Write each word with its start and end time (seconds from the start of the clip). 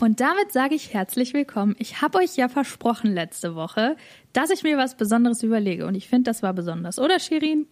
Und 0.00 0.18
damit 0.18 0.50
sage 0.50 0.74
ich 0.74 0.92
herzlich 0.92 1.34
willkommen. 1.34 1.76
Ich 1.78 2.02
habe 2.02 2.18
euch 2.18 2.36
ja 2.36 2.48
versprochen 2.48 3.14
letzte 3.14 3.54
Woche, 3.54 3.96
dass 4.32 4.50
ich 4.50 4.62
mir 4.62 4.76
was 4.76 4.96
Besonderes 4.96 5.42
überlege. 5.42 5.86
Und 5.86 5.94
ich 5.94 6.08
finde, 6.08 6.30
das 6.30 6.42
war 6.42 6.52
besonders, 6.52 6.98
oder 6.98 7.20
Shirin? 7.20 7.66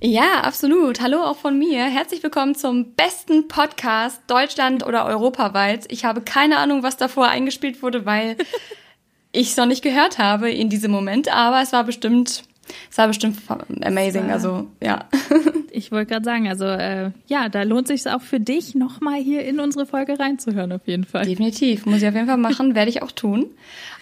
Ja, 0.00 0.40
absolut. 0.40 1.00
Hallo 1.00 1.22
auch 1.22 1.36
von 1.36 1.58
mir. 1.58 1.84
Herzlich 1.84 2.22
willkommen 2.22 2.54
zum 2.54 2.94
besten 2.94 3.48
Podcast 3.48 4.20
Deutschland 4.26 4.84
oder 4.84 5.06
europaweit. 5.06 5.84
Ich 5.92 6.04
habe 6.04 6.22
keine 6.22 6.58
Ahnung, 6.58 6.82
was 6.82 6.96
davor 6.96 7.28
eingespielt 7.28 7.82
wurde, 7.82 8.04
weil 8.04 8.36
ich 9.32 9.50
es 9.50 9.56
noch 9.56 9.66
nicht 9.66 9.82
gehört 9.82 10.18
habe 10.18 10.50
in 10.50 10.68
diesem 10.68 10.90
Moment. 10.90 11.32
Aber 11.32 11.62
es 11.62 11.72
war 11.72 11.84
bestimmt 11.84 12.42
es 12.90 12.98
war 12.98 13.08
bestimmt 13.08 13.38
amazing, 13.82 14.26
war, 14.26 14.32
also 14.32 14.68
ja. 14.82 15.06
Ich 15.74 15.90
wollte 15.90 16.12
gerade 16.12 16.24
sagen, 16.24 16.48
also 16.48 16.66
äh, 16.66 17.12
ja, 17.28 17.48
da 17.48 17.62
lohnt 17.62 17.88
sich 17.88 18.06
auch 18.06 18.20
für 18.20 18.38
dich, 18.38 18.74
nochmal 18.74 19.20
hier 19.20 19.42
in 19.42 19.58
unsere 19.58 19.86
Folge 19.86 20.18
reinzuhören, 20.18 20.70
auf 20.70 20.86
jeden 20.86 21.04
Fall. 21.04 21.24
Definitiv, 21.24 21.86
muss 21.86 22.02
ich 22.02 22.08
auf 22.08 22.14
jeden 22.14 22.26
Fall 22.26 22.36
machen, 22.36 22.74
werde 22.74 22.90
ich 22.90 23.02
auch 23.02 23.10
tun. 23.10 23.46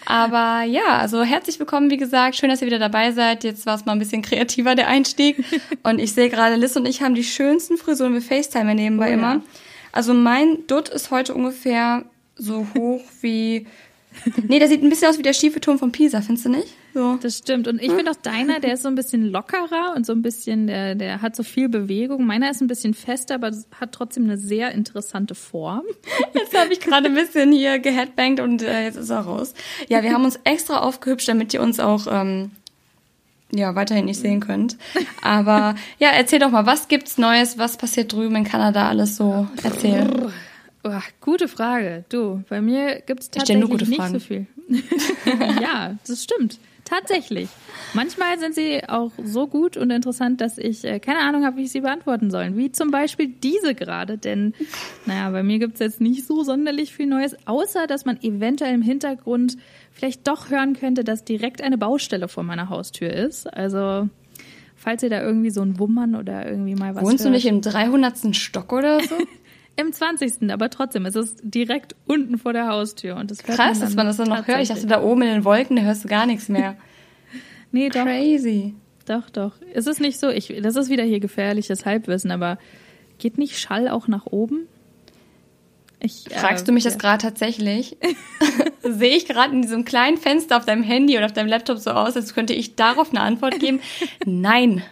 Aber 0.05 0.63
ja, 0.63 0.97
also 0.99 1.23
herzlich 1.23 1.59
willkommen, 1.59 1.89
wie 1.89 1.97
gesagt, 1.97 2.35
schön, 2.35 2.49
dass 2.49 2.61
ihr 2.61 2.67
wieder 2.67 2.79
dabei 2.79 3.13
seid. 3.13 3.45
Jetzt 3.45 3.65
war 3.65 3.75
es 3.75 3.85
mal 3.85 3.93
ein 3.93 3.99
bisschen 3.99 4.21
kreativer, 4.21 4.75
der 4.75 4.89
Einstieg. 4.89 5.45
Und 5.83 5.99
ich 5.99 6.13
sehe 6.13 6.29
gerade, 6.29 6.55
Liz 6.55 6.75
und 6.75 6.85
ich 6.85 7.01
haben 7.01 7.15
die 7.15 7.23
schönsten 7.23 7.77
Frisuren, 7.77 8.13
wir 8.13 8.21
FaceTime 8.21 8.75
nebenbei 8.75 9.11
oh, 9.11 9.13
immer. 9.13 9.33
Ja. 9.35 9.41
Also 9.93 10.13
mein 10.13 10.67
Dutt 10.67 10.89
ist 10.89 11.09
heute 11.09 11.33
ungefähr 11.33 12.03
so 12.35 12.67
hoch 12.75 13.01
wie 13.21 13.65
Nee, 14.47 14.59
der 14.59 14.67
sieht 14.67 14.83
ein 14.83 14.89
bisschen 14.89 15.09
aus 15.09 15.17
wie 15.17 15.23
der 15.23 15.33
schiefe 15.33 15.61
Turm 15.61 15.79
von 15.79 15.91
Pisa, 15.91 16.21
findest 16.21 16.45
du 16.45 16.49
nicht? 16.49 16.67
So. 16.93 17.17
Das 17.21 17.37
stimmt. 17.37 17.67
Und 17.67 17.81
ich 17.81 17.89
hm? 17.89 17.97
finde 17.97 18.11
auch 18.11 18.15
deiner, 18.15 18.59
der 18.59 18.73
ist 18.73 18.83
so 18.83 18.89
ein 18.89 18.95
bisschen 18.95 19.25
lockerer 19.31 19.93
und 19.95 20.05
so 20.05 20.13
ein 20.13 20.21
bisschen, 20.21 20.67
der, 20.67 20.95
der 20.95 21.21
hat 21.21 21.35
so 21.35 21.43
viel 21.43 21.69
Bewegung. 21.69 22.25
Meiner 22.25 22.51
ist 22.51 22.61
ein 22.61 22.67
bisschen 22.67 22.93
fester, 22.93 23.35
aber 23.35 23.51
hat 23.79 23.91
trotzdem 23.93 24.25
eine 24.25 24.37
sehr 24.37 24.71
interessante 24.71 25.35
Form. 25.35 25.83
Jetzt 26.33 26.57
habe 26.57 26.73
ich 26.73 26.79
gerade 26.79 27.07
ein 27.07 27.15
bisschen 27.15 27.51
hier 27.51 27.79
geheadbangt 27.79 28.39
und 28.39 28.61
äh, 28.61 28.85
jetzt 28.85 28.97
ist 28.97 29.09
er 29.09 29.21
raus. 29.21 29.53
Ja, 29.87 30.03
wir 30.03 30.13
haben 30.13 30.25
uns 30.25 30.39
extra 30.43 30.79
aufgehübscht, 30.79 31.27
damit 31.27 31.53
ihr 31.53 31.61
uns 31.61 31.79
auch 31.79 32.07
ähm, 32.09 32.51
ja, 33.53 33.75
weiterhin 33.75 34.05
nicht 34.05 34.19
sehen 34.19 34.39
könnt. 34.39 34.77
Aber 35.21 35.75
ja, 35.99 36.09
erzähl 36.09 36.39
doch 36.39 36.51
mal, 36.51 36.65
was 36.65 36.87
gibt's 36.87 37.17
Neues? 37.17 37.57
Was 37.57 37.77
passiert 37.77 38.11
drüben 38.11 38.35
in 38.35 38.43
Kanada 38.43 38.87
alles 38.87 39.17
so? 39.17 39.47
Erzähl. 39.63 40.31
Oh, 40.83 40.91
gute 41.19 41.47
Frage. 41.47 42.05
Du, 42.09 42.43
bei 42.49 42.61
mir 42.61 43.01
gibt 43.01 43.21
es 43.21 43.29
tatsächlich 43.29 43.69
nicht 43.69 43.95
Fragen. 43.95 44.13
so 44.13 44.19
viel. 44.19 44.47
ja, 45.61 45.95
das 46.07 46.23
stimmt. 46.23 46.59
Tatsächlich. 46.91 47.47
Manchmal 47.93 48.37
sind 48.37 48.53
sie 48.53 48.81
auch 48.89 49.11
so 49.23 49.47
gut 49.47 49.77
und 49.77 49.91
interessant, 49.91 50.41
dass 50.41 50.57
ich 50.57 50.83
äh, 50.83 50.99
keine 50.99 51.19
Ahnung 51.19 51.45
habe, 51.45 51.55
wie 51.55 51.63
ich 51.63 51.71
sie 51.71 51.79
beantworten 51.79 52.29
soll. 52.29 52.57
Wie 52.57 52.69
zum 52.73 52.91
Beispiel 52.91 53.29
diese 53.29 53.75
gerade. 53.75 54.17
Denn, 54.17 54.53
naja, 55.05 55.29
bei 55.29 55.41
mir 55.41 55.57
gibt 55.57 55.75
es 55.75 55.79
jetzt 55.79 56.01
nicht 56.01 56.27
so 56.27 56.43
sonderlich 56.43 56.93
viel 56.93 57.07
Neues, 57.07 57.37
außer 57.45 57.87
dass 57.87 58.03
man 58.03 58.21
eventuell 58.21 58.73
im 58.75 58.81
Hintergrund 58.81 59.55
vielleicht 59.93 60.27
doch 60.27 60.49
hören 60.49 60.75
könnte, 60.75 61.05
dass 61.05 61.23
direkt 61.23 61.61
eine 61.61 61.77
Baustelle 61.77 62.27
vor 62.27 62.43
meiner 62.43 62.67
Haustür 62.67 63.09
ist. 63.09 63.47
Also, 63.47 64.09
falls 64.75 65.01
ihr 65.01 65.09
da 65.09 65.21
irgendwie 65.21 65.51
so 65.51 65.61
ein 65.61 65.79
Wummern 65.79 66.15
oder 66.15 66.45
irgendwie 66.45 66.75
mal 66.75 66.93
was. 66.93 67.03
Wohnst 67.03 67.23
hört. 67.23 67.27
du 67.27 67.29
nicht 67.29 67.45
im 67.45 67.61
300. 67.61 68.35
Stock 68.35 68.73
oder 68.73 68.99
so? 68.99 69.15
Im 69.75 69.93
20. 69.93 70.51
Aber 70.51 70.69
trotzdem, 70.69 71.05
es 71.05 71.15
ist 71.15 71.39
direkt 71.43 71.95
unten 72.05 72.37
vor 72.37 72.53
der 72.53 72.67
Haustür. 72.67 73.15
Und 73.15 73.31
das 73.31 73.39
Krass, 73.39 73.79
dass 73.79 73.95
man 73.95 74.05
das 74.05 74.17
dann 74.17 74.29
noch 74.29 74.47
hört. 74.47 74.61
Ich 74.61 74.69
dachte, 74.69 74.85
da 74.85 75.01
oben 75.01 75.21
in 75.23 75.29
den 75.29 75.45
Wolken, 75.45 75.75
da 75.75 75.81
hörst 75.83 76.03
du 76.03 76.07
gar 76.07 76.25
nichts 76.25 76.49
mehr. 76.49 76.75
nee, 77.71 77.89
doch. 77.89 78.03
Crazy. 78.03 78.75
Doch, 79.05 79.29
doch. 79.29 79.53
Es 79.73 79.87
ist 79.87 79.99
nicht 79.99 80.19
so, 80.19 80.29
ich, 80.29 80.53
das 80.61 80.75
ist 80.75 80.89
wieder 80.89 81.03
hier 81.03 81.19
gefährliches 81.19 81.85
Halbwissen, 81.85 82.31
aber 82.31 82.57
geht 83.17 83.37
nicht 83.37 83.57
Schall 83.57 83.87
auch 83.87 84.07
nach 84.07 84.25
oben? 84.25 84.67
Ich, 85.99 86.25
Fragst 86.31 86.63
äh, 86.63 86.65
du 86.67 86.71
mich 86.71 86.83
ja. 86.83 86.89
das 86.89 86.99
gerade 86.99 87.21
tatsächlich? 87.21 87.97
Sehe 88.83 89.15
ich 89.15 89.27
gerade 89.27 89.53
in 89.53 89.61
diesem 89.61 89.85
kleinen 89.85 90.17
Fenster 90.17 90.57
auf 90.57 90.65
deinem 90.65 90.83
Handy 90.83 91.15
oder 91.15 91.27
auf 91.27 91.33
deinem 91.33 91.47
Laptop 91.47 91.77
so 91.77 91.91
aus, 91.91 92.15
als 92.15 92.33
könnte 92.33 92.53
ich 92.53 92.75
darauf 92.75 93.11
eine 93.11 93.21
Antwort 93.21 93.59
geben? 93.59 93.79
Nein. 94.25 94.83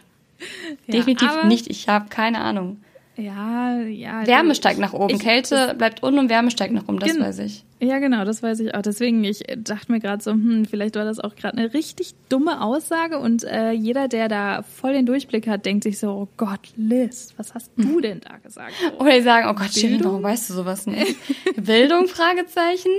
Ja, 0.87 0.93
Definitiv 0.93 1.43
nicht. 1.45 1.67
Ich 1.67 1.89
habe 1.89 2.09
keine 2.09 2.39
Ahnung. 2.39 2.81
Ja, 3.19 3.79
ja. 3.81 4.25
Wärme 4.25 4.55
steigt 4.55 4.79
nach 4.79 4.93
oben. 4.93 5.15
Ich, 5.15 5.21
Kälte 5.21 5.75
bleibt 5.77 6.03
unten 6.03 6.19
und 6.19 6.29
Wärme 6.29 6.51
steigt 6.51 6.73
nach 6.73 6.87
oben, 6.87 6.99
das 6.99 7.19
weiß 7.19 7.39
ich. 7.39 7.65
Ja, 7.81 7.99
genau, 7.99 8.23
das 8.25 8.41
weiß 8.41 8.59
ich 8.61 8.73
auch. 8.75 8.81
Deswegen, 8.81 9.23
ich 9.23 9.43
dachte 9.57 9.91
mir 9.91 9.99
gerade 9.99 10.23
so, 10.23 10.31
hm, 10.31 10.65
vielleicht 10.65 10.95
war 10.95 11.05
das 11.05 11.19
auch 11.19 11.35
gerade 11.35 11.57
eine 11.57 11.73
richtig 11.73 12.13
dumme 12.29 12.61
Aussage 12.61 13.19
und 13.19 13.43
äh, 13.43 13.71
jeder, 13.71 14.07
der 14.07 14.27
da 14.27 14.63
voll 14.63 14.93
den 14.93 15.05
Durchblick 15.05 15.47
hat, 15.47 15.65
denkt 15.65 15.83
sich 15.83 15.99
so, 15.99 16.11
oh 16.11 16.27
Gott, 16.37 16.61
Liz, 16.75 17.33
was 17.37 17.53
hast 17.53 17.71
du 17.77 17.83
hm. 17.83 18.01
denn 18.01 18.21
da 18.21 18.37
gesagt? 18.37 18.73
Oder 18.99 19.11
die 19.11 19.21
sagen, 19.21 19.47
oh 19.49 19.53
Gott, 19.53 19.73
Shirin, 19.73 20.03
warum 20.03 20.23
weißt 20.23 20.49
du 20.49 20.53
sowas 20.53 20.87
nicht? 20.87 21.15
Bildung, 21.57 22.07
Fragezeichen. 22.07 22.91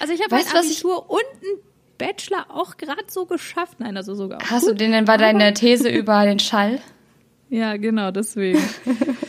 Also 0.00 0.14
ich 0.14 0.22
habe 0.22 0.36
halt 0.36 0.54
Abitur 0.54 1.10
und 1.10 1.20
einen 1.20 1.58
Bachelor 1.98 2.46
auch 2.48 2.76
gerade 2.76 3.04
so 3.08 3.26
geschafft. 3.26 3.80
Nein, 3.80 3.96
also 3.96 4.14
sogar 4.14 4.40
auch 4.40 4.50
Hast 4.50 4.62
gut, 4.62 4.72
du 4.72 4.76
den, 4.76 4.92
denn 4.92 5.08
war 5.08 5.18
deine 5.18 5.54
These 5.54 5.88
über 5.88 6.24
den 6.24 6.38
Schall? 6.38 6.80
Ja, 7.50 7.76
genau, 7.76 8.10
deswegen. 8.10 8.58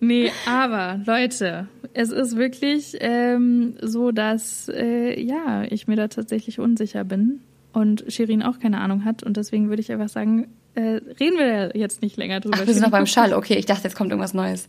Nee, 0.00 0.32
aber 0.46 1.00
Leute, 1.06 1.68
es 1.92 2.10
ist 2.10 2.36
wirklich 2.36 2.96
ähm, 3.00 3.74
so, 3.82 4.12
dass 4.12 4.68
äh, 4.68 5.20
ja, 5.20 5.64
ich 5.64 5.86
mir 5.86 5.96
da 5.96 6.08
tatsächlich 6.08 6.58
unsicher 6.58 7.04
bin 7.04 7.40
und 7.72 8.04
Shirin 8.08 8.42
auch 8.42 8.58
keine 8.58 8.80
Ahnung 8.80 9.04
hat 9.04 9.22
und 9.22 9.36
deswegen 9.36 9.68
würde 9.68 9.82
ich 9.82 9.92
einfach 9.92 10.08
sagen, 10.08 10.48
äh, 10.74 11.00
reden 11.20 11.38
wir 11.38 11.72
jetzt 11.74 12.00
nicht 12.00 12.16
länger 12.16 12.40
drüber. 12.40 12.58
Ach, 12.62 12.66
wir 12.66 12.72
sind 12.72 12.82
noch 12.82 12.90
beim 12.90 13.06
Schall. 13.06 13.34
Okay, 13.34 13.54
ich 13.54 13.66
dachte, 13.66 13.84
jetzt 13.84 13.96
kommt 13.96 14.10
irgendwas 14.10 14.34
Neues. 14.34 14.68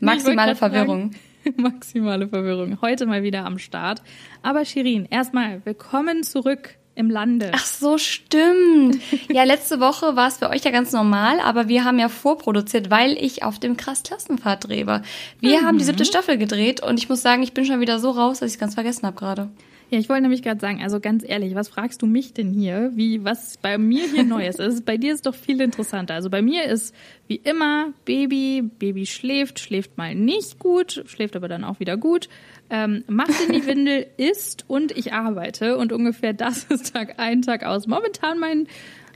Maximale 0.00 0.54
Verwirrung. 0.54 1.12
Sagen, 1.12 1.56
maximale 1.56 2.28
Verwirrung. 2.28 2.80
Heute 2.80 3.06
mal 3.06 3.22
wieder 3.22 3.44
am 3.44 3.58
Start. 3.58 4.02
Aber 4.42 4.64
Shirin, 4.64 5.06
erstmal 5.10 5.64
willkommen 5.64 6.22
zurück 6.22 6.76
im 6.94 7.10
Lande. 7.10 7.50
Ach 7.54 7.64
so, 7.64 7.98
stimmt. 7.98 9.00
Ja, 9.32 9.42
letzte 9.44 9.80
Woche 9.80 10.16
war 10.16 10.28
es 10.28 10.38
für 10.38 10.50
euch 10.50 10.62
ja 10.64 10.70
ganz 10.70 10.92
normal, 10.92 11.40
aber 11.40 11.68
wir 11.68 11.84
haben 11.84 11.98
ja 11.98 12.08
vorproduziert, 12.08 12.90
weil 12.90 13.12
ich 13.12 13.42
auf 13.42 13.58
dem 13.58 13.76
krass 13.76 14.02
Klassenfahrt 14.02 14.68
drehe. 14.68 15.02
Wir 15.40 15.60
mhm. 15.60 15.66
haben 15.66 15.78
die 15.78 15.84
siebte 15.84 16.04
Staffel 16.04 16.38
gedreht 16.38 16.82
und 16.82 16.98
ich 16.98 17.08
muss 17.08 17.22
sagen, 17.22 17.42
ich 17.42 17.52
bin 17.52 17.64
schon 17.64 17.80
wieder 17.80 17.98
so 17.98 18.10
raus, 18.10 18.40
dass 18.40 18.48
ich 18.48 18.54
es 18.54 18.60
ganz 18.60 18.74
vergessen 18.74 19.06
habe 19.06 19.16
gerade. 19.16 19.50
Ja, 19.94 20.00
ich 20.00 20.08
wollte 20.08 20.22
nämlich 20.22 20.42
gerade 20.42 20.60
sagen, 20.60 20.82
also 20.82 20.98
ganz 20.98 21.22
ehrlich, 21.24 21.54
was 21.54 21.68
fragst 21.68 22.02
du 22.02 22.06
mich 22.06 22.32
denn 22.32 22.50
hier, 22.50 22.90
wie 22.96 23.22
was 23.22 23.58
bei 23.58 23.78
mir 23.78 24.08
hier 24.08 24.24
neu 24.24 24.44
ist? 24.44 24.84
Bei 24.84 24.96
dir 24.96 25.14
ist 25.14 25.24
doch 25.24 25.36
viel 25.36 25.60
interessanter. 25.60 26.14
Also 26.14 26.30
bei 26.30 26.42
mir 26.42 26.64
ist 26.64 26.92
wie 27.28 27.36
immer 27.36 27.92
Baby, 28.04 28.62
Baby 28.80 29.06
schläft, 29.06 29.60
schläft 29.60 29.96
mal 29.96 30.16
nicht 30.16 30.58
gut, 30.58 31.04
schläft 31.06 31.36
aber 31.36 31.46
dann 31.46 31.62
auch 31.62 31.78
wieder 31.78 31.96
gut 31.96 32.28
ähm, 32.70 33.04
macht 33.06 33.30
in 33.46 33.52
die 33.52 33.66
Windel, 33.68 34.06
isst 34.16 34.64
und 34.66 34.90
ich 34.90 35.12
arbeite. 35.12 35.76
Und 35.76 35.92
ungefähr 35.92 36.32
das 36.32 36.64
ist 36.70 36.92
Tag 36.92 37.20
ein, 37.20 37.42
Tag 37.42 37.64
aus. 37.64 37.86
Momentan 37.86 38.40
mein 38.40 38.66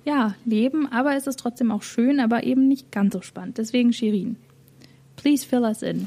ja, 0.05 0.37
Leben, 0.45 0.87
aber 0.93 1.16
es 1.16 1.27
ist 1.27 1.41
trotzdem 1.41 1.72
auch 1.72 1.83
schön, 1.83 2.21
aber 2.21 2.45
eben 2.45 2.69
nicht 2.69 2.93
ganz 2.93 3.15
so 3.15 3.21
spannend. 3.21 3.59
Deswegen 3.59 3.93
Shirin. 3.93 4.37
Please 5.16 5.45
fill 5.45 5.62
us 5.62 5.83
in. 5.83 6.06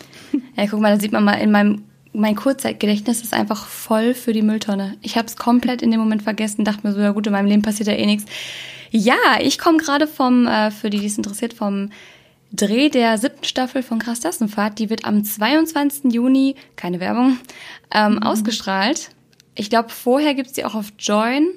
Ja, 0.56 0.66
guck 0.68 0.80
mal, 0.80 0.96
da 0.96 1.00
sieht 1.02 1.12
man 1.12 1.26
mal 1.26 1.34
in 1.34 1.52
meinem 1.52 1.84
mein 2.14 2.36
Kurzzeitgedächtnis 2.36 3.22
ist 3.22 3.34
einfach 3.34 3.66
voll 3.66 4.14
für 4.14 4.34
die 4.34 4.42
Mülltonne. 4.42 4.98
Ich 5.02 5.18
habe 5.18 5.28
es 5.28 5.38
komplett 5.38 5.82
in 5.82 5.92
dem 5.92 6.00
Moment 6.00 6.24
vergessen, 6.24 6.66
dachte 6.66 6.86
mir 6.86 6.94
so, 6.94 7.00
ja 7.00 7.12
gut, 7.12 7.28
in 7.28 7.34
meinem 7.34 7.48
Leben 7.48 7.62
passiert 7.62 7.88
ja 7.88 7.94
eh 7.94 8.06
nichts. 8.06 8.26
Ja, 8.90 9.16
ich 9.40 9.58
komme 9.58 9.78
gerade 9.78 10.08
vom, 10.08 10.48
äh, 10.48 10.72
für 10.72 10.90
die, 10.90 11.00
die 11.00 11.06
es 11.06 11.18
interessiert, 11.18 11.54
vom 11.54 11.90
Dreh 12.52 12.90
der 12.90 13.18
siebten 13.18 13.46
Staffel 13.46 13.82
von 13.82 14.00
Krass 14.00 14.20
Klassenfahrt. 14.20 14.78
Die 14.80 14.90
wird 14.90 15.06
am 15.06 15.24
22. 15.24 16.12
Juni, 16.12 16.56
keine 16.76 17.00
Werbung, 17.00 17.38
ähm, 17.94 18.16
mhm. 18.16 18.24
ausgestrahlt. 18.24 19.12
Ich 19.56 19.70
glaube, 19.70 19.90
vorher 19.90 20.34
gibt's 20.34 20.54
die 20.54 20.66
auch 20.66 20.76
auf 20.76 20.92
Join. 21.00 21.48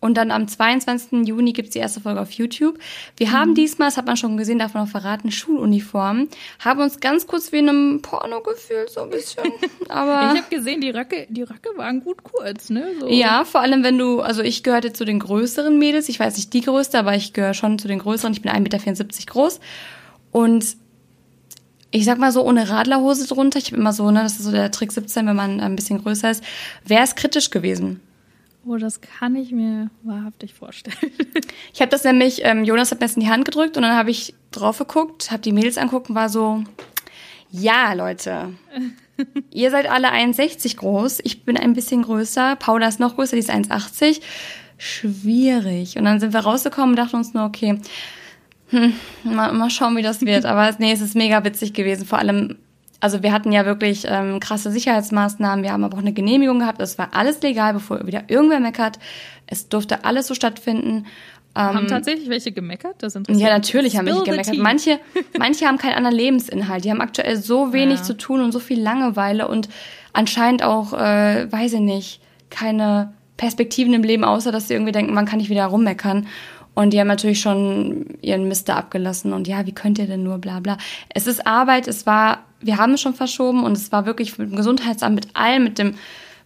Und 0.00 0.16
dann 0.16 0.30
am 0.30 0.46
22. 0.46 1.26
Juni 1.26 1.52
gibt's 1.52 1.72
die 1.72 1.80
erste 1.80 2.00
Folge 2.00 2.20
auf 2.20 2.30
YouTube. 2.30 2.78
Wir 3.16 3.28
mhm. 3.28 3.32
haben 3.32 3.54
diesmal, 3.54 3.88
das 3.88 3.96
hat 3.96 4.06
man 4.06 4.16
schon 4.16 4.36
gesehen, 4.36 4.58
davon 4.58 4.82
auch 4.82 4.88
verraten, 4.88 5.32
Schuluniformen. 5.32 6.28
Haben 6.60 6.80
uns 6.80 7.00
ganz 7.00 7.26
kurz 7.26 7.50
wie 7.50 7.58
in 7.58 7.68
einem 7.68 8.02
Porno 8.02 8.40
gefühlt, 8.40 8.90
so 8.90 9.02
ein 9.02 9.10
bisschen. 9.10 9.44
Aber 9.88 10.32
ich 10.34 10.40
habe 10.40 10.50
gesehen, 10.54 10.80
die 10.80 10.90
Röcke, 10.90 11.26
die 11.28 11.42
Röcke 11.42 11.70
waren 11.76 12.02
gut 12.04 12.22
kurz, 12.22 12.70
ne? 12.70 12.92
So. 13.00 13.08
Ja, 13.08 13.44
vor 13.44 13.60
allem 13.60 13.82
wenn 13.82 13.98
du, 13.98 14.20
also 14.20 14.42
ich 14.42 14.62
gehörte 14.62 14.92
zu 14.92 15.04
den 15.04 15.18
größeren 15.18 15.76
Mädels. 15.78 16.08
Ich 16.08 16.20
weiß 16.20 16.36
nicht 16.36 16.52
die 16.52 16.60
größte, 16.60 16.98
aber 16.98 17.14
ich 17.14 17.32
gehöre 17.32 17.54
schon 17.54 17.78
zu 17.78 17.88
den 17.88 17.98
größeren. 17.98 18.32
Ich 18.32 18.42
bin 18.42 18.52
1,74 18.52 18.60
Meter 18.60 19.06
groß. 19.26 19.60
Und 20.30 20.76
ich 21.90 22.04
sag 22.04 22.18
mal 22.18 22.32
so, 22.32 22.44
ohne 22.44 22.68
Radlerhose 22.68 23.26
drunter, 23.26 23.58
ich 23.58 23.66
habe 23.66 23.76
immer 23.76 23.92
so, 23.92 24.10
ne, 24.10 24.22
das 24.22 24.34
ist 24.34 24.44
so 24.44 24.52
der 24.52 24.70
Trick 24.70 24.92
17, 24.92 25.26
wenn 25.26 25.36
man 25.36 25.60
ein 25.60 25.74
bisschen 25.74 26.02
größer 26.02 26.30
ist, 26.30 26.44
wäre 26.84 27.02
es 27.02 27.14
kritisch 27.14 27.50
gewesen. 27.50 28.00
Oh, 28.66 28.76
das 28.76 29.00
kann 29.00 29.36
ich 29.36 29.52
mir 29.52 29.90
wahrhaftig 30.02 30.54
vorstellen. 30.54 30.96
ich 31.72 31.80
habe 31.80 31.90
das 31.90 32.04
nämlich, 32.04 32.44
ähm, 32.44 32.64
Jonas 32.64 32.90
hat 32.90 33.00
mir 33.00 33.06
das 33.06 33.14
in 33.14 33.22
die 33.22 33.30
Hand 33.30 33.44
gedrückt 33.44 33.76
und 33.76 33.82
dann 33.82 33.96
habe 33.96 34.10
ich 34.10 34.34
drauf 34.50 34.78
geguckt, 34.78 35.30
habe 35.30 35.42
die 35.42 35.52
Mädels 35.52 35.78
anguckt 35.78 36.10
und 36.10 36.14
war 36.14 36.28
so, 36.28 36.64
Ja, 37.50 37.92
Leute. 37.94 38.54
Ihr 39.50 39.70
seid 39.70 39.90
alle 39.90 40.12
1,60 40.12 40.76
groß. 40.76 41.20
Ich 41.24 41.44
bin 41.44 41.56
ein 41.56 41.72
bisschen 41.72 42.02
größer. 42.02 42.56
Paula 42.56 42.88
ist 42.88 43.00
noch 43.00 43.16
größer, 43.16 43.36
die 43.36 43.40
ist 43.40 43.50
1,80. 43.50 44.20
Schwierig. 44.76 45.96
Und 45.96 46.04
dann 46.04 46.20
sind 46.20 46.32
wir 46.32 46.40
rausgekommen 46.40 46.90
und 46.90 46.96
dachten 46.96 47.16
uns 47.16 47.34
nur, 47.34 47.44
okay, 47.44 47.80
hm, 48.70 48.92
mal, 49.24 49.52
mal 49.52 49.70
schauen, 49.70 49.96
wie 49.96 50.02
das 50.02 50.20
wird. 50.20 50.44
Aber 50.46 50.74
nee, 50.78 50.92
es 50.92 51.00
ist 51.00 51.16
mega 51.16 51.42
witzig 51.44 51.72
gewesen. 51.72 52.06
Vor 52.06 52.18
allem, 52.18 52.56
also 53.00 53.22
wir 53.22 53.32
hatten 53.32 53.52
ja 53.52 53.64
wirklich 53.64 54.04
ähm, 54.08 54.40
krasse 54.40 54.70
Sicherheitsmaßnahmen. 54.70 55.62
Wir 55.62 55.72
haben 55.72 55.84
aber 55.84 55.96
auch 55.96 56.02
eine 56.02 56.12
Genehmigung 56.12 56.58
gehabt. 56.58 56.80
Es 56.80 56.98
war 56.98 57.10
alles 57.12 57.40
legal, 57.42 57.72
bevor 57.72 58.06
wieder 58.06 58.24
irgendwer 58.28 58.60
meckert. 58.60 58.98
Es 59.46 59.68
durfte 59.68 60.04
alles 60.04 60.26
so 60.26 60.34
stattfinden. 60.34 61.06
Haben 61.54 61.78
ähm, 61.80 61.86
tatsächlich 61.88 62.28
welche 62.28 62.52
gemeckert? 62.52 62.96
Das 63.00 63.14
ja, 63.14 63.48
natürlich 63.48 63.96
haben 63.96 64.06
welche 64.06 64.22
gemeckert. 64.22 64.58
Manche, 64.58 65.00
manche 65.38 65.66
haben 65.66 65.78
keinen 65.78 65.94
anderen 65.94 66.16
Lebensinhalt. 66.16 66.84
Die 66.84 66.90
haben 66.90 67.00
aktuell 67.00 67.36
so 67.36 67.72
wenig 67.72 67.98
ja. 67.98 68.04
zu 68.04 68.16
tun 68.16 68.42
und 68.42 68.52
so 68.52 68.60
viel 68.60 68.80
Langeweile 68.80 69.48
und 69.48 69.68
anscheinend 70.12 70.62
auch, 70.62 70.92
äh, 70.92 71.50
weiß 71.50 71.74
ich 71.74 71.80
nicht, 71.80 72.20
keine 72.50 73.12
Perspektiven 73.36 73.92
im 73.92 74.02
Leben, 74.02 74.24
außer 74.24 74.52
dass 74.52 74.68
sie 74.68 74.74
irgendwie 74.74 74.92
denken, 74.92 75.14
man 75.14 75.26
kann 75.26 75.38
nicht 75.38 75.50
wieder 75.50 75.66
rummeckern. 75.66 76.26
Und 76.74 76.92
die 76.92 77.00
haben 77.00 77.08
natürlich 77.08 77.40
schon 77.40 78.06
ihren 78.20 78.46
Mister 78.46 78.76
abgelassen 78.76 79.32
und 79.32 79.48
ja, 79.48 79.66
wie 79.66 79.72
könnt 79.72 79.98
ihr 79.98 80.06
denn 80.06 80.22
nur, 80.22 80.38
bla 80.38 80.60
bla. 80.60 80.76
Es 81.12 81.26
ist 81.26 81.44
Arbeit, 81.44 81.88
es 81.88 82.06
war, 82.06 82.44
wir 82.60 82.78
haben 82.78 82.94
es 82.94 83.00
schon 83.00 83.14
verschoben 83.14 83.64
und 83.64 83.76
es 83.76 83.92
war 83.92 84.06
wirklich 84.06 84.38
mit 84.38 84.50
dem 84.50 84.56
Gesundheitsamt, 84.56 85.14
mit 85.14 85.36
allem, 85.36 85.64
mit 85.64 85.78
dem, 85.78 85.94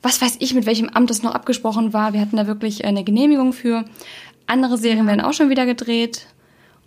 was 0.02 0.20
weiß 0.20 0.36
ich, 0.40 0.54
mit 0.54 0.66
welchem 0.66 0.88
Amt 0.88 1.10
es 1.10 1.22
noch 1.22 1.34
abgesprochen 1.34 1.92
war. 1.92 2.12
Wir 2.12 2.20
hatten 2.20 2.36
da 2.36 2.46
wirklich 2.46 2.84
eine 2.84 3.04
Genehmigung 3.04 3.52
für. 3.52 3.84
Andere 4.46 4.76
Serien 4.76 5.06
werden 5.06 5.20
auch 5.20 5.32
schon 5.32 5.50
wieder 5.50 5.66
gedreht 5.66 6.26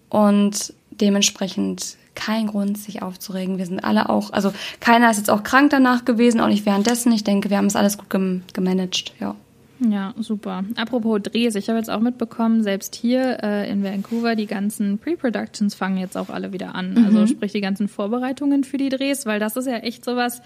und 0.10 0.74
dementsprechend 0.92 1.98
kein 2.14 2.48
Grund, 2.48 2.78
sich 2.78 3.02
aufzuregen. 3.02 3.58
Wir 3.58 3.66
sind 3.66 3.84
alle 3.84 4.10
auch, 4.10 4.32
also 4.32 4.54
keiner 4.80 5.12
ist 5.12 5.18
jetzt 5.18 5.30
auch 5.30 5.44
krank 5.44 5.70
danach 5.70 6.06
gewesen, 6.06 6.40
auch 6.40 6.48
nicht 6.48 6.66
währenddessen. 6.66 7.12
Ich 7.12 7.24
denke, 7.24 7.50
wir 7.50 7.58
haben 7.58 7.66
es 7.66 7.76
alles 7.76 7.98
gut 7.98 8.10
gemanagt, 8.54 9.14
ja. 9.20 9.36
Ja, 9.80 10.14
super. 10.18 10.64
Apropos 10.76 11.22
Drehs, 11.22 11.56
ich 11.56 11.68
habe 11.68 11.78
jetzt 11.78 11.90
auch 11.90 12.00
mitbekommen, 12.00 12.64
selbst 12.64 12.96
hier 12.96 13.44
äh, 13.44 13.70
in 13.70 13.84
Vancouver, 13.84 14.36
die 14.36 14.46
ganzen 14.46 15.00
Pre-Productions 15.00 15.76
fangen 15.76 15.98
jetzt 15.98 16.18
auch 16.18 16.30
alle 16.30 16.54
wieder 16.54 16.76
an. 16.76 16.98
Also 16.98 17.12
mhm. 17.12 17.18
Also 17.18 17.28
sprich 17.28 17.52
die 17.52 17.62
ganzen 17.62 17.88
Vorbereitungen 17.88 18.64
für 18.64 18.78
die 18.78 18.90
Drehs, 18.90 19.26
weil 19.26 19.40
das 19.40 19.56
ist 19.56 19.68
ja 19.68 19.78
echt 19.78 20.06
sowas, 20.06 20.42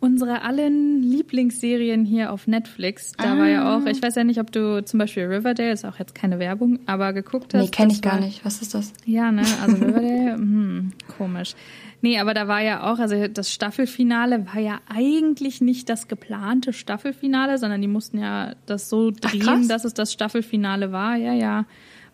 unsere 0.00 0.42
allen 0.42 1.02
Lieblingsserien 1.02 2.04
hier 2.04 2.32
auf 2.32 2.46
Netflix. 2.46 3.12
Da 3.18 3.34
ah. 3.34 3.38
war 3.38 3.48
ja 3.48 3.76
auch, 3.76 3.86
ich 3.86 4.00
weiß 4.02 4.14
ja 4.14 4.24
nicht, 4.24 4.40
ob 4.40 4.52
du 4.52 4.84
zum 4.84 4.98
Beispiel 4.98 5.24
Riverdale, 5.24 5.72
ist 5.72 5.84
auch 5.84 5.98
jetzt 5.98 6.14
keine 6.14 6.38
Werbung, 6.38 6.78
aber 6.86 7.12
geguckt 7.12 7.54
hast. 7.54 7.62
Nee, 7.62 7.68
kenne 7.68 7.92
ich 7.92 8.02
gar 8.02 8.20
nicht. 8.20 8.44
Was 8.44 8.62
ist 8.62 8.74
das? 8.74 8.92
Ja, 9.04 9.32
ne, 9.32 9.42
also 9.62 9.76
Riverdale, 9.76 10.34
hm, 10.34 10.92
komisch. 11.16 11.54
Nee, 12.00 12.18
aber 12.20 12.32
da 12.32 12.46
war 12.46 12.60
ja 12.62 12.90
auch, 12.90 12.98
also 13.00 13.26
das 13.26 13.52
Staffelfinale 13.52 14.46
war 14.46 14.60
ja 14.60 14.80
eigentlich 14.88 15.60
nicht 15.60 15.88
das 15.88 16.06
geplante 16.06 16.72
Staffelfinale, 16.72 17.58
sondern 17.58 17.80
die 17.80 17.88
mussten 17.88 18.18
ja 18.18 18.54
das 18.66 18.88
so 18.88 19.10
drehen, 19.10 19.62
Ach, 19.64 19.68
dass 19.68 19.84
es 19.84 19.94
das 19.94 20.12
Staffelfinale 20.12 20.92
war. 20.92 21.16
Ja, 21.16 21.32
ja 21.32 21.66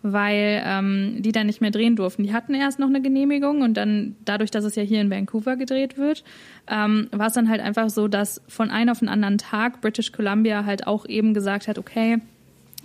weil 0.07 0.61
ähm, 0.63 1.15
die 1.19 1.31
dann 1.31 1.47
nicht 1.47 1.61
mehr 1.61 1.71
drehen 1.71 1.95
durften. 1.95 2.21
Die 2.21 2.31
hatten 2.31 2.53
erst 2.53 2.77
noch 2.77 2.87
eine 2.87 3.01
Genehmigung 3.01 3.63
und 3.63 3.73
dann, 3.75 4.15
dadurch, 4.23 4.51
dass 4.51 4.63
es 4.63 4.75
ja 4.75 4.83
hier 4.83 5.01
in 5.01 5.09
Vancouver 5.09 5.55
gedreht 5.55 5.97
wird, 5.97 6.23
ähm, 6.67 7.07
war 7.11 7.27
es 7.27 7.33
dann 7.33 7.49
halt 7.49 7.59
einfach 7.59 7.89
so, 7.89 8.07
dass 8.07 8.39
von 8.47 8.69
einem 8.69 8.89
auf 8.89 8.99
den 8.99 9.09
anderen 9.09 9.39
Tag 9.39 9.81
British 9.81 10.11
Columbia 10.11 10.63
halt 10.63 10.85
auch 10.85 11.07
eben 11.07 11.33
gesagt 11.33 11.67
hat, 11.67 11.79
okay, 11.79 12.19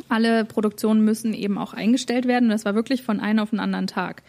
alle 0.08 0.46
Produktionen 0.46 1.04
müssen 1.04 1.34
eben 1.34 1.58
auch 1.58 1.74
eingestellt 1.74 2.26
werden. 2.26 2.46
Und 2.46 2.52
das 2.52 2.64
war 2.64 2.74
wirklich 2.74 3.02
von 3.02 3.20
einem 3.20 3.40
auf 3.40 3.50
den 3.50 3.60
anderen 3.60 3.86
Tag. 3.86 4.22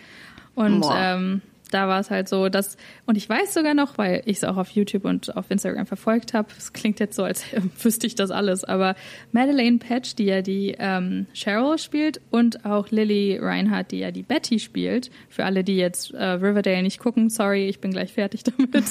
Und 0.54 0.84
ähm, 0.94 1.42
da 1.74 1.88
war 1.88 2.00
es 2.00 2.12
halt 2.12 2.30
so, 2.30 2.50
dass, 2.50 2.78
und 3.06 3.18
ich 3.18 3.28
weiß 3.28 3.54
sogar 3.54 3.74
noch, 3.74 3.98
weil 3.98 4.22
ich 4.26 4.38
es 4.38 4.44
auch 4.44 4.58
auf 4.58 4.70
YouTube 4.72 5.06
und 5.06 5.36
auf 5.36 5.50
Instagram 5.50 5.86
verfolgt 5.86 6.34
habe, 6.34 6.50
es 6.58 6.74
klingt 6.74 7.00
jetzt 7.00 7.16
so, 7.16 7.24
als 7.24 7.44
wüsste 7.82 8.08
ich 8.08 8.16
das 8.16 8.32
alles, 8.32 8.64
aber 8.64 8.96
Madeleine 9.32 9.78
Patch, 9.78 10.16
die 10.16 10.26
ja 10.26 10.42
die 10.42 10.76
ähm, 10.78 11.26
Cheryl 11.34 11.78
spielt 11.78 12.22
und 12.30 12.66
auch 12.66 12.90
Lily 12.92 13.38
Reinhardt, 13.42 13.92
die 13.92 14.00
ja 14.00 14.12
die 14.12 14.24
Betty 14.24 14.60
spielt, 14.60 15.10
für 15.30 15.46
alle, 15.46 15.64
die 15.64 15.78
jetzt 15.78 16.14
äh, 16.14 16.24
Riverdale 16.24 16.84
nicht 16.84 17.00
gucken, 17.00 17.30
sorry, 17.30 17.68
ich 17.68 17.80
bin 17.80 17.92
gleich 17.92 18.14
fertig 18.14 18.44
damit, 18.58 18.86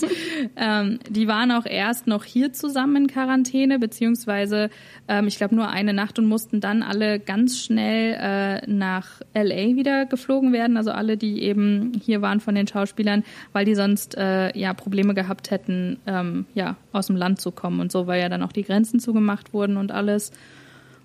ähm, 0.56 0.98
die 1.08 1.28
waren 1.28 1.52
auch 1.52 1.66
erst 1.66 2.06
noch 2.06 2.24
hier 2.24 2.52
zusammen 2.52 2.96
in 2.96 3.06
Quarantäne, 3.06 3.78
beziehungsweise 3.78 4.70
ähm, 5.08 5.26
ich 5.26 5.36
glaube 5.36 5.54
nur 5.54 5.68
eine 5.68 5.92
Nacht 5.92 6.18
und 6.18 6.26
mussten 6.26 6.60
dann 6.60 6.82
alle 6.82 7.20
ganz 7.20 7.62
schnell 7.62 8.16
äh, 8.20 8.70
nach 8.70 9.20
LA 9.34 9.76
wieder 9.76 10.06
geflogen 10.06 10.52
werden, 10.52 10.76
also 10.76 10.90
alle, 10.90 11.16
die 11.16 11.42
eben 11.42 11.92
hier 12.02 12.22
waren 12.22 12.40
von 12.40 12.54
den 12.54 12.66
Schauspielern, 12.70 13.24
weil 13.52 13.64
die 13.64 13.74
sonst 13.74 14.16
äh, 14.16 14.56
ja 14.58 14.72
Probleme 14.74 15.14
gehabt 15.14 15.50
hätten, 15.50 15.98
ähm, 16.06 16.46
ja 16.54 16.76
aus 16.92 17.08
dem 17.08 17.16
Land 17.16 17.40
zu 17.40 17.50
kommen 17.50 17.80
und 17.80 17.92
so, 17.92 18.06
weil 18.06 18.20
ja 18.20 18.28
dann 18.28 18.42
auch 18.42 18.52
die 18.52 18.64
Grenzen 18.64 19.00
zugemacht 19.00 19.52
wurden 19.52 19.76
und 19.76 19.92
alles. 19.92 20.32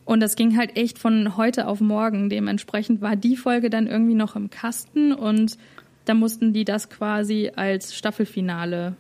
Und 0.06 0.20
das 0.20 0.36
ging 0.36 0.56
halt 0.56 0.78
echt 0.78 1.00
von 1.00 1.36
heute 1.36 1.68
auf 1.68 1.82
morgen. 1.82 2.30
Dementsprechend 2.30 3.02
war 3.02 3.16
die 3.16 3.36
Folge 3.36 3.70
dann 3.70 3.88
irgendwie 3.88 4.14
noch 4.14 4.36
im 4.36 4.50
Kasten 4.50 5.14
und 5.14 5.58
da 6.06 6.14
mussten 6.14 6.54
die 6.54 6.64
das 6.64 6.90
quasi 6.90 7.52
als 7.56 7.96
Staffelfinale 7.96 8.96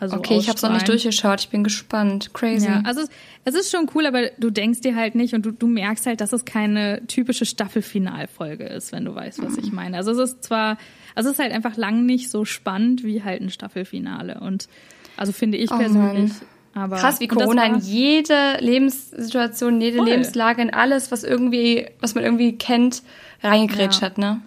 also 0.00 0.16
okay, 0.16 0.38
ich 0.38 0.48
habe 0.48 0.56
es 0.56 0.62
noch 0.62 0.72
nicht 0.72 0.88
durchgeschaut. 0.88 1.40
Ich 1.40 1.48
bin 1.48 1.64
gespannt. 1.64 2.32
Crazy. 2.32 2.66
Ja, 2.66 2.82
also 2.84 3.00
es, 3.00 3.10
es, 3.44 3.54
ist 3.54 3.70
schon 3.72 3.90
cool, 3.94 4.06
aber 4.06 4.30
du 4.38 4.50
denkst 4.50 4.80
dir 4.80 4.94
halt 4.94 5.16
nicht 5.16 5.34
und 5.34 5.44
du, 5.44 5.50
du 5.50 5.66
merkst 5.66 6.06
halt, 6.06 6.20
dass 6.20 6.32
es 6.32 6.44
keine 6.44 7.04
typische 7.08 7.44
Staffelfinalfolge 7.44 8.64
ist, 8.64 8.92
wenn 8.92 9.04
du 9.04 9.14
weißt, 9.14 9.42
was 9.42 9.56
ich 9.58 9.72
meine. 9.72 9.96
Also 9.96 10.12
es 10.12 10.18
ist 10.18 10.44
zwar 10.44 10.78
also 11.14 11.30
es 11.30 11.34
ist 11.34 11.42
halt 11.42 11.52
einfach 11.52 11.76
lang 11.76 12.06
nicht 12.06 12.30
so 12.30 12.44
spannend 12.44 13.04
wie 13.04 13.22
halt 13.22 13.40
ein 13.40 13.50
Staffelfinale. 13.50 14.40
Und 14.40 14.68
also 15.16 15.32
finde 15.32 15.58
ich 15.58 15.70
oh 15.70 15.78
persönlich. 15.78 16.32
Aber, 16.74 16.96
Krass, 16.96 17.20
wie 17.20 17.26
Corona 17.26 17.66
in 17.66 17.78
jede 17.78 18.58
Lebenssituation, 18.60 19.74
in 19.74 19.80
jede 19.80 19.96
voll. 19.98 20.08
Lebenslage, 20.08 20.62
in 20.62 20.72
alles, 20.72 21.10
was 21.10 21.24
irgendwie, 21.24 21.86
was 22.00 22.14
man 22.14 22.24
irgendwie 22.24 22.56
kennt, 22.56 23.02
reingegrätscht 23.42 24.00
ja. 24.00 24.06
hat, 24.06 24.18
ne? 24.18 24.40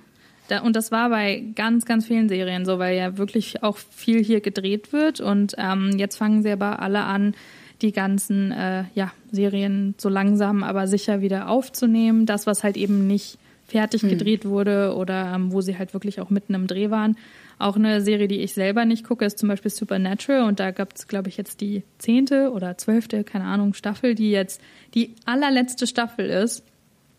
Da, 0.48 0.60
und 0.60 0.76
das 0.76 0.92
war 0.92 1.10
bei 1.10 1.44
ganz, 1.56 1.86
ganz 1.86 2.08
vielen 2.08 2.28
Serien 2.28 2.66
so, 2.66 2.78
weil 2.78 2.98
ja 2.98 3.18
wirklich 3.18 3.64
auch 3.64 3.78
viel 3.78 4.24
hier 4.24 4.42
gedreht 4.42 4.92
wird. 4.92 5.22
Und 5.22 5.56
ähm, 5.58 5.92
jetzt 5.98 6.18
fangen 6.18 6.44
sie 6.44 6.52
aber 6.52 6.82
alle 6.82 7.04
an, 7.04 7.36
die 7.82 7.92
ganzen 7.92 8.52
äh, 8.52 8.84
ja, 8.94 9.12
Serien 9.32 9.96
so 9.98 10.10
langsam, 10.10 10.64
aber 10.64 10.88
sicher 10.88 11.22
wieder 11.22 11.50
aufzunehmen. 11.50 12.26
Das, 12.26 12.48
was 12.48 12.64
halt 12.64 12.78
eben 12.78 13.08
nicht 13.08 13.38
fertig 13.72 14.02
hm. 14.02 14.10
gedreht 14.10 14.46
wurde 14.46 14.96
oder 14.96 15.34
ähm, 15.34 15.52
wo 15.52 15.62
sie 15.62 15.78
halt 15.78 15.94
wirklich 15.94 16.20
auch 16.20 16.30
mitten 16.30 16.54
im 16.54 16.68
Dreh 16.68 16.90
waren. 16.90 17.18
Auch 17.58 17.76
eine 17.76 18.02
Serie, 18.02 18.28
die 18.28 18.42
ich 18.42 18.54
selber 18.54 18.86
nicht 18.86 19.06
gucke, 19.06 19.26
ist 19.26 19.38
zum 19.38 19.50
Beispiel 19.50 19.72
Supernatural 19.72 20.44
und 20.44 20.60
da 20.60 20.72
gab 20.72 20.94
es, 20.94 21.08
glaube 21.08 21.30
ich, 21.30 21.38
jetzt 21.38 21.62
die 21.62 21.84
zehnte 21.98 22.52
oder 22.52 22.78
zwölfte, 22.78 23.24
keine 23.24 23.46
Ahnung, 23.46 23.74
Staffel, 23.74 24.16
die 24.16 24.32
jetzt 24.32 24.62
die 24.94 25.16
allerletzte 25.26 25.88
Staffel 25.88 26.30
ist. 26.30 26.64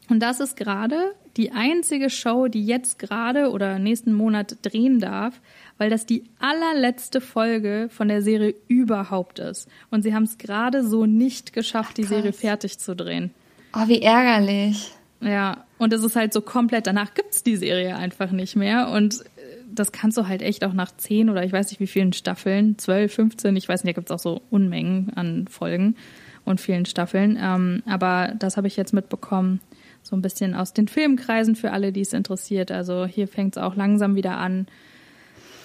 Und 0.08 0.20
das 0.20 0.40
ist 0.40 0.56
gerade 0.56 1.14
die 1.36 1.52
einzige 1.52 2.10
Show, 2.10 2.48
die 2.48 2.66
jetzt 2.66 2.98
gerade 2.98 3.50
oder 3.50 3.78
nächsten 3.78 4.12
Monat 4.12 4.58
drehen 4.62 5.00
darf, 5.00 5.40
weil 5.78 5.88
das 5.88 6.04
die 6.04 6.24
allerletzte 6.38 7.20
Folge 7.20 7.88
von 7.90 8.08
der 8.08 8.20
Serie 8.20 8.54
überhaupt 8.68 9.38
ist. 9.38 9.68
Und 9.90 10.02
sie 10.02 10.14
haben 10.14 10.24
es 10.24 10.36
gerade 10.36 10.86
so 10.86 11.06
nicht 11.06 11.52
geschafft, 11.52 11.96
die 11.96 12.04
Serie 12.04 12.32
fertig 12.32 12.78
zu 12.78 12.94
drehen. 12.94 13.30
Oh, 13.74 13.88
wie 13.88 14.02
ärgerlich. 14.02 14.92
Ja, 15.22 15.64
und 15.78 15.92
es 15.92 16.02
ist 16.02 16.16
halt 16.16 16.32
so 16.32 16.40
komplett, 16.40 16.86
danach 16.86 17.14
gibt's 17.14 17.42
die 17.42 17.56
Serie 17.56 17.96
einfach 17.96 18.32
nicht 18.32 18.56
mehr. 18.56 18.88
Und 18.88 19.20
äh, 19.20 19.24
das 19.72 19.92
kannst 19.92 20.18
du 20.18 20.26
halt 20.26 20.42
echt 20.42 20.64
auch 20.64 20.72
nach 20.72 20.96
zehn 20.96 21.30
oder 21.30 21.44
ich 21.44 21.52
weiß 21.52 21.70
nicht 21.70 21.80
wie 21.80 21.86
vielen 21.86 22.12
Staffeln, 22.12 22.76
zwölf, 22.78 23.14
15, 23.14 23.56
ich 23.56 23.68
weiß 23.68 23.84
nicht, 23.84 23.96
da 23.96 24.00
gibt's 24.00 24.10
auch 24.10 24.18
so 24.18 24.42
Unmengen 24.50 25.10
an 25.14 25.46
Folgen 25.48 25.96
und 26.44 26.60
vielen 26.60 26.86
Staffeln. 26.86 27.38
Ähm, 27.40 27.82
aber 27.86 28.34
das 28.38 28.56
habe 28.56 28.66
ich 28.66 28.76
jetzt 28.76 28.92
mitbekommen, 28.92 29.60
so 30.02 30.16
ein 30.16 30.22
bisschen 30.22 30.54
aus 30.54 30.72
den 30.72 30.88
Filmkreisen 30.88 31.54
für 31.54 31.70
alle, 31.70 31.92
die 31.92 32.00
es 32.00 32.12
interessiert. 32.12 32.72
Also 32.72 33.06
hier 33.06 33.28
fängt's 33.28 33.58
auch 33.58 33.76
langsam 33.76 34.16
wieder 34.16 34.36
an. 34.38 34.66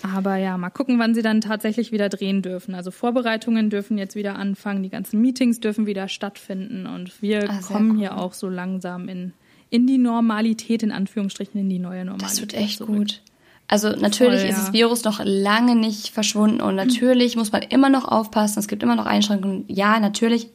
Aber 0.04 0.36
ja, 0.36 0.58
mal 0.58 0.70
gucken, 0.70 1.00
wann 1.00 1.16
sie 1.16 1.24
dann 1.24 1.42
tatsächlich 1.42 1.92
wieder 1.92 2.08
drehen 2.10 2.44
dürfen. 2.44 2.76
Also 2.76 2.92
Vorbereitungen 2.92 3.72
dürfen 3.72 3.98
jetzt 3.98 4.16
wieder 4.16 4.36
anfangen, 4.36 4.84
die 4.84 4.90
ganzen 4.90 5.20
Meetings 5.20 5.60
dürfen 5.60 5.88
wieder 5.88 6.08
stattfinden 6.08 6.86
und 6.86 7.22
wir 7.22 7.50
ah, 7.50 7.60
kommen 7.62 7.92
cool. 7.92 7.98
hier 7.98 8.18
auch 8.18 8.34
so 8.34 8.48
langsam 8.48 9.10
in 9.10 9.34
in 9.70 9.88
die 9.88 9.98
Normalität, 9.98 10.84
in 10.84 10.92
Anführungsstrichen, 10.92 11.60
in 11.60 11.70
die 11.70 11.80
neue 11.80 12.06
Normalität. 12.06 12.32
Das 12.32 12.42
wird 12.42 12.54
echt 12.54 12.78
zurück. 12.78 12.96
gut. 12.96 13.22
Also 13.68 13.90
natürlich 13.90 14.40
Voll, 14.40 14.50
ist 14.50 14.58
ja. 14.58 14.64
das 14.64 14.74
Virus 14.74 15.04
noch 15.04 15.20
lange 15.24 15.76
nicht 15.76 16.10
verschwunden 16.10 16.62
und 16.62 16.76
natürlich 16.76 17.36
mhm. 17.36 17.42
muss 17.42 17.52
man 17.52 17.64
immer 17.64 17.90
noch 17.90 18.06
aufpassen. 18.06 18.60
Es 18.60 18.70
gibt 18.70 18.82
immer 18.82 18.96
noch 18.96 19.06
Einschränkungen. 19.06 19.66
Ja, 19.68 20.00
natürlich, 20.00 20.48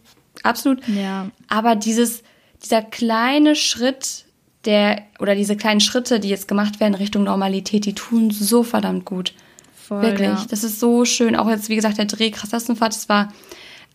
absolut. 0.43 0.87
Ja. 0.89 1.31
Aber 1.49 1.77
dieses, 1.77 2.23
dieser 2.63 2.81
kleine 2.81 3.55
Schritt, 3.55 4.25
der 4.65 5.03
oder 5.19 5.35
diese 5.35 5.57
kleinen 5.57 5.81
Schritte, 5.81 6.21
die 6.21 6.29
jetzt 6.29 6.49
gemacht 6.49 6.81
werden 6.81 6.95
Richtung 6.95 7.25
Normalität, 7.25 7.85
die 7.85 7.95
tun 7.95 8.31
so 8.31 8.63
verdammt 8.63 9.05
gut. 9.05 9.35
Voll, 9.75 10.03
Wirklich, 10.03 10.29
ja. 10.29 10.47
das 10.49 10.65
ist 10.65 10.81
so 10.81 11.05
schön. 11.05 11.37
Auch 11.37 11.51
jetzt, 11.51 11.69
wie 11.69 11.77
gesagt, 11.77 11.99
der 11.99 12.07
Dreh 12.07 12.31
Krasassenfahrt, 12.31 12.95
das 12.95 13.09
war, 13.11 13.33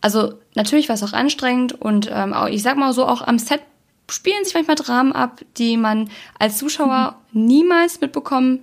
also 0.00 0.34
natürlich 0.54 0.88
war 0.88 0.94
es 0.94 1.02
auch 1.02 1.12
anstrengend 1.12 1.72
und 1.72 2.08
ähm, 2.12 2.34
ich 2.50 2.62
sag 2.62 2.76
mal 2.76 2.92
so 2.92 3.04
auch 3.04 3.22
am 3.22 3.40
Set 3.40 3.62
spielen 4.08 4.44
sich 4.44 4.54
manchmal 4.54 4.76
Dramen 4.76 5.12
ab, 5.12 5.40
die 5.56 5.76
man 5.76 6.10
als 6.38 6.58
Zuschauer 6.58 7.16
mhm. 7.32 7.46
niemals 7.46 8.00
mitbekommen 8.00 8.60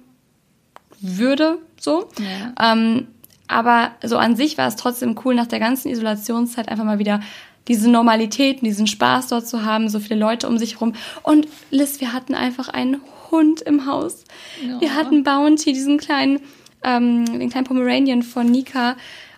würde, 1.00 1.60
so. 1.80 2.10
Ja. 2.20 2.74
Ähm, 2.74 3.08
Aber 3.48 3.92
so 4.04 4.18
an 4.18 4.36
sich 4.36 4.58
war 4.58 4.68
es 4.68 4.76
trotzdem 4.76 5.20
cool, 5.24 5.36
nach 5.36 5.48
der 5.48 5.60
ganzen 5.60 5.90
Isolationszeit 5.90 6.68
einfach 6.68 6.86
mal 6.86 7.00
wieder 7.00 7.22
diese 7.68 7.90
Normalität, 7.90 8.62
diesen 8.62 8.88
Spaß 8.88 9.28
dort 9.28 9.48
zu 9.48 9.64
haben, 9.64 9.90
so 9.90 10.00
viele 10.00 10.20
Leute 10.20 10.48
um 10.48 10.58
sich 10.58 10.74
herum. 10.74 10.94
Und 11.24 11.48
Liz, 11.72 12.00
wir 12.00 12.14
hatten 12.14 12.36
einfach 12.36 12.70
einen 12.70 13.02
Hund 13.32 13.62
im 13.62 13.86
Haus. 13.86 14.24
Ja. 14.66 14.80
Wir 14.82 14.96
hatten 14.96 15.24
Bounty, 15.24 15.74
diesen 15.74 15.98
kleinen, 15.98 16.40
ähm, 16.84 17.26
den 17.26 17.50
kleinen 17.50 17.66
Pomeranian 17.66 18.24
von 18.24 18.46
Nika. 18.48 18.96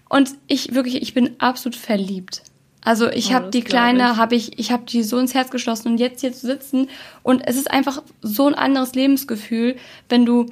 Und 0.09 0.31
ich 0.47 0.73
wirklich, 0.73 1.01
ich 1.01 1.13
bin 1.13 1.35
absolut 1.39 1.75
verliebt. 1.75 2.43
Also 2.87 3.09
ich 3.09 3.31
oh, 3.31 3.33
habe 3.33 3.49
die 3.49 3.63
kleine, 3.63 4.15
habe 4.15 4.35
ich, 4.35 4.57
ich 4.59 4.71
habe 4.71 4.83
die 4.85 5.03
so 5.03 5.17
ins 5.17 5.33
Herz 5.33 5.51
geschlossen 5.51 5.89
und 5.89 5.97
jetzt 5.97 6.21
hier 6.21 6.31
zu 6.31 6.47
sitzen 6.47 6.87
und 7.21 7.41
es 7.45 7.57
ist 7.57 7.69
einfach 7.69 8.01
so 8.21 8.47
ein 8.47 8.55
anderes 8.55 8.95
Lebensgefühl, 8.95 9.75
wenn 10.07 10.25
du 10.25 10.45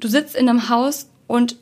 du 0.00 0.08
sitzt 0.08 0.36
in 0.36 0.48
einem 0.48 0.70
Haus 0.70 1.10
und 1.26 1.56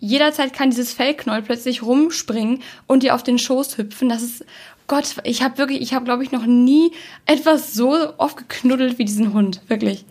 jederzeit 0.00 0.52
kann 0.52 0.70
dieses 0.70 0.92
Fellknäuel 0.92 1.42
plötzlich 1.42 1.84
rumspringen 1.84 2.62
und 2.88 3.04
dir 3.04 3.14
auf 3.14 3.22
den 3.22 3.38
Schoß 3.38 3.78
hüpfen. 3.78 4.08
Das 4.08 4.22
ist 4.22 4.44
Gott, 4.88 5.14
ich 5.22 5.44
habe 5.44 5.56
wirklich, 5.56 5.82
ich 5.82 5.94
habe 5.94 6.04
glaube 6.04 6.24
ich 6.24 6.32
noch 6.32 6.44
nie 6.44 6.90
etwas 7.24 7.74
so 7.74 7.96
oft 8.18 8.36
geknuddelt 8.36 8.98
wie 8.98 9.04
diesen 9.04 9.32
Hund, 9.32 9.60
wirklich. 9.68 10.04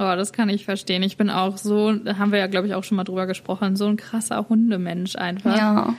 Oh, 0.00 0.16
das 0.16 0.32
kann 0.32 0.48
ich 0.48 0.64
verstehen. 0.64 1.04
Ich 1.04 1.16
bin 1.16 1.30
auch 1.30 1.58
so, 1.58 1.92
da 1.92 2.18
haben 2.18 2.32
wir 2.32 2.40
ja 2.40 2.48
glaube 2.48 2.66
ich 2.66 2.74
auch 2.74 2.82
schon 2.82 2.96
mal 2.96 3.04
drüber 3.04 3.28
gesprochen, 3.28 3.76
so 3.76 3.86
ein 3.86 3.96
krasser 3.96 4.48
Hundemensch 4.48 5.14
einfach. 5.14 5.56
Ja. 5.56 5.94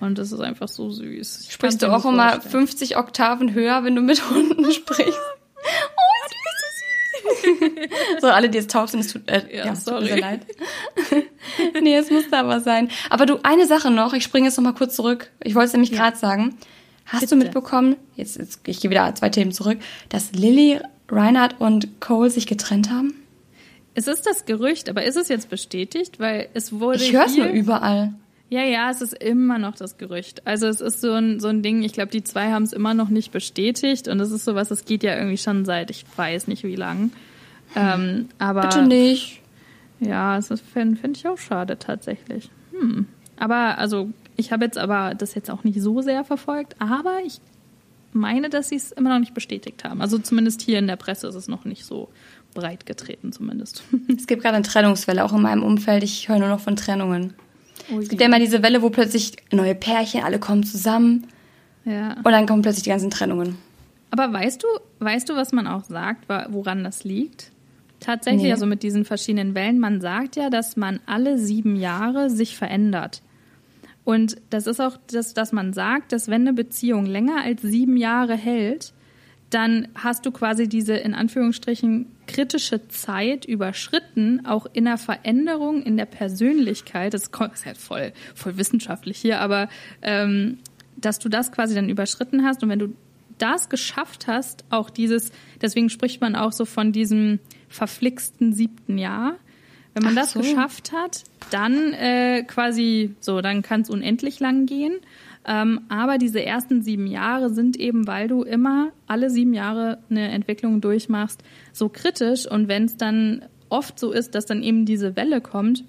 Und 0.00 0.16
das 0.18 0.32
ist 0.32 0.40
einfach 0.40 0.68
so 0.68 0.90
süß. 0.90 1.42
Ich 1.46 1.52
Sprichst 1.52 1.82
du 1.82 1.92
auch 1.92 2.04
immer 2.06 2.40
50 2.40 2.96
Oktaven 2.96 3.52
höher, 3.52 3.84
wenn 3.84 3.94
du 3.94 4.00
mit 4.00 4.30
Hunden 4.30 4.72
sprichst? 4.72 5.20
oh, 5.20 6.10
ist 6.26 7.32
so 7.32 7.50
süß. 7.50 7.90
so, 8.22 8.26
alle, 8.28 8.48
die 8.48 8.58
jetzt 8.58 8.70
taub 8.70 8.88
sind, 8.88 9.00
es 9.00 9.12
tut, 9.12 9.28
äh, 9.28 9.44
ja, 9.54 9.66
ja, 9.66 9.74
sorry. 9.76 10.08
tut 10.08 10.14
mir 10.14 10.20
leid. 10.20 10.46
nee, 11.82 11.96
es 11.96 12.10
musste 12.10 12.38
aber 12.38 12.60
sein. 12.60 12.90
Aber 13.10 13.26
du, 13.26 13.38
eine 13.42 13.66
Sache 13.66 13.90
noch, 13.90 14.14
ich 14.14 14.24
springe 14.24 14.46
jetzt 14.46 14.56
noch 14.56 14.64
mal 14.64 14.72
kurz 14.72 14.96
zurück. 14.96 15.30
Ich 15.42 15.54
wollte 15.54 15.66
es 15.66 15.72
nämlich 15.74 15.90
ja. 15.90 15.98
gerade 15.98 16.16
sagen. 16.16 16.56
Hast 17.04 17.20
Bitte. 17.20 17.34
du 17.34 17.42
mitbekommen, 17.42 17.96
jetzt, 18.14 18.38
jetzt 18.38 18.60
ich 18.66 18.80
gehe 18.80 18.90
wieder 18.90 19.12
zwei 19.16 19.30
Themen 19.30 19.52
zurück, 19.52 19.78
dass 20.08 20.32
Lilly, 20.32 20.80
Reinhard 21.08 21.60
und 21.60 22.00
Cole 22.00 22.30
sich 22.30 22.46
getrennt 22.46 22.88
haben? 22.88 23.14
Es 23.94 24.06
ist 24.06 24.26
das 24.26 24.44
Gerücht, 24.44 24.88
aber 24.88 25.02
ist 25.02 25.16
es 25.16 25.28
jetzt 25.28 25.50
bestätigt? 25.50 26.20
Weil 26.20 26.48
es 26.54 26.78
wurde. 26.78 27.02
Ich 27.02 27.12
höre 27.12 27.26
es 27.26 27.36
nur 27.36 27.48
überall. 27.48 28.14
Ja, 28.50 28.62
ja, 28.64 28.90
es 28.90 29.00
ist 29.00 29.14
immer 29.14 29.58
noch 29.58 29.76
das 29.76 29.96
Gerücht. 29.96 30.44
Also 30.44 30.66
es 30.66 30.80
ist 30.80 31.00
so 31.00 31.12
ein, 31.12 31.38
so 31.38 31.46
ein 31.46 31.62
Ding, 31.62 31.82
ich 31.84 31.92
glaube, 31.92 32.10
die 32.10 32.24
zwei 32.24 32.50
haben 32.50 32.64
es 32.64 32.72
immer 32.72 32.94
noch 32.94 33.08
nicht 33.08 33.30
bestätigt 33.30 34.08
und 34.08 34.18
es 34.18 34.32
ist 34.32 34.44
sowas, 34.44 34.72
es 34.72 34.84
geht 34.84 35.04
ja 35.04 35.16
irgendwie 35.16 35.38
schon 35.38 35.64
seit, 35.64 35.90
ich 35.90 36.04
weiß 36.16 36.48
nicht 36.48 36.64
wie 36.64 36.74
lang. 36.74 37.12
Ähm, 37.76 38.28
aber, 38.38 38.62
Bitte 38.62 38.82
nicht. 38.82 39.40
Ja, 40.00 40.36
das 40.36 40.60
finde 40.60 40.96
find 40.96 41.16
ich 41.16 41.28
auch 41.28 41.38
schade 41.38 41.78
tatsächlich. 41.78 42.50
Hm. 42.72 43.06
Aber 43.36 43.78
also 43.78 44.10
ich 44.36 44.50
habe 44.50 44.64
jetzt 44.64 44.78
aber 44.78 45.14
das 45.14 45.34
jetzt 45.36 45.50
auch 45.50 45.62
nicht 45.62 45.80
so 45.80 46.00
sehr 46.00 46.24
verfolgt, 46.24 46.74
aber 46.80 47.18
ich 47.24 47.40
meine, 48.12 48.48
dass 48.48 48.70
sie 48.70 48.76
es 48.76 48.90
immer 48.90 49.10
noch 49.10 49.20
nicht 49.20 49.34
bestätigt 49.34 49.84
haben. 49.84 50.00
Also 50.00 50.18
zumindest 50.18 50.62
hier 50.62 50.80
in 50.80 50.88
der 50.88 50.96
Presse 50.96 51.28
ist 51.28 51.36
es 51.36 51.46
noch 51.46 51.64
nicht 51.64 51.84
so 51.84 52.08
breit 52.54 52.84
getreten 52.84 53.30
zumindest. 53.30 53.84
Es 54.16 54.26
gibt 54.26 54.42
gerade 54.42 54.56
eine 54.56 54.64
Trennungswelle, 54.64 55.24
auch 55.24 55.32
in 55.32 55.42
meinem 55.42 55.62
Umfeld. 55.62 56.02
Ich 56.02 56.28
höre 56.28 56.40
nur 56.40 56.48
noch 56.48 56.58
von 56.58 56.74
Trennungen. 56.74 57.34
Oh 57.92 57.98
es 57.98 58.08
gibt 58.08 58.20
ja 58.20 58.26
immer 58.26 58.38
diese 58.38 58.62
Welle, 58.62 58.82
wo 58.82 58.90
plötzlich 58.90 59.32
neue 59.52 59.74
Pärchen, 59.74 60.22
alle 60.22 60.38
kommen 60.38 60.64
zusammen. 60.64 61.26
Ja. 61.84 62.16
Und 62.22 62.32
dann 62.32 62.46
kommen 62.46 62.62
plötzlich 62.62 62.84
die 62.84 62.90
ganzen 62.90 63.10
Trennungen. 63.10 63.56
Aber 64.10 64.32
weißt 64.32 64.62
du, 64.62 64.66
weißt 64.98 65.28
du, 65.28 65.36
was 65.36 65.52
man 65.52 65.66
auch 65.66 65.84
sagt, 65.84 66.28
woran 66.50 66.84
das 66.84 67.04
liegt? 67.04 67.52
Tatsächlich, 68.00 68.44
nee. 68.44 68.52
also 68.52 68.66
mit 68.66 68.82
diesen 68.82 69.04
verschiedenen 69.04 69.54
Wellen, 69.54 69.78
man 69.78 70.00
sagt 70.00 70.36
ja, 70.36 70.50
dass 70.50 70.76
man 70.76 71.00
alle 71.06 71.38
sieben 71.38 71.76
Jahre 71.76 72.30
sich 72.30 72.56
verändert. 72.56 73.22
Und 74.04 74.38
das 74.48 74.66
ist 74.66 74.80
auch 74.80 74.96
das, 75.12 75.34
dass 75.34 75.52
man 75.52 75.72
sagt, 75.72 76.12
dass 76.12 76.28
wenn 76.28 76.42
eine 76.42 76.54
Beziehung 76.54 77.04
länger 77.04 77.42
als 77.44 77.62
sieben 77.62 77.96
Jahre 77.96 78.34
hält, 78.34 78.92
dann 79.50 79.88
hast 79.96 80.24
du 80.24 80.30
quasi 80.30 80.68
diese 80.68 80.94
in 80.94 81.14
Anführungsstrichen 81.14 82.06
kritische 82.26 82.86
Zeit 82.88 83.44
überschritten, 83.44 84.46
auch 84.46 84.66
in 84.72 84.84
der 84.84 84.96
Veränderung 84.96 85.82
in 85.82 85.96
der 85.96 86.06
Persönlichkeit. 86.06 87.12
Das 87.14 87.24
ist 87.24 87.66
halt 87.66 87.76
voll, 87.76 88.12
voll 88.34 88.56
wissenschaftlich 88.56 89.18
hier, 89.18 89.40
aber 89.40 89.68
ähm, 90.02 90.58
dass 90.96 91.18
du 91.18 91.28
das 91.28 91.50
quasi 91.50 91.74
dann 91.74 91.88
überschritten 91.88 92.44
hast 92.44 92.62
und 92.62 92.68
wenn 92.68 92.78
du 92.78 92.94
das 93.38 93.68
geschafft 93.68 94.26
hast, 94.26 94.64
auch 94.70 94.90
dieses, 94.90 95.32
deswegen 95.60 95.90
spricht 95.90 96.20
man 96.20 96.36
auch 96.36 96.52
so 96.52 96.64
von 96.64 96.92
diesem 96.92 97.40
verflixten 97.68 98.52
siebten 98.52 98.98
Jahr. 98.98 99.36
Wenn 99.94 100.04
man 100.04 100.12
Ach 100.16 100.22
das 100.22 100.32
so. 100.32 100.40
geschafft 100.40 100.92
hat, 100.92 101.24
dann 101.50 101.92
äh, 101.94 102.44
quasi 102.44 103.14
so, 103.18 103.40
dann 103.40 103.62
kann 103.62 103.80
es 103.80 103.90
unendlich 103.90 104.38
lang 104.38 104.66
gehen. 104.66 104.92
Ähm, 105.50 105.80
aber 105.88 106.18
diese 106.18 106.44
ersten 106.44 106.80
sieben 106.80 107.08
Jahre 107.08 107.50
sind 107.50 107.76
eben, 107.76 108.06
weil 108.06 108.28
du 108.28 108.44
immer 108.44 108.92
alle 109.08 109.30
sieben 109.30 109.52
Jahre 109.52 109.98
eine 110.08 110.28
Entwicklung 110.28 110.80
durchmachst, 110.80 111.42
so 111.72 111.88
kritisch. 111.88 112.46
Und 112.46 112.68
wenn 112.68 112.84
es 112.84 112.96
dann 112.96 113.42
oft 113.68 113.98
so 113.98 114.12
ist, 114.12 114.36
dass 114.36 114.46
dann 114.46 114.62
eben 114.62 114.86
diese 114.86 115.16
Welle 115.16 115.40
kommt, 115.40 115.82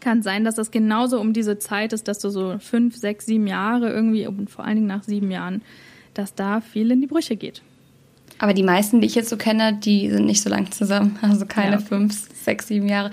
kann 0.00 0.22
sein, 0.22 0.42
dass 0.42 0.56
das 0.56 0.72
genauso 0.72 1.20
um 1.20 1.32
diese 1.32 1.58
Zeit 1.58 1.92
ist, 1.92 2.08
dass 2.08 2.18
du 2.18 2.30
so 2.30 2.56
fünf, 2.58 2.96
sechs, 2.96 3.26
sieben 3.26 3.46
Jahre 3.46 3.90
irgendwie, 3.90 4.26
und 4.26 4.50
vor 4.50 4.64
allen 4.64 4.74
Dingen 4.74 4.88
nach 4.88 5.04
sieben 5.04 5.30
Jahren, 5.30 5.62
dass 6.14 6.34
da 6.34 6.60
viel 6.60 6.90
in 6.90 7.00
die 7.00 7.06
Brüche 7.06 7.36
geht. 7.36 7.62
Aber 8.38 8.54
die 8.54 8.64
meisten, 8.64 9.00
die 9.00 9.06
ich 9.06 9.14
jetzt 9.14 9.28
so 9.28 9.36
kenne, 9.36 9.74
die 9.74 10.10
sind 10.10 10.26
nicht 10.26 10.42
so 10.42 10.50
lang 10.50 10.72
zusammen. 10.72 11.16
Also 11.22 11.46
keine 11.46 11.72
ja, 11.72 11.76
okay. 11.76 11.86
fünf, 11.86 12.28
sechs, 12.34 12.66
sieben 12.66 12.88
Jahre. 12.88 13.12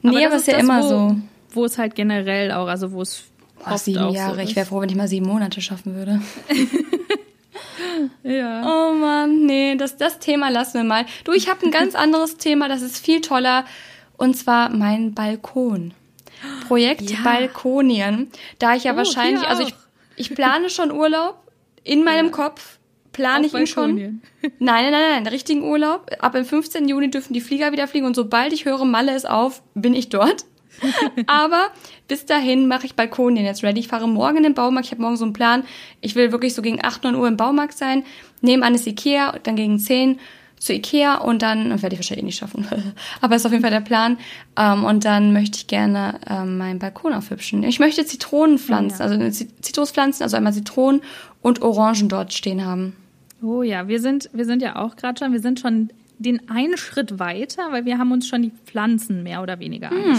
Nee, 0.00 0.24
aber, 0.24 0.26
aber 0.28 0.36
ist 0.36 0.46
ja 0.46 0.54
das, 0.54 0.62
immer 0.62 0.82
wo, 0.84 0.88
so. 0.88 1.16
Wo 1.50 1.64
es 1.66 1.76
halt 1.76 1.94
generell 1.96 2.52
auch, 2.52 2.68
also 2.68 2.92
wo 2.92 3.02
es 3.02 3.24
Oh, 3.66 3.76
sieben 3.76 4.10
Jahre. 4.10 4.36
So 4.36 4.40
ich 4.40 4.56
wäre 4.56 4.66
froh, 4.66 4.80
wenn 4.80 4.88
ich 4.88 4.96
mal 4.96 5.08
sieben 5.08 5.26
Monate 5.26 5.60
schaffen 5.60 5.94
würde. 5.94 6.20
ja. 8.22 8.62
Oh 8.64 8.94
Mann, 8.94 9.46
nee, 9.46 9.76
das, 9.76 9.96
das 9.96 10.18
Thema 10.18 10.48
lassen 10.50 10.74
wir 10.74 10.84
mal. 10.84 11.06
Du, 11.24 11.32
ich 11.32 11.48
habe 11.48 11.64
ein 11.66 11.70
ganz 11.70 11.94
anderes 11.96 12.36
Thema, 12.36 12.68
das 12.68 12.82
ist 12.82 12.98
viel 12.98 13.20
toller. 13.20 13.64
Und 14.16 14.36
zwar 14.36 14.70
mein 14.70 15.14
Balkon. 15.14 15.94
Projekt 16.66 17.10
ja. 17.10 17.18
Balkonien. 17.22 18.30
Da 18.58 18.74
ich 18.74 18.84
ja 18.84 18.92
oh, 18.92 18.96
wahrscheinlich, 18.96 19.46
also 19.46 19.62
ich, 19.62 19.74
ich 20.16 20.34
plane 20.34 20.70
schon 20.70 20.92
Urlaub 20.92 21.36
in 21.84 22.04
meinem 22.04 22.26
ja. 22.26 22.32
Kopf. 22.32 22.78
Plane 23.12 23.48
ich 23.48 23.54
ihn 23.54 23.66
schon. 23.66 23.96
Nein, 23.96 24.20
nein, 24.60 24.92
nein, 24.92 25.24
nein, 25.24 25.26
richtigen 25.26 25.64
Urlaub. 25.64 26.08
Ab 26.20 26.32
dem 26.34 26.44
15. 26.44 26.86
Juni 26.88 27.10
dürfen 27.10 27.32
die 27.32 27.40
Flieger 27.40 27.72
wieder 27.72 27.88
fliegen 27.88 28.06
und 28.06 28.14
sobald 28.14 28.52
ich 28.52 28.64
höre, 28.64 28.84
Malle 28.84 29.16
ist 29.16 29.28
auf, 29.28 29.60
bin 29.74 29.92
ich 29.92 30.08
dort. 30.08 30.44
Aber 31.26 31.68
bis 32.06 32.26
dahin 32.26 32.68
mache 32.68 32.86
ich 32.86 32.94
Balkonien 32.94 33.44
jetzt 33.44 33.62
ready. 33.62 33.80
Ich 33.80 33.88
fahre 33.88 34.08
morgen 34.08 34.38
in 34.38 34.42
den 34.42 34.54
Baumarkt. 34.54 34.86
Ich 34.86 34.92
habe 34.92 35.02
morgen 35.02 35.16
so 35.16 35.24
einen 35.24 35.32
Plan. 35.32 35.64
Ich 36.00 36.14
will 36.14 36.32
wirklich 36.32 36.54
so 36.54 36.62
gegen 36.62 36.84
8, 36.84 37.04
9 37.04 37.14
Uhr 37.14 37.28
im 37.28 37.36
Baumarkt 37.36 37.76
sein. 37.76 38.04
Nebenan 38.40 38.74
ist 38.74 38.86
Ikea, 38.86 39.38
dann 39.42 39.56
gegen 39.56 39.78
10 39.78 40.18
zu 40.58 40.72
Ikea 40.72 41.16
und 41.18 41.42
dann, 41.42 41.70
werde 41.82 41.94
ich 41.94 42.00
wahrscheinlich 42.00 42.22
eh 42.22 42.26
nicht 42.26 42.38
schaffen, 42.38 42.66
aber 43.20 43.36
ist 43.36 43.46
auf 43.46 43.52
jeden 43.52 43.62
Fall 43.62 43.70
der 43.70 43.80
Plan. 43.80 44.18
Ähm, 44.56 44.84
und 44.84 45.04
dann 45.04 45.32
möchte 45.32 45.58
ich 45.58 45.66
gerne 45.66 46.18
ähm, 46.28 46.58
meinen 46.58 46.78
Balkon 46.78 47.12
aufhübschen. 47.12 47.62
Ich 47.62 47.78
möchte 47.78 48.04
Zitronen 48.04 48.58
pflanzen, 48.58 48.98
ja. 48.98 49.04
also 49.04 49.46
Zitruspflanzen, 49.60 50.22
also 50.22 50.36
einmal 50.36 50.52
Zitronen 50.52 51.02
und 51.42 51.62
Orangen 51.62 52.08
dort 52.08 52.32
stehen 52.32 52.64
haben. 52.64 52.96
Oh 53.42 53.62
ja, 53.62 53.86
wir 53.86 54.00
sind, 54.00 54.30
wir 54.32 54.44
sind 54.44 54.62
ja 54.62 54.76
auch 54.76 54.96
gerade 54.96 55.18
schon, 55.18 55.32
wir 55.32 55.40
sind 55.40 55.60
schon 55.60 55.90
den 56.18 56.48
einen 56.50 56.76
Schritt 56.76 57.20
weiter, 57.20 57.70
weil 57.70 57.84
wir 57.84 57.98
haben 57.98 58.10
uns 58.10 58.26
schon 58.26 58.42
die 58.42 58.52
Pflanzen 58.64 59.22
mehr 59.22 59.42
oder 59.42 59.60
weniger 59.60 59.90
hm. 59.90 60.16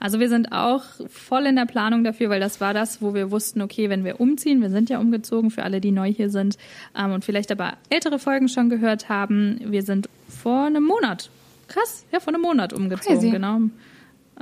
Also 0.00 0.18
wir 0.18 0.30
sind 0.30 0.50
auch 0.50 0.82
voll 1.08 1.44
in 1.44 1.56
der 1.56 1.66
Planung 1.66 2.02
dafür, 2.04 2.30
weil 2.30 2.40
das 2.40 2.60
war 2.60 2.72
das, 2.72 3.02
wo 3.02 3.12
wir 3.14 3.30
wussten, 3.30 3.60
okay, 3.60 3.90
wenn 3.90 4.02
wir 4.02 4.18
umziehen, 4.18 4.62
wir 4.62 4.70
sind 4.70 4.88
ja 4.88 4.98
umgezogen 4.98 5.50
für 5.50 5.62
alle, 5.62 5.80
die 5.80 5.92
neu 5.92 6.10
hier 6.10 6.30
sind 6.30 6.56
ähm, 6.96 7.12
und 7.12 7.24
vielleicht 7.24 7.52
aber 7.52 7.74
ältere 7.90 8.18
Folgen 8.18 8.48
schon 8.48 8.70
gehört 8.70 9.10
haben, 9.10 9.60
wir 9.62 9.82
sind 9.82 10.08
vor 10.28 10.64
einem 10.64 10.84
Monat, 10.84 11.30
krass, 11.68 12.06
ja, 12.12 12.18
vor 12.18 12.32
einem 12.32 12.42
Monat 12.42 12.72
umgezogen, 12.72 13.18
Crazy. 13.18 13.30
genau. 13.30 13.60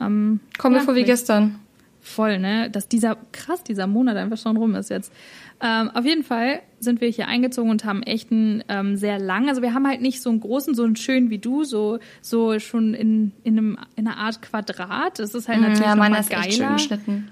Ähm, 0.00 0.40
Kommen 0.58 0.74
ja, 0.76 0.80
wir 0.80 0.84
vor 0.84 0.94
wie 0.94 1.02
gestern. 1.02 1.58
Voll, 2.00 2.38
ne? 2.38 2.70
Dass 2.70 2.88
dieser, 2.88 3.16
krass, 3.32 3.64
dieser 3.64 3.86
Monat 3.86 4.16
einfach 4.16 4.38
schon 4.38 4.56
rum 4.56 4.76
ist 4.76 4.90
jetzt. 4.90 5.12
Ähm, 5.60 5.90
auf 5.92 6.04
jeden 6.04 6.22
Fall 6.22 6.60
sind 6.78 7.00
wir 7.00 7.08
hier 7.08 7.26
eingezogen 7.26 7.70
und 7.70 7.84
haben 7.84 8.02
echt 8.04 8.30
einen 8.30 8.62
ähm, 8.68 8.96
sehr 8.96 9.18
lang, 9.18 9.48
also 9.48 9.60
wir 9.60 9.74
haben 9.74 9.88
halt 9.88 10.00
nicht 10.00 10.22
so 10.22 10.30
einen 10.30 10.38
großen, 10.38 10.74
so 10.74 10.84
einen 10.84 10.94
schönen 10.94 11.30
wie 11.30 11.38
du, 11.38 11.64
so, 11.64 11.98
so 12.20 12.58
schon 12.60 12.94
in, 12.94 13.32
in, 13.42 13.58
einem, 13.58 13.78
in 13.96 14.06
einer 14.06 14.18
Art 14.18 14.40
Quadrat. 14.40 15.18
Das 15.18 15.34
ist 15.34 15.48
halt 15.48 15.58
mm, 15.58 15.62
natürlich 15.62 15.86
ja, 15.86 15.96
meiner 15.96 16.20
ist 16.20 16.30
geiler. 16.30 16.46
Echt 16.46 16.56
schön 16.56 16.72
geschnitten. 16.74 17.28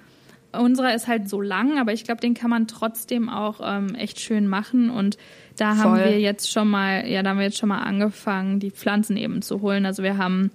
Unserer 0.52 0.94
ist 0.94 1.06
halt 1.06 1.28
so 1.28 1.40
lang, 1.40 1.78
aber 1.78 1.92
ich 1.92 2.02
glaube, 2.04 2.20
den 2.20 2.34
kann 2.34 2.50
man 2.50 2.66
trotzdem 2.66 3.28
auch 3.28 3.60
ähm, 3.62 3.94
echt 3.94 4.20
schön 4.20 4.48
machen. 4.48 4.90
Und 4.90 5.18
da 5.56 5.74
Voll. 5.74 5.84
haben 5.84 5.98
wir 5.98 6.18
jetzt 6.18 6.50
schon 6.50 6.68
mal, 6.68 7.06
ja, 7.06 7.22
da 7.22 7.30
haben 7.30 7.38
wir 7.38 7.44
jetzt 7.44 7.58
schon 7.58 7.68
mal 7.68 7.82
angefangen, 7.82 8.58
die 8.58 8.70
Pflanzen 8.70 9.16
eben 9.16 9.42
zu 9.42 9.60
holen. 9.60 9.86
Also 9.86 10.02
wir 10.02 10.16
haben 10.16 10.50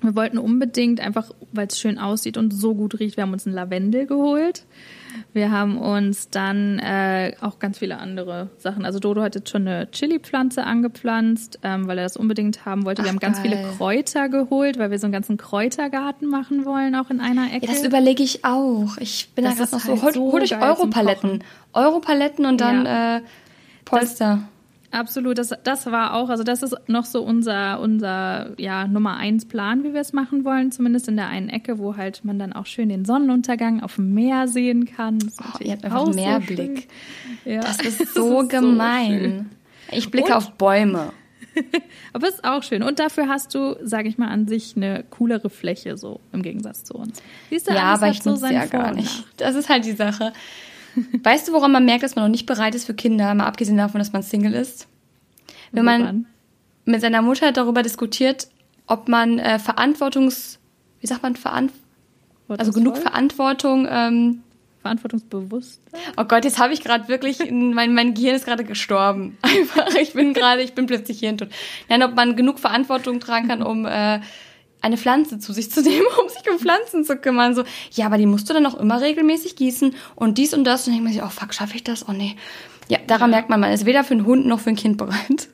wir 0.00 0.16
wollten 0.16 0.38
unbedingt 0.38 1.00
einfach, 1.00 1.30
weil 1.52 1.68
es 1.68 1.78
schön 1.78 1.98
aussieht 1.98 2.36
und 2.36 2.52
so 2.52 2.74
gut 2.74 2.98
riecht, 2.98 3.16
wir 3.16 3.22
haben 3.22 3.32
uns 3.32 3.46
einen 3.46 3.54
Lavendel 3.54 4.06
geholt 4.06 4.64
Wir 5.34 5.50
haben 5.50 5.78
uns 5.78 6.30
dann 6.30 6.78
äh, 6.78 7.32
auch 7.40 7.58
ganz 7.58 7.80
viele 7.80 7.98
andere 7.98 8.50
Sachen. 8.56 8.84
Also 8.84 9.00
Dodo 9.00 9.20
hat 9.20 9.34
jetzt 9.34 9.50
schon 9.50 9.66
eine 9.66 9.90
Chili-Pflanze 9.90 10.62
angepflanzt, 10.62 11.58
ähm, 11.64 11.88
weil 11.88 11.98
er 11.98 12.04
das 12.04 12.16
unbedingt 12.16 12.64
haben 12.64 12.84
wollte. 12.84 13.02
Ach, 13.02 13.06
wir 13.06 13.10
haben 13.10 13.18
ganz 13.18 13.42
geil. 13.42 13.50
viele 13.50 13.76
Kräuter 13.76 14.28
geholt, 14.28 14.78
weil 14.78 14.92
wir 14.92 14.98
so 15.00 15.06
einen 15.06 15.12
ganzen 15.12 15.36
Kräutergarten 15.36 16.28
machen 16.28 16.64
wollen, 16.64 16.94
auch 16.94 17.10
in 17.10 17.20
einer 17.20 17.52
Ecke. 17.52 17.66
Ja, 17.66 17.72
das 17.72 17.82
überlege 17.82 18.22
ich 18.22 18.44
auch. 18.44 18.96
Ich 18.98 19.30
bin 19.34 19.44
das 19.44 19.56
da 19.56 19.64
gerade 19.64 19.76
noch 19.76 19.84
halt 19.84 19.98
so, 19.98 20.02
hol, 20.02 20.12
so 20.14 20.32
hol 20.32 20.42
euch 20.42 20.56
Europaletten. 20.56 21.42
Europaletten 21.72 22.46
und 22.46 22.60
dann 22.60 22.86
ja. 22.86 23.16
äh, 23.16 23.20
Polster. 23.84 24.36
Das, 24.36 24.53
Absolut, 24.94 25.38
das, 25.38 25.52
das 25.64 25.86
war 25.86 26.14
auch, 26.14 26.28
also 26.28 26.44
das 26.44 26.62
ist 26.62 26.76
noch 26.86 27.04
so 27.04 27.20
unser, 27.22 27.80
unser 27.80 28.52
ja, 28.58 28.86
Nummer 28.86 29.16
eins 29.16 29.44
Plan, 29.44 29.82
wie 29.82 29.92
wir 29.92 30.00
es 30.00 30.12
machen 30.12 30.44
wollen, 30.44 30.70
zumindest 30.70 31.08
in 31.08 31.16
der 31.16 31.26
einen 31.26 31.48
Ecke, 31.48 31.80
wo 31.80 31.96
halt 31.96 32.24
man 32.24 32.38
dann 32.38 32.52
auch 32.52 32.66
schön 32.66 32.90
den 32.90 33.04
Sonnenuntergang 33.04 33.82
auf 33.82 33.96
dem 33.96 34.14
Meer 34.14 34.46
sehen 34.46 34.84
kann. 34.84 35.18
Das 35.18 35.34
oh, 35.40 35.64
ihr 35.64 35.72
habt 35.72 35.84
einfach 35.84 36.14
Meerblick. 36.14 36.88
So 37.44 37.50
ja. 37.50 37.60
Das 37.60 37.80
ist 37.80 37.98
so 38.14 38.42
das 38.42 38.44
ist 38.44 38.50
gemein. 38.50 39.50
So 39.90 39.96
ich 39.96 40.10
blicke 40.12 40.28
Und, 40.28 40.34
auf 40.34 40.52
Bäume. 40.52 41.10
Aber 42.12 42.28
ist 42.28 42.44
auch 42.44 42.62
schön. 42.62 42.84
Und 42.84 43.00
dafür 43.00 43.28
hast 43.28 43.52
du, 43.54 43.76
sage 43.82 44.08
ich 44.08 44.16
mal, 44.16 44.28
an 44.28 44.46
sich 44.46 44.76
eine 44.76 45.04
coolere 45.10 45.50
Fläche, 45.50 45.96
so 45.96 46.20
im 46.32 46.42
Gegensatz 46.42 46.84
zu 46.84 46.94
uns. 46.94 47.20
Siehst 47.50 47.68
du, 47.68 47.74
ja, 47.74 47.94
aber 47.94 48.10
ich 48.10 48.22
so 48.22 48.34
ja 48.46 48.66
gar 48.66 48.92
nicht. 48.92 49.24
Das 49.36 49.56
ist 49.56 49.68
halt 49.68 49.84
die 49.84 49.92
Sache. 49.92 50.32
Weißt 51.22 51.48
du, 51.48 51.52
woran 51.52 51.72
man 51.72 51.84
merkt, 51.84 52.02
dass 52.02 52.16
man 52.16 52.24
noch 52.24 52.30
nicht 52.30 52.46
bereit 52.46 52.74
ist 52.74 52.84
für 52.84 52.94
Kinder, 52.94 53.34
mal 53.34 53.46
abgesehen 53.46 53.76
davon, 53.76 53.98
dass 53.98 54.12
man 54.12 54.22
Single 54.22 54.54
ist? 54.54 54.86
Wenn 55.72 55.84
man 55.84 56.26
mit 56.84 57.00
seiner 57.00 57.22
Mutter 57.22 57.50
darüber 57.52 57.82
diskutiert, 57.82 58.48
ob 58.86 59.08
man 59.08 59.38
äh, 59.38 59.58
Verantwortungs, 59.58 60.58
wie 61.00 61.06
sagt 61.06 61.22
man, 61.22 61.36
Verant 61.36 61.72
also 62.48 62.72
genug 62.72 62.98
Verantwortung, 62.98 63.88
ähm, 63.90 64.42
verantwortungsbewusst. 64.82 65.80
Oh 66.18 66.24
Gott, 66.24 66.44
jetzt 66.44 66.58
habe 66.58 66.74
ich 66.74 66.82
gerade 66.82 67.08
wirklich, 67.08 67.38
mein, 67.50 67.94
mein 67.94 68.12
Gehirn 68.12 68.36
ist 68.36 68.44
gerade 68.44 68.64
gestorben. 68.64 69.38
Einfach, 69.42 69.94
ich 69.94 70.12
bin 70.12 70.34
gerade, 70.34 70.62
ich 70.62 70.74
bin 70.74 70.86
plötzlich 70.86 71.20
hirntot. 71.20 71.48
Nein, 71.88 72.02
ob 72.02 72.14
man 72.14 72.36
genug 72.36 72.58
Verantwortung 72.58 73.18
tragen 73.18 73.48
kann, 73.48 73.62
um 73.62 73.86
äh, 73.86 74.20
eine 74.84 74.96
Pflanze 74.96 75.38
zu 75.38 75.52
sich 75.52 75.70
zu 75.70 75.82
nehmen, 75.82 76.06
um 76.22 76.28
sich 76.28 76.48
um 76.50 76.58
Pflanzen 76.58 77.04
zu 77.04 77.16
kümmern. 77.16 77.54
So, 77.54 77.64
ja, 77.92 78.06
aber 78.06 78.18
die 78.18 78.26
musst 78.26 78.48
du 78.48 78.54
dann 78.54 78.66
auch 78.66 78.74
immer 78.74 79.00
regelmäßig 79.00 79.56
gießen 79.56 79.94
und 80.14 80.38
dies 80.38 80.54
und 80.54 80.64
das. 80.64 80.86
Und 80.86 80.94
dann 80.94 81.04
denkt 81.04 81.04
man 81.04 81.12
sich, 81.12 81.22
oh 81.22 81.40
fuck, 81.40 81.54
schaffe 81.54 81.76
ich 81.76 81.84
das? 81.84 82.08
Oh 82.08 82.12
nee. 82.12 82.36
Ja, 82.88 82.98
daran 83.06 83.30
merkt 83.30 83.48
man, 83.48 83.60
man 83.60 83.72
ist 83.72 83.86
weder 83.86 84.04
für 84.04 84.14
einen 84.14 84.26
Hund 84.26 84.46
noch 84.46 84.60
für 84.60 84.70
ein 84.70 84.76
Kind 84.76 84.98
bereit. 84.98 85.48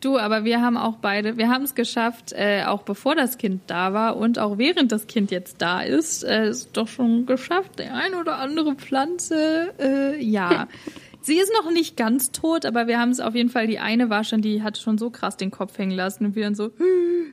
Du, 0.00 0.18
aber 0.18 0.42
wir 0.42 0.60
haben 0.60 0.76
auch 0.76 0.96
beide, 0.96 1.36
wir 1.36 1.48
haben 1.48 1.62
es 1.62 1.76
geschafft, 1.76 2.32
äh, 2.32 2.64
auch 2.64 2.82
bevor 2.82 3.14
das 3.14 3.38
Kind 3.38 3.62
da 3.68 3.92
war 3.92 4.16
und 4.16 4.40
auch 4.40 4.58
während 4.58 4.90
das 4.90 5.06
Kind 5.06 5.30
jetzt 5.30 5.62
da 5.62 5.80
ist, 5.80 6.24
äh, 6.24 6.48
ist 6.48 6.70
doch 6.76 6.88
schon 6.88 7.24
geschafft, 7.24 7.78
die 7.78 7.84
ein 7.84 8.14
oder 8.14 8.38
andere 8.38 8.74
Pflanze, 8.74 9.72
äh, 9.78 10.20
ja, 10.20 10.66
Sie 11.22 11.38
ist 11.38 11.52
noch 11.62 11.70
nicht 11.70 11.96
ganz 11.96 12.32
tot, 12.32 12.66
aber 12.66 12.88
wir 12.88 12.98
haben 12.98 13.10
es 13.10 13.20
auf 13.20 13.36
jeden 13.36 13.48
Fall. 13.48 13.68
Die 13.68 13.78
eine 13.78 14.10
war 14.10 14.24
schon, 14.24 14.42
die 14.42 14.62
hat 14.62 14.76
schon 14.76 14.98
so 14.98 15.10
krass 15.10 15.36
den 15.36 15.52
Kopf 15.52 15.78
hängen 15.78 15.92
lassen 15.92 16.26
und 16.26 16.34
wir 16.34 16.42
dann 16.42 16.56
so. 16.56 16.72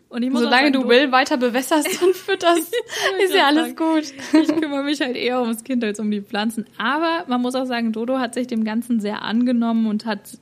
Und 0.09 0.23
ich 0.23 0.29
muss 0.29 0.41
Solange 0.41 0.71
du 0.71 0.87
Will 0.87 1.11
weiter 1.11 1.37
bewässerst 1.37 2.01
und 2.03 2.15
fütterst, 2.15 2.71
ist 3.23 3.33
ja 3.33 3.47
alles 3.47 3.75
gut. 3.75 4.03
Ich 4.33 4.47
kümmere 4.47 4.83
mich 4.83 5.01
halt 5.01 5.15
eher 5.15 5.41
ums 5.41 5.63
Kind 5.63 5.83
als 5.83 5.99
um 5.99 6.11
die 6.11 6.21
Pflanzen. 6.21 6.65
Aber 6.77 7.25
man 7.27 7.41
muss 7.41 7.55
auch 7.55 7.65
sagen, 7.65 7.91
Dodo 7.91 8.19
hat 8.19 8.35
sich 8.35 8.45
dem 8.45 8.63
Ganzen 8.63 8.99
sehr 8.99 9.23
angenommen 9.23 9.87
und 9.87 10.05
hat, 10.05 10.37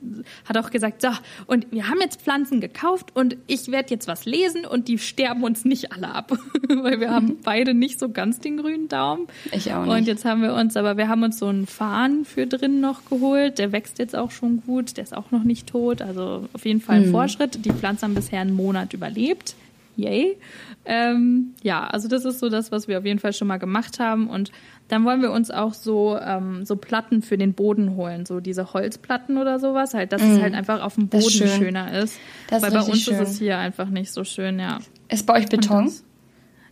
hat 0.46 0.58
auch 0.58 0.70
gesagt, 0.70 1.00
so, 1.00 1.08
und 1.46 1.66
wir 1.70 1.88
haben 1.88 2.00
jetzt 2.02 2.20
Pflanzen 2.20 2.60
gekauft 2.60 3.12
und 3.14 3.38
ich 3.46 3.70
werde 3.70 3.90
jetzt 3.90 4.08
was 4.08 4.26
lesen 4.26 4.66
und 4.66 4.88
die 4.88 4.98
sterben 4.98 5.42
uns 5.42 5.64
nicht 5.64 5.92
alle 5.92 6.14
ab. 6.14 6.32
Weil 6.68 7.00
wir 7.00 7.10
haben 7.10 7.38
beide 7.42 7.72
nicht 7.72 7.98
so 7.98 8.10
ganz 8.10 8.40
den 8.40 8.58
grünen 8.58 8.88
Daumen. 8.88 9.26
Ich 9.52 9.72
auch 9.72 9.86
nicht. 9.86 9.94
Und 9.94 10.06
jetzt 10.06 10.26
haben 10.26 10.42
wir 10.42 10.52
uns, 10.54 10.76
aber 10.76 10.98
wir 10.98 11.08
haben 11.08 11.22
uns 11.22 11.38
so 11.38 11.46
einen 11.46 11.66
Fahnen 11.66 12.26
für 12.26 12.46
drin 12.46 12.80
noch 12.80 13.06
geholt 13.06 13.37
geholt. 13.38 13.58
Der 13.58 13.72
wächst 13.72 13.98
jetzt 13.98 14.16
auch 14.16 14.30
schon 14.30 14.62
gut. 14.62 14.96
Der 14.96 15.04
ist 15.04 15.16
auch 15.16 15.30
noch 15.30 15.44
nicht 15.44 15.68
tot. 15.68 16.02
Also 16.02 16.48
auf 16.52 16.64
jeden 16.64 16.80
Fall 16.80 16.96
ein 16.96 17.06
mhm. 17.08 17.12
Fortschritt. 17.12 17.64
Die 17.64 17.72
Pflanzen 17.72 18.04
haben 18.04 18.14
bisher 18.14 18.40
einen 18.40 18.54
Monat 18.54 18.92
überlebt. 18.92 19.54
Yay. 19.96 20.36
Ähm, 20.84 21.54
ja, 21.62 21.86
also 21.88 22.08
das 22.08 22.24
ist 22.24 22.38
so 22.38 22.48
das, 22.48 22.70
was 22.70 22.86
wir 22.86 22.98
auf 22.98 23.04
jeden 23.04 23.18
Fall 23.18 23.32
schon 23.32 23.48
mal 23.48 23.58
gemacht 23.58 23.98
haben. 23.98 24.28
Und 24.28 24.52
dann 24.86 25.04
wollen 25.04 25.22
wir 25.22 25.32
uns 25.32 25.50
auch 25.50 25.74
so, 25.74 26.16
ähm, 26.16 26.64
so 26.64 26.76
Platten 26.76 27.20
für 27.20 27.36
den 27.36 27.52
Boden 27.52 27.96
holen, 27.96 28.24
so 28.24 28.38
diese 28.38 28.72
Holzplatten 28.72 29.38
oder 29.38 29.58
sowas, 29.58 29.94
halt, 29.94 30.12
dass 30.12 30.22
mm. 30.22 30.30
es 30.30 30.38
mhm. 30.38 30.42
halt 30.42 30.54
einfach 30.54 30.82
auf 30.82 30.94
dem 30.94 31.08
Boden 31.08 31.28
schön. 31.28 31.48
schöner 31.48 31.98
ist. 31.98 32.18
Das 32.48 32.62
Weil 32.62 32.70
bei 32.70 32.80
uns 32.80 33.02
schön. 33.02 33.14
ist 33.14 33.28
es 33.28 33.38
hier 33.38 33.58
einfach 33.58 33.88
nicht 33.88 34.12
so 34.12 34.22
schön, 34.22 34.60
ja. 34.60 34.78
Ist 35.08 35.26
bei 35.26 35.34
euch 35.34 35.48
Beton? 35.48 35.92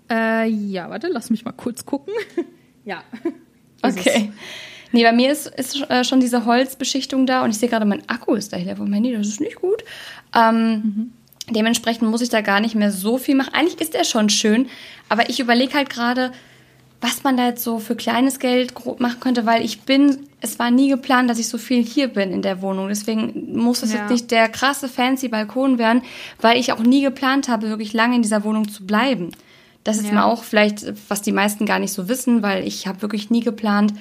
äh, 0.08 0.48
ja, 0.48 0.88
warte, 0.88 1.08
lass 1.08 1.28
mich 1.28 1.44
mal 1.44 1.52
kurz 1.52 1.84
gucken. 1.84 2.14
ja. 2.84 3.02
Okay. 3.82 4.30
Nee, 4.92 5.02
bei 5.02 5.12
mir 5.12 5.32
ist, 5.32 5.46
ist 5.46 5.88
äh, 5.90 6.04
schon 6.04 6.20
diese 6.20 6.44
Holzbeschichtung 6.44 7.26
da 7.26 7.42
und 7.42 7.50
ich 7.50 7.58
sehe 7.58 7.68
gerade, 7.68 7.84
mein 7.84 8.08
Akku 8.08 8.34
ist 8.34 8.52
da 8.52 8.56
hier 8.56 8.76
vom 8.76 8.92
Handy, 8.92 9.12
das 9.12 9.26
ist 9.26 9.40
nicht 9.40 9.56
gut. 9.56 9.82
Ähm, 10.34 10.70
mhm. 10.70 11.12
Dementsprechend 11.50 12.10
muss 12.10 12.22
ich 12.22 12.28
da 12.28 12.40
gar 12.40 12.60
nicht 12.60 12.74
mehr 12.74 12.90
so 12.90 13.18
viel 13.18 13.36
machen. 13.36 13.54
Eigentlich 13.54 13.80
ist 13.80 13.94
er 13.94 14.04
schon 14.04 14.28
schön, 14.28 14.68
aber 15.08 15.28
ich 15.30 15.38
überlege 15.38 15.74
halt 15.74 15.90
gerade, 15.90 16.32
was 17.00 17.22
man 17.22 17.36
da 17.36 17.46
jetzt 17.46 17.62
so 17.62 17.78
für 17.78 17.94
kleines 17.94 18.38
Geld 18.38 18.72
machen 18.98 19.20
könnte, 19.20 19.46
weil 19.46 19.64
ich 19.64 19.82
bin, 19.82 20.26
es 20.40 20.58
war 20.58 20.70
nie 20.70 20.88
geplant, 20.88 21.28
dass 21.30 21.38
ich 21.38 21.48
so 21.48 21.58
viel 21.58 21.84
hier 21.84 22.08
bin 22.08 22.32
in 22.32 22.42
der 22.42 22.62
Wohnung. 22.62 22.88
Deswegen 22.88 23.54
muss 23.56 23.82
es 23.82 23.92
ja. 23.92 24.00
jetzt 24.00 24.10
nicht 24.10 24.30
der 24.30 24.48
krasse 24.48 24.88
fancy 24.88 25.28
Balkon 25.28 25.78
werden, 25.78 26.02
weil 26.40 26.58
ich 26.58 26.72
auch 26.72 26.80
nie 26.80 27.02
geplant 27.02 27.48
habe, 27.48 27.68
wirklich 27.68 27.92
lange 27.92 28.16
in 28.16 28.22
dieser 28.22 28.44
Wohnung 28.44 28.68
zu 28.68 28.86
bleiben. 28.86 29.30
Das 29.84 29.98
ist 29.98 30.06
ja. 30.06 30.14
mal 30.14 30.24
auch 30.24 30.42
vielleicht, 30.42 30.84
was 31.08 31.22
die 31.22 31.32
meisten 31.32 31.64
gar 31.64 31.78
nicht 31.78 31.92
so 31.92 32.08
wissen, 32.08 32.42
weil 32.42 32.66
ich 32.66 32.88
habe 32.88 33.02
wirklich 33.02 33.30
nie 33.30 33.40
geplant, 33.40 33.92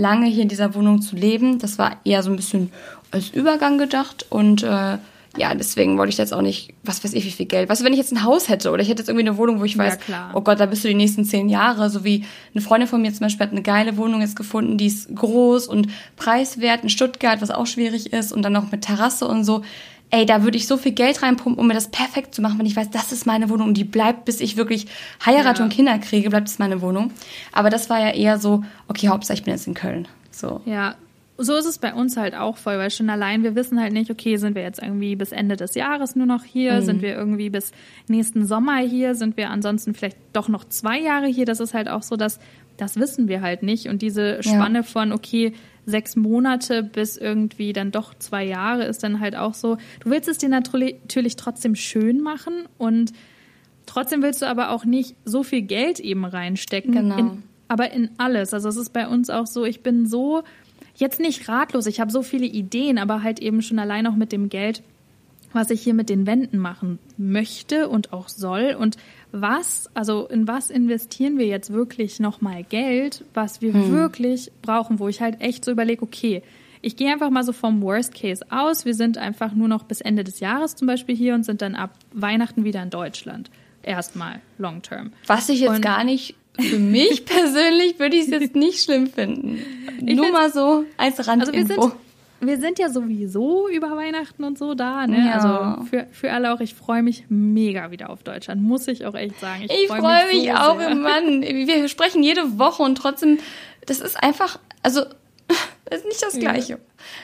lange 0.00 0.26
hier 0.26 0.42
in 0.42 0.48
dieser 0.48 0.74
Wohnung 0.74 1.02
zu 1.02 1.14
leben. 1.14 1.58
Das 1.58 1.78
war 1.78 1.96
eher 2.04 2.22
so 2.22 2.30
ein 2.30 2.36
bisschen 2.36 2.72
als 3.10 3.30
Übergang 3.30 3.78
gedacht 3.78 4.26
und 4.30 4.62
äh, 4.62 4.98
ja, 5.36 5.54
deswegen 5.54 5.96
wollte 5.96 6.10
ich 6.10 6.18
jetzt 6.18 6.34
auch 6.34 6.42
nicht, 6.42 6.74
was 6.82 7.04
weiß 7.04 7.12
ich, 7.12 7.24
wie 7.24 7.30
viel 7.30 7.46
Geld. 7.46 7.68
Weißt 7.68 7.80
du, 7.80 7.84
wenn 7.84 7.92
ich 7.92 8.00
jetzt 8.00 8.12
ein 8.12 8.24
Haus 8.24 8.48
hätte 8.48 8.70
oder 8.72 8.82
ich 8.82 8.88
hätte 8.88 9.02
jetzt 9.02 9.08
irgendwie 9.08 9.28
eine 9.28 9.36
Wohnung, 9.36 9.60
wo 9.60 9.64
ich 9.64 9.78
weiß, 9.78 9.98
ja, 10.08 10.30
oh 10.34 10.40
Gott, 10.40 10.58
da 10.58 10.66
bist 10.66 10.82
du 10.82 10.88
die 10.88 10.94
nächsten 10.94 11.24
zehn 11.24 11.48
Jahre, 11.48 11.88
so 11.88 12.02
wie 12.02 12.24
eine 12.52 12.62
Freundin 12.62 12.88
von 12.88 13.00
mir 13.00 13.12
zum 13.12 13.20
Beispiel 13.20 13.46
hat 13.46 13.52
eine 13.52 13.62
geile 13.62 13.96
Wohnung 13.96 14.22
jetzt 14.22 14.34
gefunden, 14.34 14.76
die 14.76 14.86
ist 14.86 15.14
groß 15.14 15.68
und 15.68 15.86
preiswert 16.16 16.82
in 16.82 16.88
Stuttgart, 16.88 17.40
was 17.40 17.52
auch 17.52 17.66
schwierig 17.66 18.12
ist 18.12 18.32
und 18.32 18.42
dann 18.42 18.52
noch 18.52 18.72
mit 18.72 18.82
Terrasse 18.82 19.28
und 19.28 19.44
so. 19.44 19.62
Ey, 20.10 20.26
da 20.26 20.42
würde 20.42 20.56
ich 20.56 20.66
so 20.66 20.76
viel 20.76 20.92
Geld 20.92 21.22
reinpumpen, 21.22 21.60
um 21.60 21.68
mir 21.68 21.74
das 21.74 21.88
perfekt 21.88 22.34
zu 22.34 22.42
machen, 22.42 22.58
wenn 22.58 22.66
ich 22.66 22.76
weiß, 22.76 22.90
das 22.90 23.12
ist 23.12 23.26
meine 23.26 23.48
Wohnung 23.48 23.68
und 23.68 23.76
die 23.76 23.84
bleibt, 23.84 24.24
bis 24.24 24.40
ich 24.40 24.56
wirklich 24.56 24.86
heirate 25.24 25.60
ja. 25.60 25.64
und 25.64 25.72
Kinder 25.72 25.98
kriege, 25.98 26.30
bleibt 26.30 26.48
es 26.48 26.58
meine 26.58 26.82
Wohnung. 26.82 27.12
Aber 27.52 27.70
das 27.70 27.88
war 27.90 28.00
ja 28.00 28.10
eher 28.10 28.38
so, 28.38 28.64
okay, 28.88 29.08
Hauptsache 29.08 29.38
ich 29.38 29.44
bin 29.44 29.54
jetzt 29.54 29.66
in 29.66 29.74
Köln. 29.74 30.08
So. 30.32 30.60
Ja, 30.64 30.96
so 31.42 31.56
ist 31.56 31.64
es 31.64 31.78
bei 31.78 31.94
uns 31.94 32.16
halt 32.16 32.34
auch 32.34 32.58
voll, 32.58 32.76
weil 32.76 32.90
schon 32.90 33.08
allein 33.08 33.42
wir 33.42 33.54
wissen 33.54 33.80
halt 33.80 33.92
nicht, 33.92 34.10
okay, 34.10 34.36
sind 34.36 34.54
wir 34.54 34.62
jetzt 34.62 34.82
irgendwie 34.82 35.16
bis 35.16 35.32
Ende 35.32 35.56
des 35.56 35.74
Jahres 35.74 36.14
nur 36.14 36.26
noch 36.26 36.44
hier, 36.44 36.74
mhm. 36.74 36.84
sind 36.84 37.02
wir 37.02 37.14
irgendwie 37.14 37.48
bis 37.48 37.72
nächsten 38.08 38.44
Sommer 38.44 38.78
hier, 38.78 39.14
sind 39.14 39.36
wir 39.38 39.48
ansonsten 39.48 39.94
vielleicht 39.94 40.18
doch 40.34 40.48
noch 40.48 40.64
zwei 40.68 41.00
Jahre 41.00 41.28
hier. 41.28 41.46
Das 41.46 41.60
ist 41.60 41.72
halt 41.72 41.88
auch 41.88 42.02
so, 42.02 42.16
dass 42.16 42.40
das 42.76 42.96
wissen 42.96 43.28
wir 43.28 43.40
halt 43.40 43.62
nicht. 43.62 43.88
Und 43.88 44.02
diese 44.02 44.42
Spanne 44.42 44.80
ja. 44.80 44.82
von, 44.82 45.12
okay, 45.12 45.52
sechs 45.86 46.16
Monate 46.16 46.82
bis 46.82 47.16
irgendwie 47.16 47.72
dann 47.72 47.90
doch 47.90 48.14
zwei 48.18 48.44
Jahre 48.44 48.84
ist 48.84 49.02
dann 49.02 49.20
halt 49.20 49.36
auch 49.36 49.54
so, 49.54 49.76
du 50.00 50.10
willst 50.10 50.28
es 50.28 50.38
dir 50.38 50.48
natürlich 50.48 51.36
trotzdem 51.36 51.74
schön 51.74 52.20
machen 52.20 52.68
und 52.78 53.12
trotzdem 53.86 54.22
willst 54.22 54.42
du 54.42 54.46
aber 54.46 54.70
auch 54.70 54.84
nicht 54.84 55.16
so 55.24 55.42
viel 55.42 55.62
Geld 55.62 56.00
eben 56.00 56.24
reinstecken. 56.24 56.92
Genau. 56.92 57.18
In, 57.18 57.42
aber 57.68 57.92
in 57.92 58.10
alles. 58.18 58.54
Also 58.54 58.68
es 58.68 58.76
ist 58.76 58.92
bei 58.92 59.08
uns 59.08 59.30
auch 59.30 59.46
so, 59.46 59.64
ich 59.64 59.82
bin 59.82 60.06
so 60.06 60.42
jetzt 60.94 61.20
nicht 61.20 61.48
ratlos, 61.48 61.86
ich 61.86 62.00
habe 62.00 62.10
so 62.10 62.22
viele 62.22 62.46
Ideen, 62.46 62.98
aber 62.98 63.22
halt 63.22 63.40
eben 63.40 63.62
schon 63.62 63.78
allein 63.78 64.06
auch 64.06 64.16
mit 64.16 64.32
dem 64.32 64.48
Geld, 64.48 64.82
was 65.52 65.70
ich 65.70 65.82
hier 65.82 65.94
mit 65.94 66.08
den 66.08 66.26
Wänden 66.26 66.58
machen 66.58 66.98
möchte 67.16 67.88
und 67.88 68.12
auch 68.12 68.28
soll 68.28 68.76
und 68.78 68.96
was, 69.32 69.88
also 69.94 70.26
in 70.26 70.48
was 70.48 70.70
investieren 70.70 71.38
wir 71.38 71.46
jetzt 71.46 71.72
wirklich 71.72 72.20
nochmal 72.20 72.64
Geld, 72.64 73.24
was 73.34 73.60
wir 73.60 73.72
hm. 73.72 73.92
wirklich 73.92 74.50
brauchen, 74.62 74.98
wo 74.98 75.08
ich 75.08 75.20
halt 75.20 75.40
echt 75.40 75.64
so 75.64 75.70
überlege, 75.70 76.02
okay, 76.02 76.42
ich 76.82 76.96
gehe 76.96 77.12
einfach 77.12 77.30
mal 77.30 77.44
so 77.44 77.52
vom 77.52 77.82
Worst 77.82 78.14
Case 78.14 78.44
aus. 78.48 78.84
Wir 78.84 78.94
sind 78.94 79.18
einfach 79.18 79.52
nur 79.52 79.68
noch 79.68 79.84
bis 79.84 80.00
Ende 80.00 80.24
des 80.24 80.40
Jahres 80.40 80.76
zum 80.76 80.86
Beispiel 80.86 81.14
hier 81.14 81.34
und 81.34 81.44
sind 81.44 81.62
dann 81.62 81.74
ab 81.74 81.94
Weihnachten 82.12 82.64
wieder 82.64 82.82
in 82.82 82.90
Deutschland. 82.90 83.50
Erstmal, 83.82 84.40
long 84.58 84.82
term. 84.82 85.12
Was 85.26 85.48
ich 85.48 85.60
jetzt 85.60 85.76
und 85.76 85.82
gar 85.82 86.04
nicht, 86.04 86.34
für 86.58 86.78
mich 86.78 87.24
persönlich 87.26 87.98
würde 87.98 88.16
ich 88.16 88.24
es 88.24 88.30
jetzt 88.30 88.54
nicht 88.54 88.82
schlimm 88.82 89.06
finden. 89.08 89.58
Nur 90.00 90.32
mal 90.32 90.50
so 90.50 90.84
als 90.96 91.26
Randinfo. 91.26 91.52
Also 91.52 91.52
wir 91.52 91.66
sind, 91.66 91.92
wir 92.40 92.58
sind 92.58 92.78
ja 92.78 92.88
sowieso 92.88 93.68
über 93.68 93.96
Weihnachten 93.96 94.44
und 94.44 94.58
so 94.58 94.74
da, 94.74 95.06
ne? 95.06 95.26
Ja. 95.26 95.32
Also 95.34 95.84
für, 95.84 96.06
für 96.10 96.32
alle 96.32 96.52
auch, 96.52 96.60
ich 96.60 96.74
freue 96.74 97.02
mich 97.02 97.24
mega 97.28 97.90
wieder 97.90 98.10
auf 98.10 98.22
Deutschland, 98.22 98.62
muss 98.62 98.88
ich 98.88 99.04
auch 99.04 99.14
echt 99.14 99.38
sagen. 99.40 99.64
Ich, 99.64 99.70
ich 99.70 99.88
freue 99.88 100.00
freu 100.00 100.26
mich, 100.28 100.42
mich 100.42 100.50
so 100.50 100.56
auch, 100.56 100.78
sehr. 100.78 100.94
Mann. 100.94 101.42
Wir 101.42 101.88
sprechen 101.88 102.22
jede 102.22 102.58
Woche 102.58 102.82
und 102.82 102.96
trotzdem, 102.96 103.38
das 103.86 104.00
ist 104.00 104.22
einfach, 104.22 104.58
also, 104.82 105.02
das 105.84 106.00
ist 106.00 106.06
nicht 106.06 106.22
das 106.22 106.38
Gleiche. 106.38 106.72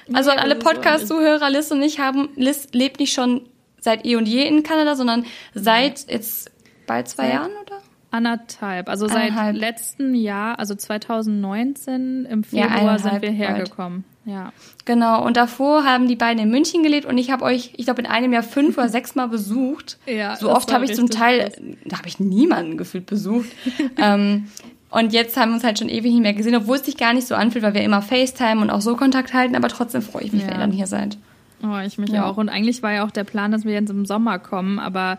Ja. 0.09 0.15
Also 0.15 0.31
an 0.31 0.39
alle 0.39 0.57
Podcast-Zuhörer, 0.57 1.49
Liz 1.51 1.71
und 1.71 1.83
ich 1.83 1.99
haben, 1.99 2.29
Liz 2.37 2.69
lebt 2.73 3.01
nicht 3.01 3.13
schon 3.13 3.43
seit 3.81 4.05
eh 4.05 4.17
und 4.17 4.27
je 4.27 4.47
in 4.47 4.63
Kanada, 4.63 4.97
sondern 4.97 5.25
seit 5.55 6.11
jetzt 6.11 6.51
bald 6.87 7.09
zwei 7.09 7.31
Jahren, 7.31 7.53
oder? 7.63 7.81
Anderthalb. 8.11 8.89
Also 8.89 9.09
seit 9.09 9.55
letztem 9.55 10.15
Jahr, 10.15 10.59
also 10.59 10.75
2019 10.75 12.25
im 12.25 12.45
Februar 12.45 12.83
ja, 12.83 12.99
sind 12.99 13.23
wir 13.23 13.31
hergekommen. 13.31 14.03
Bald. 14.03 14.16
Ja. 14.27 14.53
Genau. 14.85 15.25
Und 15.25 15.37
davor 15.37 15.85
haben 15.85 16.09
die 16.09 16.17
beiden 16.17 16.43
in 16.43 16.51
München 16.51 16.83
gelebt 16.83 17.07
und 17.07 17.17
ich 17.17 17.31
habe 17.31 17.45
euch, 17.45 17.73
ich 17.77 17.87
glaube, 17.87 18.03
in 18.03 18.07
einem 18.07 18.33
Jahr 18.33 18.43
fünf 18.43 18.77
oder 18.77 18.89
sechs 18.91 19.15
Mal 19.15 19.29
besucht. 19.29 19.99
Ja. 20.07 20.37
So 20.37 20.51
oft 20.51 20.73
habe 20.73 20.85
ich 20.85 20.95
zum 20.95 21.09
Teil, 21.09 21.51
krass. 21.51 21.61
da 21.85 21.99
habe 21.99 22.09
ich 22.09 22.21
niemanden 22.21 22.77
gefühlt 22.77 23.07
besucht. 23.07 23.49
ähm, 23.97 24.49
und 24.91 25.12
jetzt 25.12 25.37
haben 25.37 25.51
wir 25.51 25.55
uns 25.55 25.65
halt 25.65 25.79
schon 25.79 25.89
ewig 25.89 26.12
nicht 26.12 26.23
mehr 26.23 26.35
gesehen, 26.35 26.57
obwohl 26.57 26.77
es 26.77 26.85
sich 26.85 26.97
gar 26.97 27.15
nicht 27.15 27.27
so 27.27 27.35
anfühlt, 27.35 27.65
weil 27.65 27.75
wir 27.75 27.83
immer 27.83 28.03
FaceTime 28.03 28.61
und 28.61 28.71
auch 28.71 28.81
so 28.81 28.97
Kontakt 28.97 29.33
halten, 29.33 29.55
aber 29.57 29.69
trotzdem 29.69 30.03
freue 30.03 30.25
ich 30.25 30.33
mich, 30.33 30.43
ja. 30.43 30.49
wenn 30.49 30.55
ihr 30.55 30.61
dann 30.61 30.73
hier 30.73 30.87
seid. 30.87 31.19
Oh, 31.62 31.79
ich 31.79 31.99
mich 31.99 32.11
ja. 32.11 32.29
auch. 32.29 32.37
Und 32.37 32.49
eigentlich 32.49 32.83
war 32.83 32.93
ja 32.93 33.05
auch 33.05 33.11
der 33.11 33.25
Plan, 33.25 33.51
dass 33.53 33.65
wir 33.65 33.73
jetzt 33.73 33.91
im 33.91 34.07
Sommer 34.07 34.39
kommen, 34.39 34.79
aber 34.79 35.19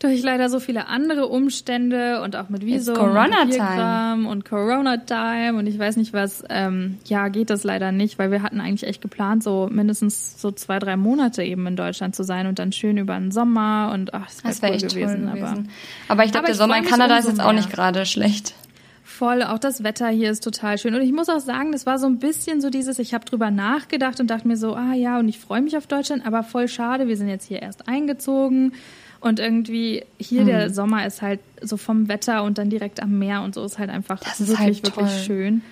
durch 0.00 0.22
leider 0.22 0.48
so 0.48 0.60
viele 0.60 0.88
andere 0.88 1.28
Umstände 1.28 2.22
und 2.22 2.34
auch 2.34 2.48
mit 2.48 2.64
Visum 2.64 2.94
Corona 2.94 3.42
und 3.42 3.50
Time 3.50 4.28
und 4.28 4.46
Corona 4.46 4.96
Time 4.96 5.58
und 5.58 5.66
ich 5.66 5.78
weiß 5.78 5.96
nicht 5.96 6.14
was, 6.14 6.42
ähm, 6.48 6.98
ja, 7.04 7.28
geht 7.28 7.50
das 7.50 7.64
leider 7.64 7.92
nicht, 7.92 8.18
weil 8.18 8.30
wir 8.30 8.42
hatten 8.42 8.60
eigentlich 8.60 8.88
echt 8.88 9.02
geplant, 9.02 9.42
so 9.42 9.68
mindestens 9.70 10.40
so 10.40 10.50
zwei, 10.52 10.78
drei 10.78 10.96
Monate 10.96 11.42
eben 11.42 11.66
in 11.66 11.76
Deutschland 11.76 12.16
zu 12.16 12.24
sein 12.24 12.46
und 12.46 12.58
dann 12.58 12.72
schön 12.72 12.96
über 12.96 13.14
den 13.14 13.30
Sommer 13.30 13.90
und 13.92 14.14
ach, 14.14 14.26
das 14.42 14.62
wäre 14.62 14.62
wär 14.62 14.70
cool 14.70 14.76
echt 14.76 14.94
gewesen, 14.94 15.24
toll 15.26 15.34
gewesen. 15.34 15.68
Aber, 16.08 16.12
aber 16.14 16.24
ich 16.24 16.32
glaube, 16.32 16.46
der 16.46 16.54
Sommer 16.54 16.78
in 16.78 16.84
Kanada 16.84 17.18
ist 17.18 17.28
jetzt 17.28 17.40
auch 17.40 17.52
nicht 17.52 17.70
gerade 17.70 18.06
schlecht. 18.06 18.54
Voll, 19.04 19.42
auch 19.42 19.58
das 19.58 19.84
Wetter 19.84 20.08
hier 20.08 20.30
ist 20.30 20.42
total 20.42 20.78
schön. 20.78 20.94
Und 20.94 21.02
ich 21.02 21.12
muss 21.12 21.28
auch 21.28 21.40
sagen, 21.40 21.72
das 21.72 21.84
war 21.84 21.98
so 21.98 22.06
ein 22.06 22.18
bisschen 22.18 22.62
so 22.62 22.70
dieses, 22.70 22.98
ich 22.98 23.12
habe 23.12 23.26
drüber 23.26 23.50
nachgedacht 23.50 24.18
und 24.18 24.30
dachte 24.30 24.48
mir 24.48 24.56
so, 24.56 24.74
ah 24.74 24.94
ja, 24.94 25.18
und 25.18 25.28
ich 25.28 25.38
freue 25.38 25.60
mich 25.60 25.76
auf 25.76 25.86
Deutschland, 25.86 26.26
aber 26.26 26.42
voll 26.42 26.68
schade, 26.68 27.06
wir 27.06 27.18
sind 27.18 27.28
jetzt 27.28 27.46
hier 27.46 27.60
erst 27.60 27.86
eingezogen 27.86 28.72
und 29.20 29.38
irgendwie 29.38 30.04
hier 30.18 30.40
hm. 30.40 30.46
der 30.46 30.70
Sommer 30.70 31.06
ist 31.06 31.22
halt 31.22 31.40
so 31.60 31.76
vom 31.76 32.08
Wetter 32.08 32.42
und 32.42 32.58
dann 32.58 32.70
direkt 32.70 33.02
am 33.02 33.18
Meer 33.18 33.42
und 33.42 33.54
so 33.54 33.64
ist 33.64 33.78
halt 33.78 33.90
einfach 33.90 34.20
das 34.20 34.40
wirklich, 34.40 34.58
halt 34.58 34.82
wirklich 34.84 35.24
schön. 35.24 35.62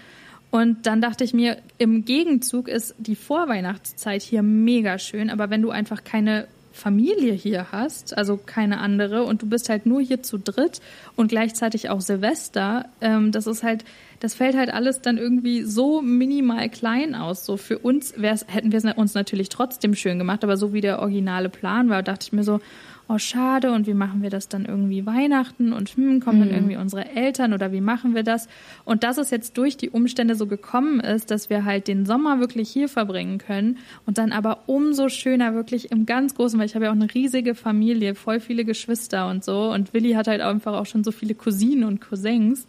Und 0.50 0.86
dann 0.86 1.00
dachte 1.00 1.24
ich 1.24 1.34
mir, 1.34 1.58
im 1.76 2.04
Gegenzug 2.04 2.68
ist 2.68 2.94
die 2.98 3.16
Vorweihnachtszeit 3.16 4.22
hier 4.22 4.42
mega 4.42 4.98
schön, 4.98 5.28
aber 5.28 5.50
wenn 5.50 5.60
du 5.60 5.70
einfach 5.70 6.04
keine 6.04 6.46
Familie 6.72 7.32
hier 7.32 7.66
hast, 7.72 8.16
also 8.16 8.38
keine 8.38 8.78
andere, 8.78 9.24
und 9.24 9.42
du 9.42 9.46
bist 9.46 9.68
halt 9.68 9.84
nur 9.84 10.00
hier 10.00 10.22
zu 10.22 10.38
dritt 10.38 10.80
und 11.16 11.28
gleichzeitig 11.28 11.90
auch 11.90 12.00
Silvester, 12.00 12.86
ähm, 13.00 13.32
das 13.32 13.46
ist 13.46 13.62
halt, 13.62 13.84
das 14.20 14.34
fällt 14.34 14.56
halt 14.56 14.72
alles 14.72 15.02
dann 15.02 15.18
irgendwie 15.18 15.64
so 15.64 16.00
minimal 16.00 16.68
klein 16.70 17.14
aus. 17.14 17.44
So 17.44 17.56
für 17.56 17.78
uns 17.78 18.14
wär's, 18.16 18.46
hätten 18.48 18.72
wir 18.72 18.78
es 18.78 18.96
uns 18.96 19.14
natürlich 19.14 19.48
trotzdem 19.48 19.94
schön 19.94 20.18
gemacht, 20.18 20.44
aber 20.44 20.56
so 20.56 20.72
wie 20.72 20.80
der 20.80 21.00
originale 21.00 21.48
Plan 21.48 21.90
war, 21.90 22.02
dachte 22.02 22.26
ich 22.26 22.32
mir 22.32 22.44
so, 22.44 22.60
oh 23.08 23.18
schade 23.18 23.72
und 23.72 23.86
wie 23.86 23.94
machen 23.94 24.22
wir 24.22 24.28
das 24.28 24.48
dann 24.48 24.66
irgendwie 24.66 25.06
Weihnachten 25.06 25.72
und 25.72 25.88
hm, 25.88 26.20
kommen 26.20 26.40
dann 26.40 26.48
mhm. 26.48 26.54
irgendwie 26.54 26.76
unsere 26.76 27.08
Eltern 27.08 27.54
oder 27.54 27.72
wie 27.72 27.80
machen 27.80 28.14
wir 28.14 28.22
das? 28.22 28.48
Und 28.84 29.02
dass 29.02 29.16
es 29.16 29.30
jetzt 29.30 29.56
durch 29.56 29.78
die 29.78 29.88
Umstände 29.88 30.34
so 30.34 30.46
gekommen 30.46 31.00
ist, 31.00 31.30
dass 31.30 31.48
wir 31.48 31.64
halt 31.64 31.88
den 31.88 32.04
Sommer 32.04 32.38
wirklich 32.38 32.68
hier 32.68 32.88
verbringen 32.88 33.38
können 33.38 33.78
und 34.04 34.18
dann 34.18 34.30
aber 34.30 34.64
umso 34.66 35.08
schöner 35.08 35.54
wirklich 35.54 35.90
im 35.90 36.04
ganz 36.04 36.34
großen, 36.34 36.58
weil 36.58 36.66
ich 36.66 36.74
habe 36.74 36.84
ja 36.84 36.90
auch 36.90 36.96
eine 36.96 37.12
riesige 37.12 37.54
Familie, 37.54 38.14
voll 38.14 38.40
viele 38.40 38.64
Geschwister 38.64 39.28
und 39.28 39.42
so 39.42 39.72
und 39.72 39.94
Willi 39.94 40.12
hat 40.12 40.28
halt 40.28 40.42
einfach 40.42 40.74
auch 40.74 40.86
schon 40.86 41.02
so 41.02 41.10
viele 41.10 41.34
Cousinen 41.34 41.84
und 41.84 42.00
Cousins, 42.00 42.66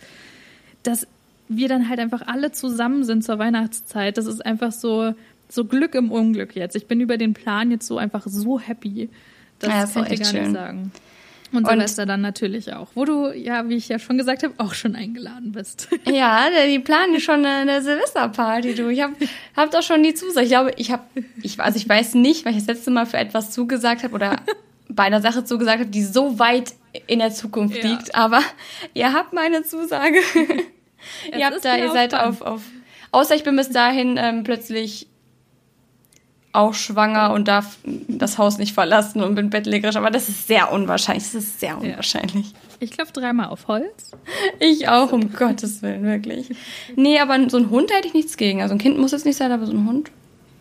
dass 0.84 1.06
wir 1.50 1.68
dann 1.68 1.90
halt 1.90 2.00
einfach 2.00 2.22
alle 2.28 2.52
zusammen 2.52 3.04
sind 3.04 3.24
zur 3.24 3.40
Weihnachtszeit. 3.40 4.18
Das 4.18 4.28
ist 4.28 4.46
einfach 4.46 4.72
so, 4.72 5.16
so 5.50 5.66
Glück 5.66 5.96
im 5.96 6.12
Unglück 6.12 6.56
jetzt. 6.56 6.76
Ich 6.76 6.88
bin 6.88 7.02
über 7.02 7.18
den 7.18 7.34
Plan 7.34 7.72
jetzt 7.72 7.88
so 7.88 7.98
einfach 7.98 8.26
so 8.28 8.60
happy. 8.60 9.10
Das, 9.60 9.70
ja, 9.70 9.82
das 9.82 9.94
kann 9.94 10.12
ich 10.12 10.22
gar 10.22 10.32
schön. 10.32 10.44
nicht 10.44 10.54
sagen. 10.54 10.92
Und 11.52 11.68
Silvester 11.68 12.06
dann 12.06 12.22
natürlich 12.22 12.74
auch, 12.74 12.90
wo 12.94 13.06
du, 13.06 13.32
ja, 13.32 13.68
wie 13.68 13.76
ich 13.76 13.90
ja 13.90 13.98
schon 13.98 14.18
gesagt 14.18 14.44
habe, 14.44 14.54
auch 14.58 14.74
schon 14.74 14.96
eingeladen 14.96 15.52
bist. 15.52 15.88
Ja, 16.06 16.48
die 16.68 16.80
planen 16.80 17.20
schon 17.20 17.46
eine 17.46 17.82
Silvesterparty, 17.82 18.76
du. 18.76 18.90
Ich 18.90 19.02
habe 19.02 19.14
hab 19.56 19.72
doch 19.72 19.82
schon 19.82 20.04
die 20.04 20.14
Zusage. 20.14 20.46
Ich 20.46 20.52
glaube, 20.52 20.72
ich 20.78 20.92
habe, 20.92 21.04
ich, 21.42 21.60
also 21.60 21.78
ich 21.78 21.88
weiß 21.88 22.16
nicht, 22.16 22.46
weil 22.46 22.54
ich 22.54 22.60
das 22.60 22.68
letzte 22.68 22.92
Mal 22.92 23.06
für 23.06 23.18
etwas 23.18 23.52
zugesagt 23.52 24.04
habe 24.04 24.14
oder 24.14 24.38
bei 24.90 25.04
einer 25.04 25.22
Sache 25.22 25.44
zugesagt 25.44 25.80
habe, 25.80 25.90
die 25.90 26.04
so 26.04 26.40
weit 26.40 26.74
in 27.08 27.20
der 27.20 27.32
Zukunft 27.32 27.84
ja. 27.84 27.90
liegt. 27.90 28.16
Aber 28.16 28.42
ihr 28.94 29.14
habt 29.14 29.34
meine 29.34 29.64
Zusage. 29.64 30.20
ihr 31.38 31.46
habt 31.46 31.64
da, 31.64 31.78
ihr 31.78 31.92
seid 31.92 32.14
auf, 32.14 32.42
auf, 32.42 32.62
außer 33.12 33.36
ich 33.36 33.44
bin 33.44 33.56
bis 33.56 33.70
dahin 33.70 34.18
ähm, 34.18 34.44
plötzlich 34.44 35.08
auch 36.52 36.74
schwanger 36.74 37.32
und 37.34 37.48
darf 37.48 37.78
das 38.08 38.38
Haus 38.38 38.58
nicht 38.58 38.74
verlassen 38.74 39.22
und 39.22 39.36
bin 39.36 39.50
bettlägerisch. 39.50 39.96
Aber 39.96 40.10
das 40.10 40.30
ist 40.30 40.48
sehr 40.48 40.72
unwahrscheinlich. 40.72 41.24
Das 41.26 41.36
ist 41.36 41.60
sehr 41.60 41.78
unwahrscheinlich. 41.78 42.52
Ja. 42.52 42.58
Ich 42.82 42.92
klopfe 42.92 43.14
dreimal 43.14 43.48
auf 43.48 43.68
Holz. 43.68 44.12
Ich 44.60 44.88
auch, 44.88 45.12
um 45.12 45.34
Gottes 45.34 45.82
Willen, 45.82 46.04
wirklich. 46.04 46.50
Nee, 46.96 47.20
aber 47.20 47.50
so 47.50 47.58
ein 47.58 47.70
Hund 47.70 47.92
hätte 47.92 48.08
ich 48.08 48.14
nichts 48.14 48.38
gegen. 48.38 48.62
Also 48.62 48.74
ein 48.74 48.78
Kind 48.78 48.98
muss 48.98 49.14
es 49.14 49.26
nicht 49.26 49.36
sein, 49.36 49.52
aber 49.52 49.66
so 49.66 49.74
ein 49.74 49.86
Hund. 49.86 50.12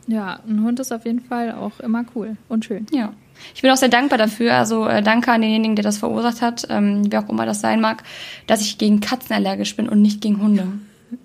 Ja, 0.09 0.41
ein 0.49 0.63
Hund 0.63 0.81
ist 0.81 0.93
auf 0.93 1.05
jeden 1.05 1.21
Fall 1.21 1.53
auch 1.53 1.81
immer 1.81 2.05
cool 2.15 2.37
und 2.49 2.65
schön. 2.65 2.87
Ja. 2.93 3.13
Ich 3.55 3.63
bin 3.63 3.71
auch 3.71 3.77
sehr 3.77 3.89
dankbar 3.89 4.19
dafür, 4.19 4.55
also 4.55 4.87
äh, 4.89 5.01
danke 5.01 5.31
an 5.31 5.43
denjenigen, 5.43 5.77
der 5.77 5.85
das 5.85 5.99
verursacht 5.99 6.43
hat, 6.43 6.67
ähm, 6.71 7.05
wer 7.09 7.21
auch 7.21 7.29
immer 7.29 7.47
das 7.47 7.61
sein 7.61 7.81
mag, 7.81 8.03
dass 8.49 8.63
ich 8.63 8.79
gegen 8.79 8.99
Katzen 8.99 9.37
allergisch 9.37 9.77
bin 9.77 9.89
und 9.89 10.03
nicht 10.03 10.21
gegen 10.21 10.43
Hunde. 10.43 10.67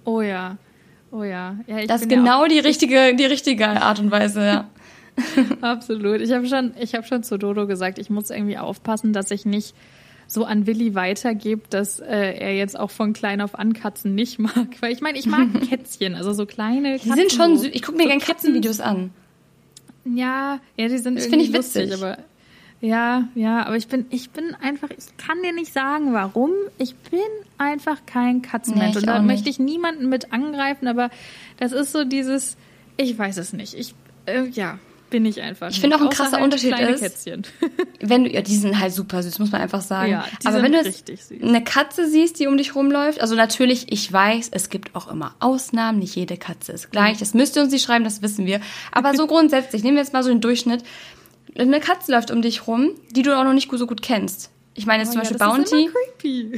Oh 0.06 0.22
ja, 0.22 0.58
Oh 1.14 1.24
ja. 1.24 1.58
ja 1.68 1.86
das 1.86 2.02
ist 2.02 2.10
genau 2.10 2.44
ja 2.44 2.48
die 2.50 2.60
richtige, 2.60 3.16
die 3.16 3.26
richtige 3.26 3.70
Art 3.70 4.00
und 4.00 4.10
Weise, 4.10 4.46
ja. 4.46 4.70
Absolut. 5.62 6.22
Ich 6.22 6.32
habe 6.32 6.48
schon, 6.48 6.74
ich 6.80 6.96
habe 6.96 7.06
schon 7.06 7.24
zu 7.24 7.38
Dodo 7.38 7.68
gesagt, 7.68 8.00
ich 8.00 8.10
muss 8.10 8.32
irgendwie 8.32 8.58
aufpassen, 8.58 9.14
dass 9.14 9.30
ich 9.30 9.46
nicht 9.46 9.76
so 10.26 10.46
an 10.46 10.66
Willi 10.66 10.96
weitergebe, 10.96 11.62
dass 11.70 12.00
äh, 12.00 12.34
er 12.40 12.56
jetzt 12.56 12.80
auch 12.80 12.90
von 12.90 13.14
klein 13.14 13.42
auf 13.42 13.60
an 13.60 13.74
Katzen 13.74 14.16
nicht 14.16 14.40
mag. 14.40 14.68
Weil 14.80 14.92
ich 14.92 15.02
meine, 15.02 15.20
ich 15.20 15.28
mag 15.28 15.48
Kätzchen, 15.70 16.16
also 16.16 16.34
so 16.34 16.48
kleine 16.48 16.94
Katzen. 16.94 17.14
Die 17.14 17.20
sind 17.20 17.32
schon 17.32 17.58
süß. 17.58 17.70
Ich 17.74 17.84
gucke 17.84 17.98
mir 17.98 18.06
so 18.06 18.10
gerne 18.10 18.24
Katzenvideos 18.24 18.80
an. 18.80 19.12
Ja, 20.06 20.60
ja, 20.78 20.88
die 20.88 20.98
sind 20.98 21.16
das 21.16 21.28
irgendwie 21.28 21.46
ich 21.46 21.54
witzig. 21.54 21.90
lustig, 21.90 21.94
aber 21.94 22.18
ja, 22.84 23.30
ja, 23.34 23.66
aber 23.66 23.78
ich 23.78 23.88
bin, 23.88 24.08
ich 24.10 24.32
bin 24.32 24.56
einfach, 24.56 24.90
ich 24.90 25.16
kann 25.16 25.42
dir 25.42 25.54
nicht 25.54 25.72
sagen, 25.72 26.12
warum. 26.12 26.52
Ich 26.78 26.94
bin 26.96 27.22
einfach 27.58 28.06
kein 28.06 28.42
Katzenmensch. 28.42 28.96
Nee, 28.96 29.00
und 29.00 29.08
da 29.08 29.22
möchte 29.22 29.50
ich 29.50 29.58
niemanden 29.58 30.10
mit 30.10 30.34
angreifen, 30.34 30.90
aber 30.90 31.10
das 31.56 31.72
ist 31.72 31.94
so 31.94 32.04
dieses, 32.04 32.58
ich 32.98 33.18
weiß 33.18 33.38
es 33.38 33.54
nicht. 33.54 33.74
Ich, 33.74 33.96
äh, 34.26 34.48
ja, 34.48 34.80
bin 35.12 35.26
ich 35.26 35.42
einfach. 35.42 35.70
Ich 35.70 35.80
finde 35.80 35.96
auch 35.96 36.02
ein 36.02 36.10
krasser 36.10 36.34
halt 36.34 36.44
Unterschied 36.44 36.78
ist, 36.78 37.00
Kätzchen. 37.00 37.44
wenn 38.02 38.26
du, 38.26 38.32
ja, 38.32 38.42
die 38.42 38.58
sind 38.58 38.78
halt 38.78 38.92
super 38.92 39.24
süß, 39.24 39.40
muss 39.40 39.54
man 39.54 39.62
einfach 39.62 39.82
sagen. 39.82 40.12
Ja, 40.12 40.26
die 40.42 40.48
aber 40.48 40.60
sind 40.60 40.74
wenn 40.74 41.42
du 41.42 41.48
eine 41.48 41.64
Katze 41.64 42.10
siehst, 42.10 42.42
die 42.42 42.48
um 42.48 42.58
dich 42.58 42.76
rumläuft, 42.76 43.22
also 43.22 43.36
natürlich, 43.36 43.94
ich 43.94 44.12
weiß, 44.12 44.50
es 44.52 44.70
gibt 44.70 44.94
auch 44.94 45.10
immer 45.10 45.36
Ausnahmen, 45.40 46.00
nicht 46.00 46.18
jede 46.18 46.36
Katze 46.36 46.74
ist 46.74 46.92
gleich. 46.92 47.18
Das 47.18 47.34
müsst 47.34 47.56
ihr 47.56 47.62
uns 47.62 47.72
nicht 47.72 47.86
schreiben, 47.86 48.04
das 48.04 48.22
wissen 48.22 48.46
wir. 48.46 48.60
Aber 48.92 49.16
so 49.16 49.26
grundsätzlich, 49.28 49.84
nehmen 49.84 49.96
wir 49.96 50.04
jetzt 50.04 50.12
mal 50.12 50.24
so 50.24 50.30
den 50.30 50.42
Durchschnitt 50.42 50.84
eine 51.58 51.80
Katze 51.80 52.12
läuft 52.12 52.32
um 52.32 52.42
dich 52.42 52.68
rum, 52.68 52.92
die 53.12 53.22
du 53.22 53.38
auch 53.38 53.44
noch 53.44 53.54
nicht 53.54 53.70
so 53.72 53.88
gut 53.88 54.02
kennst. 54.02 54.50
Ich 54.76 54.86
meine, 54.88 55.04
jetzt 55.04 55.10
oh, 55.10 55.14
zum 55.14 55.22
Beispiel 55.22 55.38
ja, 55.40 55.48
Bounty. 55.48 55.90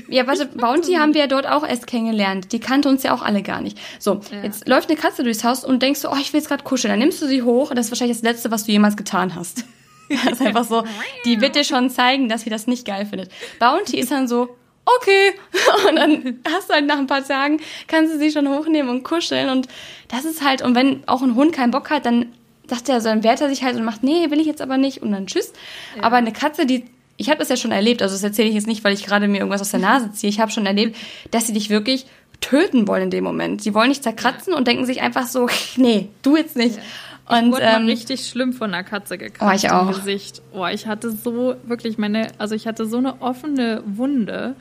Ja, 0.10 0.28
warte, 0.28 0.46
Bounty 0.56 0.94
haben 0.94 1.14
wir 1.14 1.22
ja 1.22 1.28
dort 1.28 1.48
auch 1.48 1.68
erst 1.68 1.86
kennengelernt. 1.86 2.52
Die 2.54 2.60
kannte 2.60 2.88
uns 2.88 3.04
ja 3.04 3.14
auch 3.14 3.22
alle 3.22 3.42
gar 3.42 3.62
nicht. 3.62 3.78
So, 4.00 4.22
ja. 4.32 4.44
jetzt 4.44 4.68
läuft 4.68 4.90
eine 4.90 4.98
Katze 4.98 5.24
durchs 5.24 5.44
Haus 5.44 5.66
und 5.66 5.82
denkst 5.82 6.02
du, 6.02 6.10
oh, 6.10 6.16
ich 6.20 6.32
will 6.32 6.40
jetzt 6.40 6.48
gerade 6.48 6.64
kuscheln. 6.64 6.92
Dann 6.92 7.00
nimmst 7.00 7.22
du 7.22 7.28
sie 7.28 7.42
hoch 7.42 7.70
und 7.70 7.76
das 7.76 7.88
ist 7.88 7.92
wahrscheinlich 7.92 8.18
das 8.18 8.24
Letzte, 8.24 8.52
was 8.52 8.66
du 8.66 8.72
jemals 8.72 8.98
getan 8.98 9.36
hast. 9.36 9.66
Das 10.08 10.34
ist 10.34 10.42
einfach 10.44 10.66
so, 10.66 10.84
die 11.26 11.42
wird 11.42 11.56
dir 11.56 11.64
schon 11.64 11.90
zeigen, 11.90 12.30
dass 12.30 12.42
sie 12.42 12.52
das 12.52 12.68
nicht 12.68 12.86
geil 12.86 13.08
findet. 13.08 13.32
Bounty 13.58 13.98
ist 13.98 14.12
dann 14.12 14.28
so, 14.28 14.56
okay. 14.86 15.34
Und 15.90 15.96
dann 15.96 16.42
hast 16.48 16.70
du 16.70 16.76
halt 16.76 16.86
nach 16.86 17.00
ein 17.00 17.08
paar 17.08 17.28
Tagen, 17.28 17.60
kannst 17.88 18.14
du 18.14 18.20
sie 18.20 18.30
schon 18.30 18.48
hochnehmen 18.48 18.92
und 18.92 19.04
kuscheln. 19.04 19.50
Und 19.50 19.68
das 20.10 20.24
ist 20.26 20.44
halt, 20.44 20.62
und 20.62 20.76
wenn 20.76 21.08
auch 21.08 21.24
ein 21.24 21.34
Hund 21.34 21.54
keinen 21.54 21.72
Bock 21.72 21.90
hat, 21.90 22.06
dann 22.06 22.28
dachte 22.68 22.92
er 22.92 23.02
so, 23.02 23.10
dann 23.10 23.24
wehrt 23.24 23.42
er 23.42 23.50
sich 23.50 23.64
halt 23.64 23.76
und 23.76 23.84
macht, 23.84 24.04
nee, 24.04 24.30
will 24.30 24.40
ich 24.40 24.48
jetzt 24.48 24.62
aber 24.62 24.78
nicht 24.78 25.02
und 25.02 25.12
dann 25.12 25.28
tschüss. 25.28 25.54
Ja. 25.96 26.04
Aber 26.04 26.18
eine 26.18 26.32
Katze, 26.32 26.66
die, 26.66 26.86
ich 27.18 27.30
habe 27.30 27.40
das 27.40 27.50
ja 27.50 27.58
schon 27.58 27.72
erlebt, 27.72 28.02
also 28.02 28.14
das 28.14 28.24
erzähle 28.24 28.50
ich 28.50 28.56
jetzt 28.56 28.68
nicht, 28.68 28.84
weil 28.84 28.94
ich 28.94 29.06
gerade 29.06 29.28
mir 29.28 29.38
irgendwas 29.38 29.62
aus 29.62 29.72
der 29.72 29.80
Nase 29.80 30.12
ziehe. 30.12 30.30
Ich 30.30 30.40
habe 30.40 30.52
schon 30.52 30.66
erlebt, 30.66 30.98
dass 31.32 31.48
sie 31.48 31.54
dich 31.54 31.70
wirklich 31.70 32.06
töten 32.42 32.88
wollen 32.88 33.04
in 33.04 33.10
dem 33.10 33.24
Moment. 33.24 33.62
Sie 33.62 33.74
wollen 33.74 33.90
dich 33.90 34.02
zerkratzen 34.02 34.54
ja. 34.54 34.58
und 34.58 34.68
denken 34.68 34.86
sich 34.86 35.02
einfach 35.02 35.28
so, 35.28 35.48
nee, 35.78 36.10
du 36.22 36.38
jetzt 36.38 36.56
nicht. 36.56 36.76
Ja. 36.76 36.82
Ich 37.28 37.44
und, 37.44 37.54
wurde 37.54 37.64
ähm, 37.64 37.86
richtig 37.86 38.28
schlimm 38.28 38.54
von 38.54 38.72
einer 38.72 38.84
Katze 38.84 39.18
gekratzt 39.18 39.52
oh, 39.52 39.56
ich 39.56 39.72
auch. 39.72 39.90
im 39.90 39.96
Gesicht. 39.96 40.44
Oh, 40.54 40.68
ich 40.68 40.86
hatte 40.86 41.10
so 41.10 41.56
wirklich 41.64 41.98
meine, 41.98 42.28
also 42.38 42.54
ich 42.54 42.68
hatte 42.68 42.86
so 42.86 42.98
eine 42.98 43.22
offene 43.22 43.82
Wunde 43.86 44.56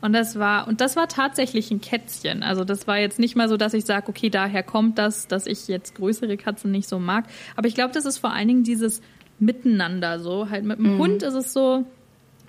und 0.00 0.12
das 0.12 0.38
war, 0.38 0.66
und 0.66 0.80
das 0.80 0.96
war 0.96 1.08
tatsächlich 1.08 1.70
ein 1.70 1.80
Kätzchen. 1.80 2.42
Also 2.42 2.64
das 2.64 2.86
war 2.86 2.98
jetzt 2.98 3.18
nicht 3.18 3.36
mal 3.36 3.48
so, 3.48 3.56
dass 3.56 3.74
ich 3.74 3.84
sage, 3.84 4.08
okay, 4.08 4.30
daher 4.30 4.62
kommt 4.62 4.98
das, 4.98 5.28
dass 5.28 5.46
ich 5.46 5.68
jetzt 5.68 5.94
größere 5.94 6.36
Katzen 6.36 6.70
nicht 6.70 6.88
so 6.88 6.98
mag. 6.98 7.24
Aber 7.56 7.68
ich 7.68 7.74
glaube, 7.74 7.92
das 7.92 8.06
ist 8.06 8.18
vor 8.18 8.32
allen 8.32 8.48
Dingen 8.48 8.64
dieses 8.64 9.02
Miteinander 9.38 10.20
so. 10.20 10.48
Halt 10.48 10.64
mit 10.64 10.78
dem 10.78 10.94
mhm. 10.94 10.98
Hund 10.98 11.22
ist 11.22 11.34
es 11.34 11.52
so, 11.52 11.84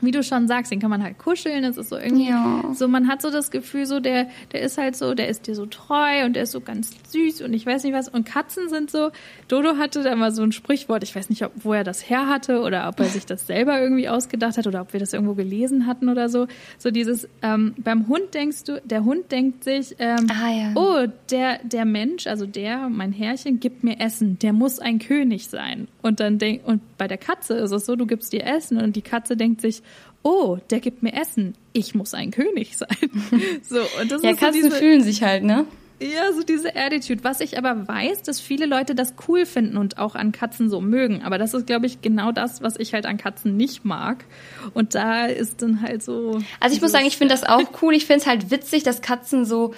wie 0.02 0.12
du 0.12 0.24
schon 0.24 0.48
sagst, 0.48 0.72
den 0.72 0.80
kann 0.80 0.90
man 0.90 1.04
halt 1.04 1.18
kuscheln. 1.18 1.64
Es 1.64 1.78
ist 1.78 1.90
so 1.90 1.98
irgendwie 1.98 2.30
ja. 2.30 2.64
so, 2.74 2.88
man 2.88 3.08
hat 3.08 3.22
so 3.22 3.32
das 3.32 3.52
Gefühl, 3.52 3.86
so 3.86 4.00
der, 4.00 4.28
der 4.52 4.62
ist 4.62 4.78
halt 4.78 4.96
so, 4.96 5.14
der 5.14 5.28
ist 5.28 5.48
dir 5.48 5.56
so 5.56 5.66
treu 5.66 6.26
und 6.26 6.36
der 6.36 6.44
ist 6.44 6.52
so 6.52 6.62
ganz 6.62 6.92
süß 7.10 7.42
und 7.42 7.54
ich 7.54 7.66
weiß 7.66 7.84
nicht 7.84 7.94
was. 7.94 8.10
Und 8.10 8.26
Katzen 8.26 8.70
sind 8.70 8.92
so. 8.92 9.12
Dodo 9.48 9.78
hatte 9.78 10.04
da 10.04 10.16
mal 10.16 10.32
so 10.32 10.44
ein 10.44 10.52
Sprichwort. 10.52 11.04
Ich 11.04 11.16
weiß 11.16 11.30
nicht, 11.30 11.44
ob, 11.46 11.52
wo 11.56 11.74
er 11.74 11.84
das 11.84 12.10
her 12.10 12.28
hatte 12.28 12.62
oder 12.62 12.88
ob 12.88 13.00
er 13.00 13.06
sich 13.06 13.26
das 13.26 13.48
selber 13.48 13.80
irgendwie 13.82 14.10
ausgedacht 14.10 14.58
hat 14.58 14.68
oder 14.68 14.82
ob 14.82 14.94
wir 14.94 15.00
das 15.00 15.14
irgendwo 15.14 15.34
gelesen 15.34 15.86
hatten 15.88 16.10
oder 16.10 16.30
so. 16.30 16.48
So 16.78 16.92
dieses 16.92 17.28
ähm, 17.42 17.74
beim 17.78 18.08
Hund 18.08 18.34
denkst 18.34 18.64
du, 18.66 18.82
der 18.84 19.04
Hund 19.04 19.32
denkt 19.32 19.64
sich, 19.64 19.96
ähm, 20.00 20.28
ah, 20.30 20.52
ja. 20.52 20.72
oh 20.76 21.08
der 21.30 21.60
der 21.64 21.86
Mensch, 21.86 22.28
also 22.28 22.46
der 22.46 22.90
mein 22.90 23.12
Herrchen 23.12 23.60
gibt 23.60 23.84
mir 23.84 24.00
Essen. 24.00 24.40
Der 24.40 24.54
muss 24.54 24.80
ein 24.80 25.00
König 25.00 25.48
sein. 25.48 25.88
Und 26.02 26.20
dann 26.20 26.38
denk 26.38 26.66
und 26.68 26.82
bei 26.98 27.08
der 27.08 27.18
Katze 27.18 27.56
ist 27.56 27.72
es 27.72 27.86
so, 27.86 27.96
du 27.96 28.06
gibst 28.06 28.34
dir 28.34 28.46
Essen 28.46 28.78
und 28.78 28.96
die 28.96 29.02
Katze 29.02 29.38
denkt 29.38 29.62
sich 29.62 29.82
oh, 30.24 30.58
der 30.70 30.80
gibt 30.80 31.04
mir 31.04 31.14
Essen, 31.14 31.56
ich 31.74 31.96
muss 31.96 32.14
ein 32.14 32.32
König 32.32 32.78
sein. 32.78 32.88
so, 33.64 33.80
und 34.02 34.12
das 34.12 34.22
ja, 34.22 34.32
ist 34.32 34.40
Katzen 34.40 34.62
so 34.62 34.68
diese, 34.68 34.80
fühlen 34.80 35.02
sich 35.02 35.24
halt, 35.24 35.44
ne? 35.44 35.66
Ja, 36.02 36.34
so 36.34 36.42
diese 36.42 36.76
Attitude. 36.76 37.24
Was 37.24 37.42
ich 37.42 37.60
aber 37.60 37.88
weiß, 37.88 38.24
dass 38.24 38.40
viele 38.40 38.66
Leute 38.66 38.96
das 38.96 39.14
cool 39.28 39.46
finden 39.46 39.78
und 39.78 40.00
auch 40.00 40.16
an 40.16 40.32
Katzen 40.32 40.68
so 40.68 40.82
mögen. 40.82 41.22
Aber 41.22 41.38
das 41.38 41.54
ist, 41.54 41.68
glaube 41.68 41.86
ich, 41.86 42.02
genau 42.02 42.32
das, 42.32 42.64
was 42.64 42.76
ich 42.78 42.94
halt 42.94 43.06
an 43.06 43.18
Katzen 43.18 43.56
nicht 43.56 43.86
mag. 43.86 44.26
Und 44.74 44.96
da 44.96 45.26
ist 45.26 45.62
dann 45.62 45.82
halt 45.82 46.02
so. 46.02 46.40
Also 46.60 46.76
ich 46.76 46.82
muss 46.82 46.92
sagen, 46.92 47.06
ich 47.06 47.18
finde 47.18 47.36
das 47.36 47.44
auch 47.44 47.70
cool. 47.84 47.94
Ich 47.94 48.08
finde 48.08 48.22
es 48.22 48.28
halt 48.28 48.50
witzig, 48.50 48.82
dass 48.82 49.04
Katzen 49.04 49.46
so 49.46 49.76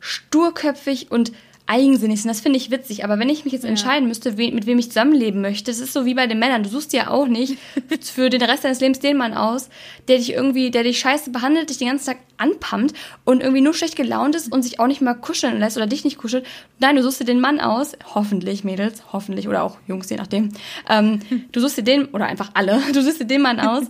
sturköpfig 0.00 1.10
und 1.10 1.32
eigensinnig 1.66 2.22
sind. 2.22 2.28
Das 2.28 2.40
finde 2.40 2.58
ich 2.58 2.70
witzig. 2.70 3.04
Aber 3.04 3.18
wenn 3.18 3.28
ich 3.28 3.44
mich 3.44 3.52
jetzt 3.52 3.64
ja. 3.64 3.70
entscheiden 3.70 4.08
müsste, 4.08 4.38
we 4.38 4.50
mit 4.52 4.66
wem 4.66 4.78
ich 4.78 4.88
zusammenleben 4.88 5.40
möchte, 5.40 5.70
das 5.70 5.80
ist 5.80 5.92
so 5.92 6.04
wie 6.04 6.14
bei 6.14 6.26
den 6.26 6.38
Männern. 6.38 6.62
Du 6.62 6.68
suchst 6.68 6.92
ja 6.92 7.10
auch 7.10 7.26
nicht 7.26 7.58
für 8.00 8.30
den 8.30 8.42
Rest 8.42 8.64
deines 8.64 8.80
Lebens 8.80 9.00
den 9.00 9.16
Mann 9.16 9.34
aus, 9.34 9.68
der 10.08 10.18
dich 10.18 10.32
irgendwie, 10.32 10.70
der 10.70 10.84
dich 10.84 10.98
scheiße 10.98 11.30
behandelt, 11.30 11.70
dich 11.70 11.78
den 11.78 11.88
ganzen 11.88 12.06
Tag 12.06 12.18
anpumpt 12.38 12.94
und 13.24 13.40
irgendwie 13.40 13.62
nur 13.62 13.74
schlecht 13.74 13.96
gelaunt 13.96 14.34
ist 14.34 14.52
und 14.52 14.62
sich 14.62 14.78
auch 14.78 14.86
nicht 14.86 15.00
mal 15.00 15.14
kuscheln 15.14 15.58
lässt 15.58 15.76
oder 15.76 15.86
dich 15.86 16.04
nicht 16.04 16.18
kuschelt. 16.18 16.46
Nein, 16.78 16.96
du 16.96 17.02
suchst 17.02 17.20
dir 17.20 17.24
den 17.24 17.40
Mann 17.40 17.60
aus, 17.60 17.92
hoffentlich 18.14 18.62
Mädels, 18.64 19.02
hoffentlich 19.12 19.48
oder 19.48 19.62
auch 19.62 19.78
Jungs, 19.86 20.08
je 20.10 20.16
nachdem. 20.16 20.50
Ähm, 20.88 21.20
du 21.52 21.60
suchst 21.60 21.78
dir 21.78 21.84
den, 21.84 22.06
oder 22.06 22.26
einfach 22.26 22.50
alle, 22.54 22.80
du 22.92 23.02
suchst 23.02 23.20
dir 23.20 23.26
den 23.26 23.42
Mann 23.42 23.60
aus, 23.60 23.84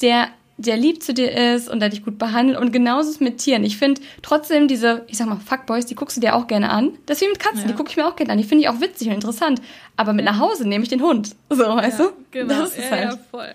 der 0.00 0.28
der 0.56 0.76
lieb 0.76 1.02
zu 1.02 1.12
dir 1.12 1.32
ist 1.54 1.68
und 1.68 1.80
der 1.80 1.88
dich 1.88 2.04
gut 2.04 2.18
behandelt. 2.18 2.58
Und 2.58 2.72
genauso 2.72 3.08
ist 3.08 3.16
es 3.16 3.20
mit 3.20 3.38
Tieren. 3.38 3.64
Ich 3.64 3.76
finde 3.76 4.00
trotzdem 4.22 4.68
diese, 4.68 5.04
ich 5.08 5.18
sag 5.18 5.26
mal, 5.26 5.38
Fuckboys, 5.44 5.86
die 5.86 5.94
guckst 5.94 6.16
du 6.16 6.20
dir 6.20 6.34
auch 6.34 6.46
gerne 6.46 6.70
an. 6.70 6.92
Das 7.06 7.18
ist 7.18 7.24
wie 7.24 7.28
mit 7.28 7.40
Katzen, 7.40 7.62
ja. 7.62 7.66
die 7.68 7.74
gucke 7.74 7.90
ich 7.90 7.96
mir 7.96 8.06
auch 8.06 8.16
gerne 8.16 8.32
an. 8.32 8.38
Die 8.38 8.44
finde 8.44 8.64
ich 8.64 8.68
auch 8.68 8.80
witzig 8.80 9.08
und 9.08 9.14
interessant. 9.14 9.60
Aber 9.96 10.12
mit 10.12 10.24
nach 10.24 10.38
Hause 10.38 10.68
nehme 10.68 10.84
ich 10.84 10.90
den 10.90 11.02
Hund. 11.02 11.34
So, 11.50 11.64
weißt 11.64 11.98
ja, 11.98 12.06
du? 12.06 12.12
Genau. 12.30 12.60
Das 12.60 12.76
ist 12.76 12.84
ja, 12.84 12.90
halt. 12.90 13.04
Ja, 13.04 13.18
voll. 13.30 13.54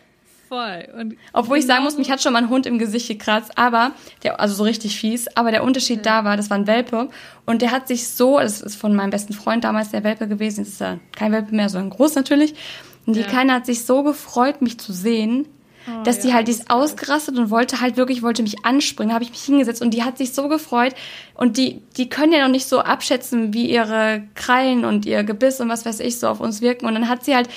Voll. 0.49 0.87
Und 0.99 1.15
Obwohl 1.31 1.59
ich 1.59 1.67
sagen 1.67 1.83
muss, 1.83 1.95
mich 1.95 2.09
hat 2.09 2.23
schon 2.23 2.33
mal 2.33 2.41
ein 2.41 2.49
Hund 2.49 2.65
im 2.65 2.79
Gesicht 2.79 3.07
gekratzt, 3.07 3.55
aber 3.55 3.91
der, 4.23 4.39
also 4.39 4.55
so 4.55 4.63
richtig 4.63 4.99
fies, 4.99 5.27
aber 5.37 5.51
der 5.51 5.63
Unterschied 5.63 6.07
da 6.07 6.23
war, 6.23 6.37
das 6.37 6.49
war 6.49 6.57
ein 6.57 6.65
Welpe 6.65 7.09
und 7.45 7.61
der 7.61 7.69
hat 7.69 7.87
sich 7.87 8.07
so, 8.07 8.39
das 8.39 8.59
ist 8.59 8.75
von 8.75 8.95
meinem 8.95 9.11
besten 9.11 9.33
Freund 9.33 9.63
damals 9.63 9.91
der 9.91 10.03
Welpe 10.03 10.27
gewesen, 10.27 10.63
das 10.63 10.69
ist 10.73 10.81
ja 10.81 10.97
kein 11.15 11.31
Welpe 11.31 11.53
mehr, 11.53 11.69
sondern 11.69 11.91
groß 11.91 12.15
natürlich. 12.15 12.55
Und 13.05 13.15
die 13.15 13.21
ja. 13.21 13.27
Kleine 13.27 13.53
hat 13.53 13.67
sich 13.67 13.85
so 13.85 14.01
gefreut, 14.01 14.63
mich 14.63 14.79
zu 14.79 14.91
sehen, 14.91 15.47
Oh, 15.87 16.03
dass 16.03 16.19
die 16.19 16.33
halt, 16.33 16.47
die 16.47 16.51
ist 16.51 16.69
ausgerastet 16.69 17.37
und 17.37 17.49
wollte 17.49 17.81
halt 17.81 17.97
wirklich, 17.97 18.21
wollte 18.21 18.43
mich 18.43 18.65
anspringen, 18.65 19.13
habe 19.13 19.23
ich 19.23 19.31
mich 19.31 19.41
hingesetzt 19.41 19.81
und 19.81 19.93
die 19.93 20.03
hat 20.03 20.17
sich 20.17 20.33
so 20.33 20.47
gefreut 20.47 20.93
und 21.35 21.57
die, 21.57 21.81
die 21.97 22.09
können 22.09 22.33
ja 22.33 22.41
noch 22.41 22.51
nicht 22.51 22.67
so 22.67 22.79
abschätzen, 22.79 23.53
wie 23.53 23.69
ihre 23.69 24.23
Krallen 24.35 24.85
und 24.85 25.05
ihr 25.05 25.23
Gebiss 25.23 25.61
und 25.61 25.69
was 25.69 25.85
weiß 25.85 25.99
ich 26.01 26.19
so 26.19 26.27
auf 26.27 26.39
uns 26.39 26.61
wirken 26.61 26.85
und 26.85 26.95
dann 26.95 27.07
hat 27.07 27.23
sie 27.23 27.35
halt 27.35 27.49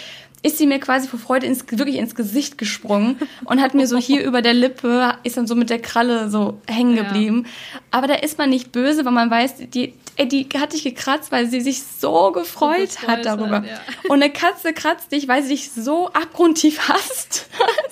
ist 0.43 0.59
sie 0.59 0.67
mir 0.67 0.81
quasi 0.81 1.07
vor 1.07 1.21
Freude 1.21 1.47
ins, 1.47 1.65
wirklich 1.71 1.97
ins 1.97 2.15
Gesicht 2.15 2.59
gesprungen 2.59 3.17
und 3.45 3.61
hat 3.61 3.75
mir 3.75 3.87
so 3.87 3.97
hier 3.97 4.25
über 4.27 4.43
der 4.43 4.55
Lippe, 4.55 5.15
ist 5.23 5.37
dann 5.37 5.47
so 5.47 5.55
mit 5.55 5.71
der 5.71 5.81
Kralle 5.81 6.31
so 6.31 6.61
hängen 6.67 6.97
geblieben. 6.97 7.45
Ja. 7.47 7.81
Aber 7.93 8.07
da 8.09 8.15
ist 8.15 8.39
man 8.39 8.51
nicht 8.51 8.73
böse, 8.73 9.05
weil 9.05 9.13
man 9.13 9.31
weiß, 9.31 9.55
die, 9.73 9.95
ey, 10.17 10.27
die 10.27 10.49
hat 10.59 10.73
dich 10.73 10.83
gekratzt, 10.83 11.31
weil 11.31 11.49
sie 11.49 11.61
sich 11.61 11.83
so 11.83 12.33
gefreut, 12.33 12.91
so 12.91 13.07
hat 13.07 13.25
darüber. 13.25 13.57
Hat, 13.59 13.67
ja. 13.67 13.81
Und 14.09 14.23
eine 14.23 14.33
Katze 14.33 14.73
kratzt 14.73 15.13
dich, 15.13 15.29
weil 15.29 15.43
sie 15.43 15.51
dich 15.51 15.71
so 15.71 16.09
abgrundtief 16.09 16.81
hasst. 16.89 17.47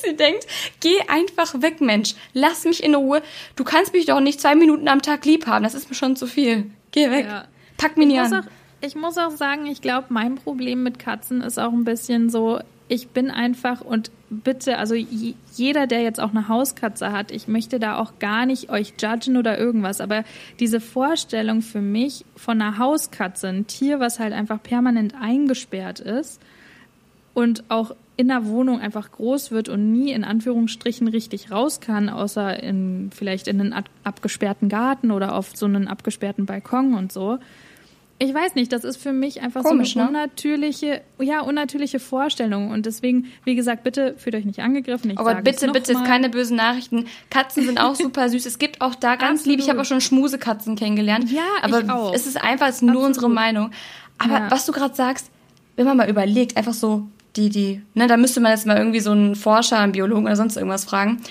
sie 0.05 0.17
denkt, 0.17 0.47
geh 0.81 1.01
einfach 1.09 1.61
weg, 1.63 1.81
Mensch. 1.81 2.15
Lass 2.33 2.65
mich 2.65 2.83
in 2.83 2.95
Ruhe. 2.95 3.23
Du 3.55 3.63
kannst 3.63 3.93
mich 3.93 4.07
doch 4.07 4.21
nicht 4.21 4.41
zwei 4.41 4.57
Minuten 4.57 4.89
am 4.89 5.03
Tag 5.03 5.25
lieb 5.25 5.47
haben. 5.47 5.63
Das 5.63 5.75
ist 5.75 5.89
mir 5.89 5.95
schon 5.95 6.17
zu 6.17 6.27
viel. 6.27 6.71
Geh 6.91 7.11
weg. 7.11 7.27
Ja. 7.27 7.45
Pack 7.77 7.97
mich 7.97 8.09
nicht 8.09 8.19
an 8.19 8.45
ich 8.81 8.95
muss 8.95 9.19
auch 9.19 9.31
sagen, 9.31 9.66
ich 9.66 9.83
glaube, 9.83 10.07
mein 10.11 10.37
Problem 10.37 10.83
mit 10.83 10.99
Katzen 10.99 11.43
ist 11.43 11.59
auch 11.59 11.73
ein 11.73 11.85
bisschen 11.85 12.31
so, 12.31 12.61
ich 12.88 13.09
bin 13.09 13.31
einfach 13.31 13.83
und 13.83 14.11
bitte, 14.31 14.79
also 14.79 14.95
jeder, 14.95 15.87
der 15.87 16.03
jetzt 16.03 16.21
auch 16.21 16.31
eine 16.31 16.49
Hauskatze 16.49 17.12
hat, 17.12 17.31
ich 17.31 17.47
möchte 17.47 17.79
da 17.79 17.99
auch 17.99 18.19
gar 18.19 18.47
nicht 18.47 18.71
euch 18.71 18.95
judgen 19.01 19.37
oder 19.37 19.59
irgendwas, 19.59 20.01
aber 20.01 20.25
diese 20.59 20.81
Vorstellung 20.81 21.62
für 21.62 21.81
mich 21.81 22.25
von 22.37 22.61
einer 22.61 22.79
Hauskatze, 22.79 23.49
ein 23.49 23.66
Tier, 23.66 24.01
was 24.01 24.19
halt 24.19 24.33
einfach 24.33 24.62
permanent 24.62 25.14
eingesperrt 25.21 26.01
ist 26.01 26.40
und 27.35 27.64
auch 27.69 27.95
in 28.16 28.29
der 28.29 28.47
Wohnung 28.47 28.81
einfach 28.81 29.12
groß 29.12 29.51
wird 29.51 29.69
und 29.69 29.93
nie 29.93 30.12
in 30.12 30.25
Anführungsstrichen 30.25 31.09
richtig 31.09 31.51
raus 31.51 31.81
kann, 31.81 32.09
außer 32.09 32.62
in 32.62 33.11
vielleicht 33.14 33.47
in 33.47 33.61
einen 33.61 33.85
abgesperrten 34.05 34.69
Garten 34.69 35.11
oder 35.11 35.35
auf 35.35 35.57
so 35.57 35.66
einen 35.66 35.88
abgesperrten 35.88 36.45
Balkon 36.45 36.95
und 36.95 37.12
so 37.12 37.38
ich 38.22 38.35
weiß 38.35 38.54
nicht, 38.54 38.70
das 38.70 38.85
ist 38.85 38.98
für 38.98 39.14
mich 39.14 39.40
einfach 39.40 39.62
Komisch, 39.62 39.94
so 39.94 40.00
eine 40.00 40.12
ne? 40.12 40.18
unnatürliche, 40.18 41.00
ja, 41.18 41.40
unnatürliche 41.40 41.98
Vorstellung. 41.98 42.70
Und 42.70 42.85
deswegen, 42.85 43.33
wie 43.44 43.54
gesagt, 43.54 43.83
bitte 43.83 44.14
fühlt 44.18 44.35
euch 44.35 44.44
nicht 44.44 44.59
angegriffen. 44.59 45.11
Ich 45.11 45.18
Aber 45.18 45.37
bitte, 45.37 45.72
bitte, 45.72 45.92
ist 45.92 46.04
keine 46.04 46.28
bösen 46.28 46.59
Nachrichten. 46.59 47.06
Katzen 47.30 47.64
sind 47.64 47.80
auch 47.80 47.94
super 47.96 48.28
süß. 48.28 48.44
Es 48.44 48.59
gibt 48.59 48.83
auch 48.83 48.94
da 48.94 49.16
ganz 49.16 49.40
Absolut. 49.40 49.46
lieb, 49.46 49.64
ich 49.64 49.70
habe 49.70 49.80
auch 49.80 49.87
schon 49.87 50.02
Schmusekatzen 50.02 50.76
kennengelernt. 50.76 51.33
Ja, 51.33 51.46
aber 51.62 51.80
ich 51.80 51.88
auch. 51.88 52.14
es 52.14 52.26
ist 52.26 52.37
einfach 52.37 52.68
es 52.68 52.76
ist 52.76 52.83
nur 52.83 53.06
unsere 53.06 53.30
Meinung. 53.30 53.70
Aber 54.18 54.35
ja. 54.35 54.50
was 54.50 54.66
du 54.66 54.72
gerade 54.72 54.94
sagst, 54.94 55.30
wenn 55.76 55.87
man 55.87 55.96
mal 55.96 56.11
überlegt, 56.11 56.59
einfach 56.59 56.74
so 56.74 57.09
die, 57.37 57.48
die, 57.48 57.80
ne, 57.94 58.06
da 58.06 58.18
müsste 58.18 58.40
man 58.40 58.52
jetzt 58.52 58.66
mal 58.66 58.76
irgendwie 58.76 59.00
so 59.00 59.12
einen 59.12 59.35
Forscher, 59.35 59.78
einen 59.78 59.92
Biologen 59.92 60.26
oder 60.26 60.37
sonst 60.37 60.59
irgendwas 60.59 60.85
fragen. 60.85 61.22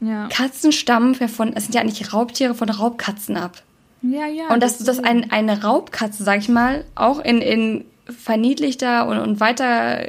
Ja. 0.00 0.28
Katzen 0.28 0.72
stammen 0.72 1.14
ja 1.20 1.28
von, 1.28 1.52
es 1.54 1.64
sind 1.64 1.74
ja 1.74 1.82
eigentlich 1.82 2.14
Raubtiere 2.14 2.54
von 2.54 2.70
Raubkatzen 2.70 3.36
ab. 3.36 3.62
Ja, 4.02 4.26
ja. 4.26 4.48
Und 4.48 4.62
dass 4.62 4.78
das, 4.78 4.86
das 4.86 4.98
ein, 5.00 5.30
eine 5.30 5.62
Raubkatze, 5.62 6.22
sag 6.22 6.38
ich 6.38 6.48
mal, 6.48 6.84
auch 6.94 7.18
in, 7.20 7.40
in 7.40 7.84
verniedlichter 8.06 9.06
und, 9.08 9.18
und 9.18 9.40
weiter 9.40 10.08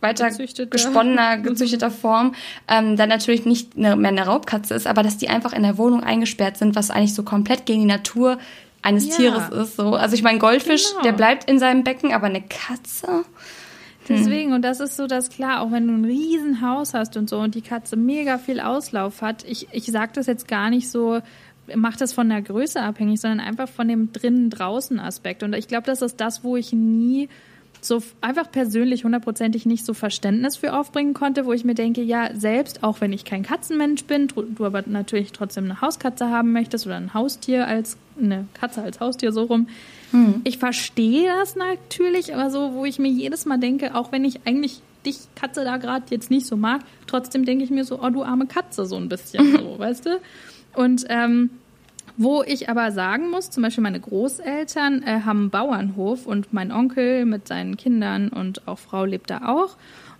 weiter 0.00 0.28
gezüchteter. 0.28 0.70
gesponnener, 0.70 1.38
gezüchteter 1.42 1.90
Form, 1.90 2.34
ähm, 2.68 2.96
dann 2.96 3.08
natürlich 3.08 3.44
nicht 3.44 3.76
eine, 3.76 3.96
mehr 3.96 4.10
eine 4.10 4.26
Raubkatze 4.26 4.74
ist, 4.74 4.86
aber 4.86 5.02
dass 5.02 5.16
die 5.16 5.28
einfach 5.28 5.52
in 5.52 5.62
der 5.62 5.78
Wohnung 5.78 6.02
eingesperrt 6.02 6.56
sind, 6.58 6.76
was 6.76 6.90
eigentlich 6.90 7.14
so 7.14 7.22
komplett 7.22 7.66
gegen 7.66 7.80
die 7.80 7.86
Natur 7.86 8.38
eines 8.82 9.08
ja. 9.08 9.16
Tieres 9.16 9.48
ist. 9.48 9.76
So. 9.76 9.94
Also 9.94 10.14
ich 10.14 10.22
meine, 10.22 10.38
Goldfisch, 10.38 10.90
genau. 10.90 11.02
der 11.02 11.12
bleibt 11.12 11.50
in 11.50 11.58
seinem 11.58 11.82
Becken, 11.82 12.12
aber 12.12 12.26
eine 12.26 12.42
Katze. 12.42 13.08
Hm. 13.08 13.24
Deswegen, 14.08 14.52
und 14.52 14.62
das 14.62 14.80
ist 14.80 14.96
so 14.96 15.06
das 15.06 15.30
klar, 15.30 15.62
auch 15.62 15.72
wenn 15.72 15.88
du 15.88 15.94
ein 15.94 16.04
Riesenhaus 16.04 16.94
hast 16.94 17.16
und 17.16 17.28
so 17.28 17.38
und 17.38 17.54
die 17.54 17.62
Katze 17.62 17.96
mega 17.96 18.38
viel 18.38 18.60
Auslauf 18.60 19.22
hat, 19.22 19.44
ich, 19.44 19.68
ich 19.72 19.86
sage 19.86 20.12
das 20.14 20.26
jetzt 20.26 20.46
gar 20.46 20.70
nicht 20.70 20.90
so, 20.90 21.20
macht 21.74 22.00
das 22.00 22.12
von 22.12 22.28
der 22.28 22.42
Größe 22.42 22.80
abhängig, 22.80 23.20
sondern 23.20 23.40
einfach 23.40 23.68
von 23.68 23.88
dem 23.88 24.12
drinnen-draußen-Aspekt. 24.12 25.42
Und 25.42 25.54
ich 25.54 25.68
glaube, 25.68 25.86
das 25.86 26.02
ist 26.02 26.20
das, 26.20 26.44
wo 26.44 26.56
ich 26.56 26.72
nie 26.72 27.28
so 27.80 28.02
einfach 28.20 28.50
persönlich 28.50 29.04
hundertprozentig 29.04 29.66
nicht 29.66 29.84
so 29.84 29.94
Verständnis 29.94 30.56
für 30.56 30.74
aufbringen 30.74 31.14
konnte, 31.14 31.46
wo 31.46 31.52
ich 31.52 31.64
mir 31.64 31.74
denke, 31.74 32.02
ja, 32.02 32.30
selbst 32.34 32.82
auch 32.82 33.00
wenn 33.00 33.12
ich 33.12 33.24
kein 33.24 33.42
Katzenmensch 33.42 34.04
bin, 34.04 34.28
du 34.28 34.64
aber 34.64 34.82
natürlich 34.86 35.32
trotzdem 35.32 35.64
eine 35.64 35.80
Hauskatze 35.80 36.30
haben 36.30 36.52
möchtest 36.52 36.86
oder 36.86 36.96
ein 36.96 37.14
Haustier 37.14 37.66
als 37.66 37.96
eine 38.20 38.46
Katze 38.54 38.82
als 38.82 39.00
Haustier 39.00 39.32
so 39.32 39.44
rum. 39.44 39.68
Hm. 40.10 40.40
Ich 40.44 40.58
verstehe 40.58 41.28
das 41.38 41.56
natürlich, 41.56 42.34
aber 42.34 42.50
so, 42.50 42.74
wo 42.74 42.84
ich 42.84 42.98
mir 42.98 43.10
jedes 43.10 43.44
Mal 43.44 43.58
denke, 43.58 43.94
auch 43.94 44.12
wenn 44.12 44.24
ich 44.24 44.46
eigentlich 44.46 44.80
dich 45.04 45.18
Katze 45.36 45.64
da 45.64 45.76
gerade 45.76 46.06
jetzt 46.10 46.30
nicht 46.30 46.46
so 46.46 46.56
mag, 46.56 46.80
trotzdem 47.06 47.44
denke 47.44 47.64
ich 47.64 47.70
mir 47.70 47.84
so, 47.84 48.02
oh 48.02 48.10
du 48.10 48.24
arme 48.24 48.46
Katze 48.46 48.86
so 48.86 48.96
ein 48.96 49.08
bisschen 49.08 49.56
so, 49.58 49.78
weißt 49.78 50.06
du? 50.06 50.20
Und 50.76 51.04
ähm, 51.08 51.50
wo 52.16 52.42
ich 52.42 52.68
aber 52.68 52.92
sagen 52.92 53.30
muss, 53.30 53.50
zum 53.50 53.62
Beispiel 53.62 53.82
meine 53.82 54.00
Großeltern 54.00 55.02
äh, 55.02 55.20
haben 55.24 55.40
einen 55.40 55.50
Bauernhof 55.50 56.26
und 56.26 56.52
mein 56.52 56.72
Onkel 56.72 57.26
mit 57.26 57.48
seinen 57.48 57.76
Kindern 57.76 58.28
und 58.28 58.66
auch 58.68 58.78
Frau 58.78 59.04
lebt 59.04 59.30
da 59.30 59.48
auch. 59.48 59.76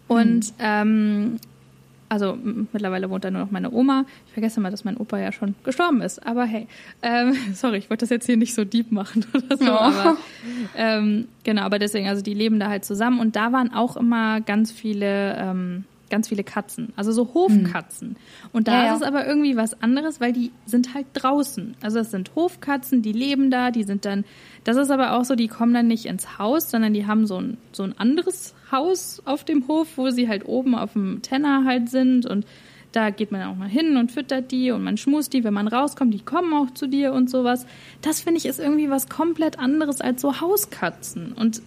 Und 0.09 0.51
mhm. 0.53 0.57
ähm, 0.59 1.41
also 2.09 2.39
mittlerweile 2.73 3.11
wohnt 3.11 3.25
da 3.25 3.31
nur 3.31 3.43
noch 3.43 3.51
meine 3.51 3.71
Oma. 3.73 4.05
Ich 4.27 4.33
vergesse 4.33 4.61
mal, 4.61 4.71
dass 4.71 4.85
mein 4.85 4.97
Opa 4.97 5.19
ja 5.19 5.33
schon 5.33 5.55
gestorben 5.65 6.03
ist. 6.03 6.25
Aber 6.25 6.45
hey, 6.45 6.69
ähm, 7.03 7.35
sorry, 7.55 7.79
ich 7.79 7.91
wollte 7.91 8.03
das 8.03 8.11
jetzt 8.11 8.27
hier 8.27 8.37
nicht 8.37 8.55
so 8.55 8.65
deep 8.65 8.93
machen 8.93 9.25
oder 9.35 9.57
so. 9.57 9.73
Oh. 9.73 9.77
Aber, 9.77 10.17
ähm, 10.77 11.29
genau, 11.45 11.63
aber 11.63 11.79
deswegen, 11.79 12.09
also 12.09 12.23
die 12.23 12.35
leben 12.35 12.61
da 12.61 12.69
halt 12.69 12.85
zusammen 12.85 13.21
und 13.21 13.37
da 13.37 13.53
waren 13.53 13.73
auch 13.73 13.97
immer 13.97 14.41
ganz 14.41 14.71
viele 14.71 15.37
ähm, 15.37 15.85
ganz 16.11 16.29
viele 16.29 16.45
Katzen, 16.45 16.93
also 16.97 17.13
so 17.13 17.35
Hofkatzen. 17.35 18.11
Hm. 18.11 18.17
Und 18.53 18.69
da 18.69 18.85
ja, 18.85 18.95
ist 18.95 19.01
es 19.01 19.07
aber 19.07 19.27
irgendwie 19.27 19.57
was 19.57 19.83
anderes, 19.83 20.21
weil 20.21 20.33
die 20.33 20.53
sind 20.65 20.95
halt 20.95 21.07
draußen. 21.15 21.77
Also 21.83 21.99
es 21.99 22.11
sind 22.11 22.35
Hofkatzen, 22.35 23.03
die 23.03 23.13
leben 23.13 23.51
da, 23.51 23.71
die 23.71 23.85
sind 23.85 24.05
dann, 24.05 24.25
das 24.65 24.77
ist 24.77 24.91
aber 24.91 25.13
auch 25.13 25.25
so, 25.25 25.35
die 25.35 25.49
kommen 25.49 25.75
dann 25.75 25.89
nicht 25.89 26.07
ins 26.07 26.39
Haus, 26.39 26.71
sondern 26.71 26.95
die 26.95 27.07
haben 27.07 27.27
so 27.27 27.41
ein, 27.41 27.59
so 27.73 27.83
ein 27.83 27.99
anderes 27.99 28.55
Haus 28.71 29.23
auf 29.25 29.45
dem 29.45 29.67
Hof, 29.69 29.97
wo 29.97 30.11
sie 30.11 30.29
halt 30.29 30.47
oben 30.47 30.75
auf 30.75 30.93
dem 30.93 31.23
Tenner 31.23 31.65
halt 31.65 31.89
sind 31.89 32.27
und 32.27 32.47
Da 32.97 33.11
geht 33.11 33.31
man 33.31 33.43
auch 33.43 33.57
mal 33.57 33.69
hin 33.69 33.99
und 33.99 34.11
füttert 34.11 34.51
die 34.51 34.71
und 34.71 34.83
man 34.83 34.97
schmust 34.97 35.35
die, 35.35 35.45
wenn 35.45 35.53
man 35.53 35.69
rauskommt, 35.69 36.15
die 36.15 36.25
kommen 36.25 36.55
auch 36.55 36.73
zu 36.73 36.87
dir 36.87 37.13
und 37.13 37.29
sowas. 37.29 37.67
Das 38.01 38.23
finde 38.23 38.39
ich 38.39 38.47
ist 38.47 38.59
irgendwie 38.59 38.89
was 38.89 39.11
komplett 39.11 39.59
anderes 39.59 40.01
als 40.01 40.23
so 40.23 40.41
Hauskatzen. 40.41 41.33
Und 41.33 41.61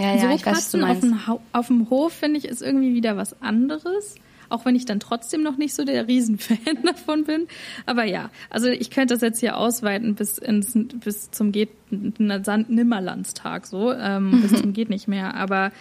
ja, 0.00 0.14
ja, 0.14 0.36
so 0.36 0.44
Katzen 0.44 0.82
weiß, 0.82 0.90
auf, 0.90 1.00
dem 1.00 1.18
auf 1.52 1.66
dem 1.68 1.90
Hof 1.90 2.12
finde 2.12 2.38
ich 2.38 2.46
ist 2.46 2.62
irgendwie 2.62 2.94
wieder 2.94 3.16
was 3.16 3.40
anderes 3.42 4.16
auch 4.48 4.64
wenn 4.64 4.76
ich 4.76 4.84
dann 4.84 5.00
trotzdem 5.00 5.42
noch 5.42 5.56
nicht 5.56 5.74
so 5.74 5.84
der 5.84 6.06
Riesenfan 6.06 6.58
davon 6.84 7.24
bin. 7.24 7.46
Aber 7.84 8.04
ja, 8.04 8.30
also 8.50 8.68
ich 8.68 8.90
könnte 8.90 9.14
das 9.14 9.20
jetzt 9.20 9.40
hier 9.40 9.56
ausweiten 9.56 10.14
bis 10.14 10.38
ins 10.38 10.72
bis 10.74 11.30
zum 11.30 11.52
geht 11.52 11.70
Nimmerlandstag 11.90 13.66
so, 13.66 13.92
ähm, 13.92 14.42
bis 14.42 14.60
zum 14.60 14.72
geht 14.72 14.90
nicht 14.90 15.08
mehr. 15.08 15.34
Aber 15.34 15.72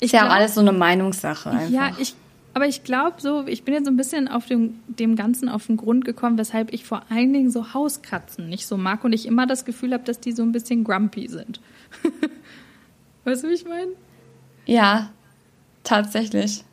ich 0.00 0.06
ist 0.06 0.12
ja 0.12 0.20
glaub, 0.20 0.30
auch 0.30 0.36
alles 0.36 0.54
so 0.54 0.60
eine 0.60 0.72
Meinungssache. 0.72 1.50
Einfach. 1.50 1.70
Ja, 1.70 1.92
ich 1.98 2.14
aber 2.54 2.66
ich 2.66 2.82
glaube 2.82 3.16
so, 3.18 3.46
ich 3.46 3.62
bin 3.62 3.74
jetzt 3.74 3.84
so 3.84 3.90
ein 3.92 3.96
bisschen 3.96 4.26
auf 4.26 4.46
dem, 4.46 4.80
dem 4.88 5.14
Ganzen 5.14 5.48
auf 5.48 5.66
den 5.66 5.76
Grund 5.76 6.04
gekommen, 6.04 6.38
weshalb 6.38 6.72
ich 6.72 6.84
vor 6.84 7.02
allen 7.08 7.32
Dingen 7.32 7.52
so 7.52 7.72
Hauskatzen 7.72 8.48
nicht 8.48 8.66
so 8.66 8.76
mag 8.76 9.04
und 9.04 9.12
ich 9.12 9.26
immer 9.26 9.46
das 9.46 9.64
Gefühl 9.64 9.92
habe, 9.92 10.02
dass 10.02 10.18
die 10.18 10.32
so 10.32 10.42
ein 10.42 10.50
bisschen 10.50 10.82
grumpy 10.82 11.28
sind. 11.28 11.60
weißt 13.28 13.44
du, 13.44 13.48
wie 13.48 13.54
ich 13.54 13.64
meine? 13.64 13.92
Ja, 14.66 15.10
tatsächlich. 15.84 16.64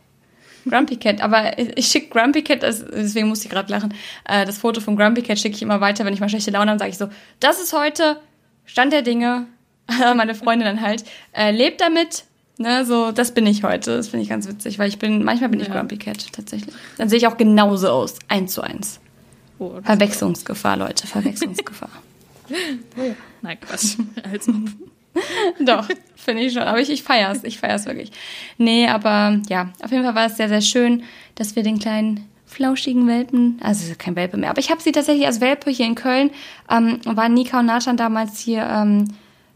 Grumpy 0.68 0.98
Cat, 0.98 1.22
aber 1.22 1.58
ich 1.78 1.88
schicke 1.88 2.10
Grumpy 2.10 2.42
Cat, 2.42 2.64
deswegen 2.64 3.28
muss 3.28 3.44
ich 3.44 3.52
gerade 3.52 3.72
lachen, 3.72 3.94
äh, 4.28 4.46
das 4.46 4.58
Foto 4.58 4.82
von 4.82 4.96
Grumpy 4.96 5.22
Cat 5.22 5.38
schicke 5.38 5.56
ich 5.56 5.62
immer 5.62 5.80
weiter, 5.80 6.06
wenn 6.06 6.14
ich 6.14 6.20
mal 6.20 6.30
schlechte 6.30 6.52
Laune 6.52 6.72
habe, 6.72 6.80
sage 6.80 6.92
ich 6.92 6.98
so, 6.98 7.08
das 7.40 7.62
ist 7.62 7.74
heute 7.74 8.18
Stand 8.66 8.92
der 8.92 9.04
Dinge, 9.04 9.46
meine 10.16 10.34
Freundin 10.34 10.66
dann 10.66 10.82
halt, 10.82 11.04
äh, 11.34 11.52
lebt 11.52 11.82
damit, 11.82 12.24
ne, 12.58 12.84
so, 12.84 13.12
das 13.12 13.34
bin 13.34 13.46
ich 13.46 13.64
heute, 13.64 13.98
das 13.98 14.08
finde 14.08 14.24
ich 14.24 14.30
ganz 14.30 14.48
witzig, 14.48 14.80
weil 14.80 14.90
ich 14.90 14.98
bin, 14.98 15.24
manchmal 15.24 15.50
bin 15.50 15.60
ja. 15.60 15.68
ich 15.68 15.72
Grumpy 15.72 15.98
Cat, 15.98 16.34
tatsächlich. 16.34 16.74
Dann 16.98 17.10
sehe 17.10 17.18
ich 17.18 17.28
auch 17.28 17.38
genauso 17.38 17.90
aus, 17.90 18.16
eins 18.28 18.54
zu 18.54 18.62
eins. 18.62 19.00
Oh, 19.60 19.80
Verwechslungsgefahr, 19.84 20.78
Leute, 20.78 21.06
Verwechslungsgefahr. 21.06 21.90
oh 22.50 23.02
ja. 23.02 23.14
Nein, 23.42 23.60
Quatsch. 23.62 23.98
Also. 24.24 24.52
Doch, 25.60 25.88
finde 26.16 26.44
ich 26.44 26.54
schon. 26.54 26.64
Aber 26.64 26.80
ich, 26.80 26.90
ich 26.90 27.04
feiere 27.04 27.32
es. 27.32 27.44
Ich 27.44 27.60
feiere 27.60 27.76
es 27.76 27.86
wirklich. 27.86 28.12
Nee, 28.58 28.88
aber 28.88 29.40
ja, 29.50 29.70
auf 29.84 29.92
jeden 29.92 30.04
Fall 30.04 30.16
war 30.16 30.26
es 30.26 30.38
sehr, 30.38 30.50
sehr 30.50 30.62
schön, 30.62 31.04
dass 31.36 31.56
wir 31.56 31.64
den 31.64 31.80
kleinen 31.80 32.28
flauschigen 32.46 33.08
Welpen, 33.08 33.60
also 33.62 33.94
kein 33.98 34.16
Welpe 34.16 34.38
mehr, 34.38 34.50
aber 34.50 34.60
ich 34.60 34.72
habe 34.72 34.82
sie 34.82 34.94
tatsächlich 34.94 35.26
als 35.26 35.42
Welpe 35.42 35.70
hier 35.70 35.86
in 35.86 35.96
Köln, 35.96 36.32
ähm, 36.70 37.02
waren 37.04 37.34
Nika 37.34 37.60
und 37.60 37.66
Nathan 37.66 37.98
damals 37.98 38.40
hier 38.40 38.64
ähm, 38.64 39.10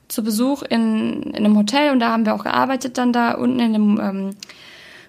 zu 0.09 0.21
Besuch 0.21 0.63
in, 0.63 1.23
in 1.23 1.35
einem 1.35 1.55
Hotel 1.55 1.91
und 1.91 1.99
da 1.99 2.09
haben 2.09 2.25
wir 2.25 2.35
auch 2.35 2.43
gearbeitet 2.43 2.97
dann 2.97 3.13
da 3.13 3.35
unten 3.35 3.59
in 3.59 3.75
einem 3.75 3.99
ähm, 4.01 4.35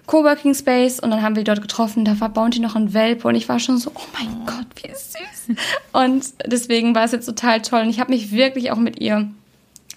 Coworking 0.05 0.53
Space 0.53 0.99
und 0.99 1.09
dann 1.09 1.21
haben 1.21 1.35
wir 1.35 1.43
dort 1.43 1.61
getroffen, 1.61 2.05
da 2.05 2.19
war 2.19 2.29
Bounty 2.29 2.59
noch 2.59 2.75
ein 2.75 2.93
Welpe 2.93 3.27
und 3.27 3.35
ich 3.35 3.49
war 3.49 3.59
schon 3.59 3.77
so, 3.77 3.91
oh 3.93 4.07
mein 4.13 4.45
Gott, 4.45 4.67
wie 4.81 4.89
süß. 4.89 5.57
Und 5.91 6.25
deswegen 6.45 6.95
war 6.95 7.03
es 7.03 7.11
jetzt 7.11 7.25
total 7.25 7.61
toll 7.61 7.81
und 7.81 7.89
ich 7.89 7.99
habe 7.99 8.11
mich 8.11 8.31
wirklich 8.31 8.71
auch 8.71 8.77
mit 8.77 9.01
ihr 9.01 9.29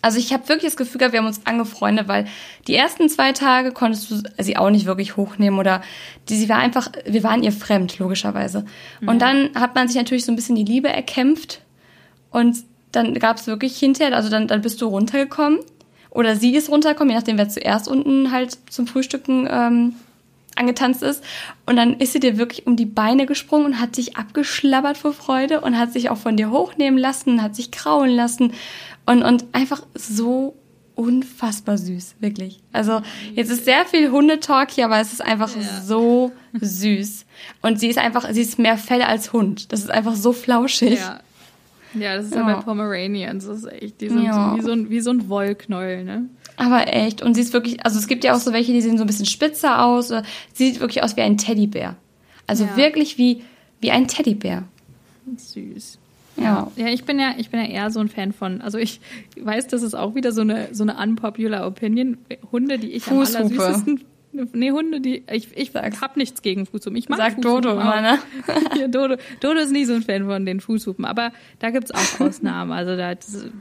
also 0.05 0.19
ich 0.19 0.35
habe 0.35 0.47
wirklich 0.51 0.73
das 0.73 0.77
Gefühl 0.77 0.99
gehabt, 0.99 1.14
wir 1.14 1.21
haben 1.21 1.27
uns 1.27 1.47
angefreundet, 1.47 2.09
weil 2.09 2.27
die 2.69 2.75
ersten 2.75 3.09
zwei 3.09 3.33
Tage 3.33 3.73
konntest 3.73 4.11
du 4.11 4.23
sie 4.38 4.59
auch 4.59 4.69
nicht 4.69 4.85
wirklich 4.85 5.17
hochnehmen 5.17 5.59
oder 5.59 5.81
die, 6.29 6.37
sie 6.37 6.51
war 6.51 6.59
einfach, 6.59 6.88
wir 7.07 7.23
waren 7.23 7.43
ihr 7.43 7.53
fremd, 7.53 7.99
logischerweise. 7.99 8.67
Mhm. 9.01 9.09
Und 9.09 9.23
dann 9.23 9.55
hat 9.55 9.75
man 9.75 9.88
sich 9.88 9.97
natürlich 9.97 10.27
so 10.27 10.31
ein 10.31 10.37
bisschen 10.37 10.57
die 10.57 10.64
Liebe 10.64 10.90
erkämpft 10.90 11.62
und 12.31 12.59
dann 12.93 13.14
gab 13.14 13.38
es 13.38 13.47
wirklich 13.47 13.79
hinterher, 13.79 14.14
also 14.14 14.29
dann, 14.29 14.47
dann 14.47 14.61
bist 14.61 14.83
du 14.83 14.88
runtergekommen 14.88 15.61
oder 16.11 16.37
sie 16.37 16.55
ist 16.55 16.69
runtergekommen, 16.69 17.11
je 17.11 17.17
nachdem, 17.17 17.38
wer 17.38 17.49
zuerst 17.49 17.88
unten 17.88 18.31
halt 18.31 18.59
zum 18.69 18.87
Frühstücken 18.87 19.49
ähm, 19.51 19.95
angetanzt 20.57 21.03
ist. 21.03 21.23
Und 21.67 21.77
dann 21.77 21.95
ist 21.95 22.12
sie 22.12 22.21
dir 22.21 22.38
wirklich 22.38 22.67
um 22.67 22.77
die 22.77 22.87
Beine 22.87 23.27
gesprungen 23.27 23.67
und 23.67 23.81
hat 23.81 23.97
dich 23.97 24.17
abgeschlabbert 24.17 24.99
vor 24.99 25.12
Freude 25.12 25.61
und 25.61 25.79
hat 25.79 25.93
sich 25.93 26.11
auch 26.11 26.19
von 26.19 26.37
dir 26.37 26.51
hochnehmen 26.51 26.99
lassen, 26.99 27.43
hat 27.43 27.55
sich 27.55 27.71
kraulen 27.71 28.14
lassen 28.14 28.53
und, 29.07 29.23
und 29.23 29.45
einfach 29.53 29.83
so 29.95 30.57
unfassbar 30.95 31.77
süß, 31.77 32.17
wirklich. 32.21 32.61
Also 32.73 33.03
jetzt 33.35 33.51
ist 33.51 33.64
sehr 33.64 33.85
viel 33.85 34.11
Hundetalk 34.11 34.71
hier, 34.71 34.85
aber 34.85 35.01
es 35.01 35.12
ist 35.12 35.23
einfach 35.23 35.55
ja. 35.57 35.81
so 35.83 36.33
süß. 36.61 37.27
Und 37.62 37.81
sie 37.81 37.88
ist 37.88 37.99
einfach, 37.99 38.31
sie 38.31 38.43
ist 38.43 38.59
mehr 38.59 38.79
Fell 38.79 39.03
als 39.03 39.33
Hund. 39.33 39.73
Das 39.73 39.81
ist 39.81 39.90
einfach 39.90 40.14
so 40.14 40.33
flauschig. 40.33 41.01
Ja, 41.01 41.21
ja 42.00 42.16
das 42.16 42.26
ist 42.26 42.35
ja 42.35 42.42
bei 42.42 42.54
Pomeranians. 42.62 43.46
Das 43.46 43.59
ist 43.59 43.72
echt, 43.72 44.00
die 44.00 44.09
sind 44.09 44.24
ja. 44.24 44.50
so 44.50 44.57
wie, 44.57 44.62
so 44.62 44.72
ein, 44.72 44.90
wie 44.90 45.00
so 45.00 45.11
ein 45.11 45.28
Wollknäuel, 45.28 46.04
ne? 46.04 46.28
Aber 46.57 46.92
echt. 46.92 47.22
Und 47.22 47.35
sie 47.35 47.40
ist 47.40 47.52
wirklich, 47.52 47.85
also 47.85 47.98
es 47.98 48.07
gibt 48.07 48.24
ja 48.24 48.35
auch 48.35 48.38
so 48.38 48.52
welche, 48.52 48.72
die 48.72 48.80
sehen 48.80 48.96
so 48.96 49.04
ein 49.04 49.07
bisschen 49.07 49.26
spitzer 49.26 49.85
aus. 49.85 50.09
Sie 50.09 50.70
sieht 50.70 50.80
wirklich 50.80 51.02
aus 51.02 51.16
wie 51.16 51.22
ein 51.22 51.37
Teddybär. 51.37 51.96
Also 52.46 52.64
ja. 52.64 52.76
wirklich 52.76 53.18
wie, 53.18 53.42
wie 53.80 53.90
ein 53.90 54.07
Teddybär. 54.07 54.64
Süß. 55.37 55.98
Ja. 56.37 56.70
ja, 56.76 56.88
ich 56.88 57.04
bin 57.04 57.18
ja, 57.18 57.35
ich 57.38 57.50
bin 57.50 57.61
ja 57.61 57.66
eher 57.66 57.90
so 57.90 58.00
ein 58.00 58.09
Fan 58.09 58.33
von, 58.33 58.61
also 58.61 58.76
ich 58.76 59.00
weiß, 59.40 59.68
das 59.68 59.83
ist 59.83 59.94
auch 59.94 60.16
wieder 60.16 60.33
so 60.33 60.40
eine, 60.40 60.68
so 60.72 60.83
eine 60.83 60.96
unpopular 60.96 61.66
Opinion. 61.66 62.18
Hunde, 62.50 62.78
die 62.78 62.92
ich 62.92 63.04
Fußhupe. 63.04 63.38
am 63.38 63.44
allersüßesten 63.44 64.04
Nee, 64.53 64.73
Hunde, 64.73 65.01
die. 65.01 65.23
Ich, 65.31 65.57
ich 65.57 65.75
hab 65.75 66.16
nichts 66.16 66.42
gegen 66.42 66.66
Fußhupen. 66.66 66.97
Ich 66.97 67.09
mag 67.09 67.18
Sag 67.18 67.35
Fußhupen 67.35 67.62
Dodo 67.62 67.73
immer, 67.73 68.01
ne? 68.01 68.18
ja, 68.81 68.88
Dodo, 68.88 69.16
Dodo 69.40 69.61
ist 69.61 69.70
nicht 69.70 69.87
so 69.87 69.94
ein 69.94 70.03
Fan 70.03 70.27
von 70.27 70.44
den 70.44 70.61
Fußhupen, 70.61 71.05
aber 71.05 71.33
da 71.61 71.70
gibt's 71.70 71.92
auch 71.92 72.20
Ausnahmen. 72.20 72.73
Also 72.73 72.97
da, 72.97 73.14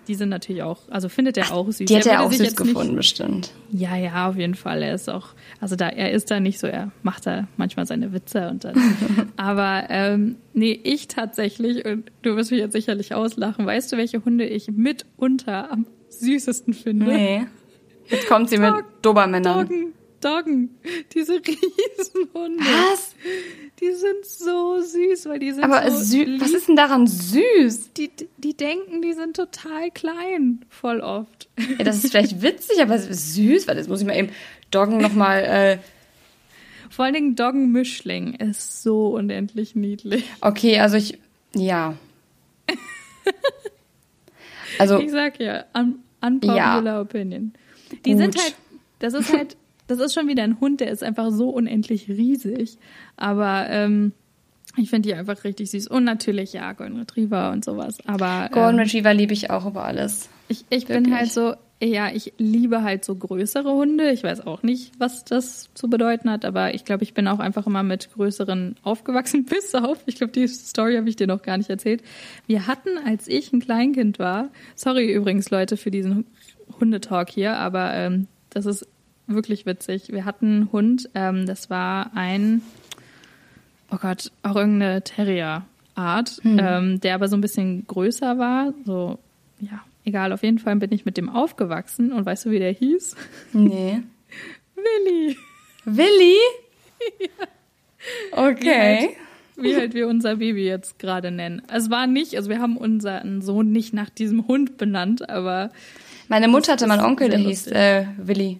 die 0.07 0.15
sind 0.15 0.29
natürlich 0.29 0.63
auch, 0.63 0.81
also 0.89 1.09
findet 1.09 1.38
er 1.38 1.53
auch 1.53 1.71
süß. 1.71 1.86
Die 1.86 1.95
hat 1.95 2.07
er 2.07 2.23
auch 2.23 2.31
süß 2.31 2.55
gefunden, 2.55 2.88
nicht, 2.89 2.97
bestimmt. 2.97 3.51
Ja, 3.71 3.95
ja, 3.95 4.27
auf 4.27 4.36
jeden 4.36 4.55
Fall. 4.55 4.81
Er 4.81 4.95
ist 4.95 5.09
auch, 5.09 5.29
also 5.62 5.75
da, 5.75 5.89
er 5.89 6.12
ist 6.12 6.31
da 6.31 6.39
nicht 6.39 6.59
so, 6.59 6.67
er 6.67 6.91
macht 7.03 7.27
da 7.27 7.47
manchmal 7.57 7.86
seine 7.86 8.12
Witze 8.12 8.49
und 8.49 8.63
dann. 8.63 8.75
aber 9.38 9.86
ähm, 9.89 10.38
nee, 10.53 10.79
ich 10.83 11.07
tatsächlich, 11.07 11.86
und 11.86 12.12
du 12.23 12.36
wirst 12.36 12.49
mich 12.49 12.62
jetzt 12.62 12.73
sicherlich 12.73 13.13
auslachen, 13.13 13.65
weißt 13.65 13.91
du, 13.91 13.97
welche 13.97 14.25
Hunde 14.25 14.45
ich 14.45 14.71
mitunter 14.71 15.71
am 15.71 15.86
süßesten 16.09 16.73
finde? 16.73 17.05
Nee. 17.05 17.45
Jetzt 18.07 18.27
kommt 18.27 18.49
sie 18.49 18.57
Dog, 18.57 18.75
mit 18.75 18.86
Dobermännern. 19.01 19.67
Doggen. 19.67 19.93
Doggen. 20.23 20.77
Diese 21.13 21.33
Riesenhunde. 21.33 22.63
Was? 22.63 23.15
Die 23.79 23.91
sind 23.91 24.25
so 24.25 24.81
süß, 24.81 25.25
weil 25.25 25.39
die 25.39 25.51
sind 25.51 25.63
Aber 25.63 25.89
so 25.91 26.17
was 26.39 26.51
ist 26.51 26.67
denn 26.67 26.75
daran 26.75 27.07
süß? 27.07 27.93
Die, 27.93 28.12
die 28.38 28.55
denken, 28.55 29.01
die 29.01 29.13
sind 29.13 29.36
total 29.36 29.91
klein. 29.91 30.63
Voll 30.69 31.01
oft. 31.01 31.49
Ja, 31.77 31.83
das 31.83 32.03
ist 32.03 32.12
vielleicht 32.12 32.41
witzig, 32.41 32.81
aber 32.81 32.97
süß, 32.97 33.67
weil 33.67 33.75
das 33.75 33.88
muss 33.88 34.01
ich 34.01 34.07
mal 34.07 34.17
eben 34.17 34.29
Doggen 34.71 34.97
nochmal. 34.97 35.43
Äh 35.43 35.77
Vor 36.89 37.05
allen 37.05 37.13
Dingen 37.13 37.36
Doggen-Mischling 37.36 38.36
ist 38.36 38.83
so 38.83 39.09
unendlich 39.09 39.75
niedlich. 39.75 40.25
Okay, 40.41 40.79
also 40.79 40.97
ich. 40.97 41.19
Ja. 41.55 41.97
also. 44.79 44.99
Ich 44.99 45.12
sag 45.12 45.39
ja, 45.39 45.65
un 45.75 45.99
unpopular 46.21 46.83
ja. 46.86 47.01
opinion. 47.01 47.53
Die 48.05 48.12
Gut. 48.12 48.21
sind 48.21 48.41
halt. 48.41 48.55
Das 48.99 49.13
ist 49.13 49.33
halt 49.33 49.57
das 49.95 50.08
ist 50.08 50.13
schon 50.13 50.27
wieder 50.27 50.43
ein 50.43 50.60
Hund, 50.60 50.82
der 50.82 50.91
ist 50.91 51.03
einfach 51.03 51.32
so 51.32 51.49
unendlich 51.49 52.08
riesig. 52.10 52.77
Aber 53.15 53.67
ähm, 53.69 54.13
ich 54.75 54.89
finde 54.89 55.10
die 55.10 55.15
einfach 55.15 55.43
richtig 55.43 55.71
süß. 55.71 55.88
Und 55.88 56.03
natürlich, 56.03 56.53
ja, 56.53 56.73
Golden 56.73 56.97
Retriever 56.97 57.51
und 57.51 57.63
sowas. 57.63 57.97
Aber 58.06 58.49
Golden 58.51 58.79
ähm, 58.79 58.86
Retriever 58.86 59.13
liebe 59.13 59.34
ich 59.34 59.49
auch 59.49 59.65
über 59.65 59.86
alles. 59.86 60.29
Ich, 60.47 60.65
ich 60.69 60.86
bin 60.88 61.15
halt 61.15 61.32
so, 61.32 61.53
ja, 61.82 62.10
ich 62.12 62.34
liebe 62.38 62.82
halt 62.82 63.06
so 63.06 63.15
größere 63.15 63.71
Hunde. 63.71 64.12
Ich 64.12 64.23
weiß 64.23 64.47
auch 64.47 64.63
nicht, 64.63 64.91
was 64.97 65.25
das 65.25 65.69
zu 65.73 65.89
bedeuten 65.89 66.29
hat, 66.29 66.43
aber 66.43 66.73
ich 66.73 66.86
glaube, 66.86 67.03
ich 67.03 67.13
bin 67.13 67.27
auch 67.27 67.39
einfach 67.39 67.67
immer 67.67 67.84
mit 67.84 68.12
größeren 68.13 68.77
aufgewachsen, 68.84 69.45
bis 69.49 69.75
auf, 69.75 69.99
ich 70.06 70.15
glaube, 70.15 70.34
die 70.34 70.47
Story 70.47 70.95
habe 70.95 71.10
ich 71.10 71.17
dir 71.17 71.27
noch 71.27 71.43
gar 71.43 71.58
nicht 71.58 71.69
erzählt. 71.69 72.01
Wir 72.47 72.67
hatten, 72.67 72.97
als 73.06 73.27
ich 73.27 73.53
ein 73.53 73.60
Kleinkind 73.60 74.17
war, 74.17 74.49
sorry 74.75 75.12
übrigens 75.13 75.49
Leute 75.49 75.77
für 75.77 75.91
diesen 75.91 76.25
Hundetalk 76.79 77.29
hier, 77.29 77.58
aber 77.58 77.93
ähm, 77.93 78.27
das 78.49 78.65
ist 78.65 78.88
wirklich 79.27 79.65
witzig. 79.65 80.09
Wir 80.09 80.25
hatten 80.25 80.45
einen 80.45 80.71
Hund, 80.71 81.09
ähm, 81.15 81.45
das 81.45 81.69
war 81.69 82.12
ein, 82.15 82.62
oh 83.91 83.97
Gott, 84.01 84.31
auch 84.43 84.55
irgendeine 84.55 85.03
Terrier-Art, 85.03 86.41
hm. 86.41 86.59
ähm, 86.59 87.01
der 87.01 87.15
aber 87.15 87.27
so 87.27 87.38
ein 87.38 87.41
bisschen 87.41 87.86
größer 87.88 88.38
war. 88.38 88.73
So, 88.86 89.19
ja, 89.59 89.83
egal, 90.05 90.31
auf 90.33 90.43
jeden 90.43 90.59
Fall 90.59 90.75
bin 90.75 90.91
ich 90.91 91.05
mit 91.05 91.17
dem 91.17 91.29
aufgewachsen. 91.29 92.12
Und 92.12 92.25
weißt 92.25 92.45
du, 92.45 92.51
wie 92.51 92.59
der 92.59 92.71
hieß? 92.71 93.15
Nee. 93.53 94.01
Willi. 94.75 95.38
Willi? 95.86 96.36
ja. 97.19 97.47
Okay. 98.31 99.15
Wie 99.55 99.67
halt, 99.67 99.75
wie 99.75 99.75
halt 99.75 99.93
wir 99.93 100.07
unser 100.07 100.38
Baby 100.38 100.65
jetzt 100.65 100.99
gerade 100.99 101.31
nennen. 101.31 101.62
Es 101.71 101.89
war 101.89 102.07
nicht, 102.07 102.36
also 102.36 102.49
wir 102.49 102.59
haben 102.59 102.75
unseren 102.75 103.41
Sohn 103.41 103.71
nicht 103.71 103.93
nach 103.93 104.09
diesem 104.09 104.47
Hund 104.47 104.77
benannt, 104.77 105.29
aber. 105.29 105.71
Meine 106.27 106.47
Mutter 106.47 106.73
hatte 106.73 106.88
mal 106.88 106.97
einen 106.99 107.07
Onkel, 107.07 107.29
der 107.29 107.39
hieß 107.39 107.67
äh, 107.67 108.05
Willi. 108.17 108.59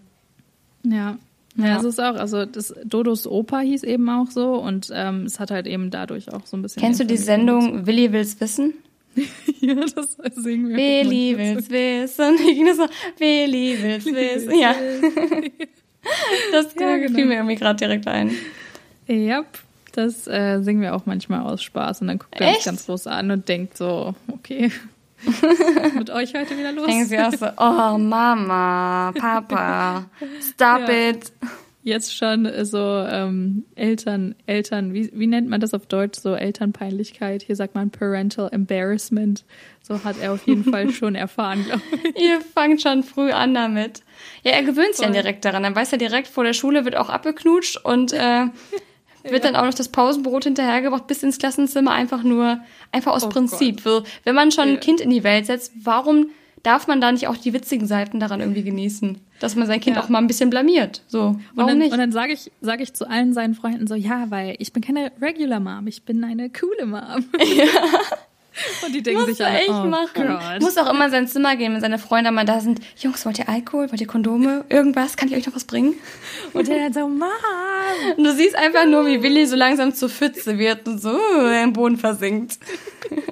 Ja. 0.84 1.18
Ja, 1.56 1.68
ja, 1.68 1.78
es 1.78 1.84
ist 1.84 2.00
auch, 2.00 2.16
also 2.16 2.46
das 2.46 2.74
Dodos 2.84 3.28
Opa 3.28 3.60
hieß 3.60 3.84
eben 3.84 4.10
auch 4.10 4.32
so 4.32 4.56
und 4.56 4.90
ähm, 4.92 5.26
es 5.26 5.40
hat 5.40 5.52
halt 5.52 5.68
eben 5.68 5.92
dadurch 5.92 6.34
auch 6.34 6.46
so 6.46 6.58
ein 6.58 6.64
bisschen. 6.64 6.82
Kennst 6.82 7.00
du 7.00 7.06
die 7.06 7.18
Sendung 7.18 7.86
Willi 7.86 8.12
will's 8.12 8.40
wissen? 8.42 8.74
ja, 9.62 9.76
das 9.76 10.18
singen 10.36 10.70
wir. 10.70 10.78
Willi 10.78 11.38
will's 11.38 11.70
wissen. 11.70 12.38
Ich 12.40 12.56
ging 12.56 12.66
das 12.66 12.78
so, 12.78 12.88
Willi 13.20 13.78
will's 13.82 14.06
wissen. 14.06 14.58
Ja. 14.58 14.74
das 16.52 16.74
ja, 16.80 16.98
genau. 16.98 17.16
fiel 17.16 17.26
mir 17.26 17.36
irgendwie 17.36 17.56
gerade 17.56 17.78
direkt 17.78 18.08
ein. 18.08 18.32
Ja, 19.08 19.44
Das 19.92 20.28
äh, 20.28 20.60
singen 20.62 20.82
wir 20.82 20.96
auch 20.96 21.06
manchmal 21.06 21.42
aus 21.42 21.62
Spaß 21.62 22.02
und 22.02 22.08
dann 22.08 22.18
guckt 22.18 22.42
er 22.42 22.56
uns 22.56 22.66
ganz 22.66 22.86
groß 22.88 23.06
an 23.06 23.30
und 23.30 23.48
denkt 23.48 23.78
so, 23.78 24.16
okay, 24.28 24.72
mit 25.98 26.10
euch 26.10 26.34
heute 26.34 26.58
wieder 26.58 26.72
los? 26.72 26.88
Denken 26.88 27.06
sie 27.06 27.20
auch 27.20 27.34
so, 27.34 27.46
oh 27.58 27.98
Mama, 27.98 29.12
Papa, 29.18 30.06
stop 30.42 30.88
ja. 30.90 31.10
it. 31.10 31.32
Jetzt 31.86 32.16
schon 32.16 32.50
so 32.64 32.78
ähm, 32.80 33.66
Eltern, 33.76 34.36
Eltern, 34.46 34.94
wie, 34.94 35.12
wie 35.14 35.28
nennt 35.28 35.50
man 35.50 35.60
das 35.60 35.74
auf 35.74 35.86
Deutsch? 35.86 36.18
So 36.18 36.34
Elternpeinlichkeit. 36.34 37.44
Hier 37.44 37.58
sagt 37.58 37.76
man 37.76 37.90
Parental 37.90 38.48
Embarrassment. 38.54 39.44
So 39.82 40.02
hat 40.06 40.16
er 40.22 40.32
auf 40.32 40.48
jeden 40.48 40.64
Fall 40.64 40.90
schon 40.94 41.16
erfahren, 41.16 41.66
glaube 41.66 41.82
ich. 41.92 42.24
Ihr 42.24 42.40
fangt 42.40 42.82
schon 42.82 43.04
früh 43.04 43.32
an 43.32 43.54
damit. 43.54 44.02
Ja, 44.44 44.52
er 44.52 44.64
gewöhnt 44.64 44.96
sich 44.96 45.06
ja 45.06 45.12
direkt 45.12 45.44
daran. 45.44 45.64
Dann 45.64 45.76
weiß 45.76 45.92
er 45.92 45.98
direkt, 45.98 46.30
vor 46.30 46.46
der 46.46 46.54
Schule 46.54 46.86
wird 46.86 46.96
auch 46.96 47.10
abgeknutscht 47.10 47.84
und 47.84 48.14
äh, 48.14 48.46
wird 49.24 49.44
ja. 49.44 49.52
dann 49.52 49.56
auch 49.56 49.66
noch 49.66 49.74
das 49.74 49.90
Pausenbrot 49.90 50.44
hinterhergebracht 50.44 51.08
bis 51.08 51.24
ins 51.24 51.38
Klassenzimmer, 51.38 51.92
einfach 51.92 52.24
nur, 52.24 52.60
einfach 52.92 53.14
aus 53.14 53.26
oh 53.26 53.30
Prinzip. 53.30 53.84
Gott. 53.84 54.06
Wenn 54.24 54.36
man 54.36 54.52
schon 54.52 54.70
ein 54.70 54.80
Kind 54.80 55.02
in 55.02 55.10
die 55.10 55.24
Welt 55.24 55.46
setzt, 55.46 55.72
warum 55.82 56.28
darf 56.64 56.88
man 56.88 57.02
da 57.02 57.12
nicht 57.12 57.28
auch 57.28 57.38
die 57.38 57.54
witzigen 57.54 57.88
Seiten 57.88 58.20
daran 58.20 58.40
irgendwie 58.40 58.64
genießen? 58.64 59.20
Dass 59.40 59.56
man 59.56 59.68
sein 59.68 59.82
Kind 59.82 59.98
ja. 59.98 60.04
auch 60.04 60.10
mal 60.10 60.20
ein 60.20 60.28
bisschen 60.28 60.50
blamiert. 60.50 61.04
So, 61.08 61.20
warum 61.20 61.40
und 61.56 61.68
dann, 61.68 61.78
nicht? 61.78 61.92
Und 61.92 62.00
dann 62.00 62.12
sage 62.12 62.34
ich, 62.34 62.52
sag 62.62 62.82
ich 62.82 62.94
zu 62.94 63.10
allen 63.10 63.34
seinen 63.34 63.56
Freunden 63.56 63.88
so, 63.88 63.96
ja, 63.96 64.30
weil 64.30 64.56
ich 64.60 64.72
bin 64.74 64.82
keine 64.82 65.12
Regular 65.22 65.60
Mom, 65.60 65.88
ich 65.88 66.04
bin 66.04 66.24
eine 66.24 66.50
coole 66.50 66.86
Mom. 66.86 67.26
Ja. 67.56 67.66
Und 68.86 68.94
die 68.94 69.02
denken 69.02 69.22
Muss 69.22 69.30
sich 69.30 69.46
alle, 69.46 69.60
echt 69.60 69.70
oh 69.70 69.86
machen. 69.86 70.28
Gott. 70.28 70.62
Muss 70.62 70.78
auch 70.78 70.92
immer 70.92 71.06
in 71.06 71.12
sein 71.12 71.28
Zimmer 71.28 71.56
gehen, 71.56 71.74
wenn 71.74 71.82
seine 71.82 72.00
Freunde 72.00 72.32
mal 72.32 72.46
da 72.46 72.60
sind. 72.60 72.80
Jungs, 72.98 73.26
wollt 73.26 73.40
ihr 73.40 73.50
Alkohol? 73.50 73.90
Wollt 73.92 74.02
ihr 74.02 74.08
Kondome? 74.08 74.66
Irgendwas? 74.70 75.18
Kann 75.18 75.28
ich 75.30 75.36
euch 75.36 75.46
noch 75.46 75.56
was 75.56 75.66
bringen? 75.66 75.96
Und 76.54 76.68
der 76.68 76.78
dann 76.78 76.94
so, 76.94 77.08
Mom. 77.08 77.30
Und 78.18 78.24
du 78.24 78.34
siehst 78.34 78.56
einfach 78.56 78.86
nur, 78.86 79.06
wie 79.06 79.22
Willi 79.22 79.46
so 79.46 79.56
langsam 79.56 79.94
zur 79.94 80.10
Pfütze 80.10 80.58
wird 80.58 80.88
und 80.88 81.02
so 81.02 81.18
im 81.48 81.74
Boden 81.74 81.98
versinkt. 81.98 82.58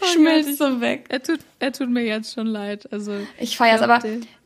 Oh 0.00 0.06
Schmilzt 0.06 0.58
so 0.58 0.80
weg. 0.80 1.06
Er 1.08 1.20
tut, 1.20 1.40
er 1.58 1.72
tut 1.72 1.90
mir 1.90 2.04
jetzt 2.04 2.34
schon 2.34 2.46
leid. 2.46 2.88
Also 2.92 3.12
ich 3.40 3.56
feier's, 3.56 3.82
aber 3.82 4.00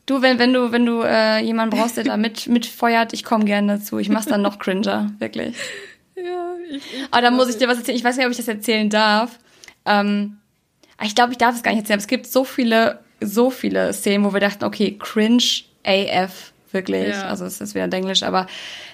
du, 0.06 0.22
wenn, 0.22 0.38
wenn 0.38 0.52
du, 0.52 0.72
wenn 0.72 0.86
du 0.86 1.02
äh, 1.02 1.40
jemanden 1.40 1.76
brauchst, 1.76 1.98
der 1.98 2.04
da 2.04 2.16
mit, 2.16 2.46
mitfeuert, 2.46 3.12
ich 3.12 3.22
komme 3.22 3.44
gerne 3.44 3.78
dazu. 3.78 3.98
Ich 3.98 4.08
mach's 4.08 4.26
dann 4.26 4.40
noch 4.40 4.58
cringer, 4.58 5.12
wirklich. 5.18 5.56
Ja, 6.16 6.54
ich, 6.70 6.76
ich 6.76 6.82
Aber 7.10 7.22
da 7.22 7.30
muss 7.30 7.50
ich 7.50 7.58
dir 7.58 7.68
was 7.68 7.78
erzählen. 7.78 7.96
Ich 7.96 8.04
weiß 8.04 8.16
nicht, 8.16 8.24
ob 8.24 8.32
ich 8.32 8.38
das 8.38 8.48
erzählen 8.48 8.88
darf. 8.88 9.38
Ähm, 9.86 10.38
ich 11.02 11.14
glaube, 11.14 11.32
ich 11.32 11.38
darf 11.38 11.54
es 11.54 11.62
gar 11.62 11.72
nicht 11.72 11.80
erzählen, 11.80 11.96
aber 11.96 12.02
es 12.02 12.08
gibt 12.08 12.26
so 12.26 12.44
viele, 12.44 13.00
so 13.20 13.50
viele 13.50 13.92
Szenen, 13.92 14.24
wo 14.24 14.32
wir 14.32 14.40
dachten, 14.40 14.64
okay, 14.64 14.96
cringe 14.98 15.42
AF, 15.84 16.52
wirklich. 16.70 17.08
Ja. 17.08 17.28
Also 17.28 17.44
es 17.44 17.60
ist 17.60 17.74
wieder 17.74 17.92
Englisch, 17.92 18.22
aber 18.22 18.46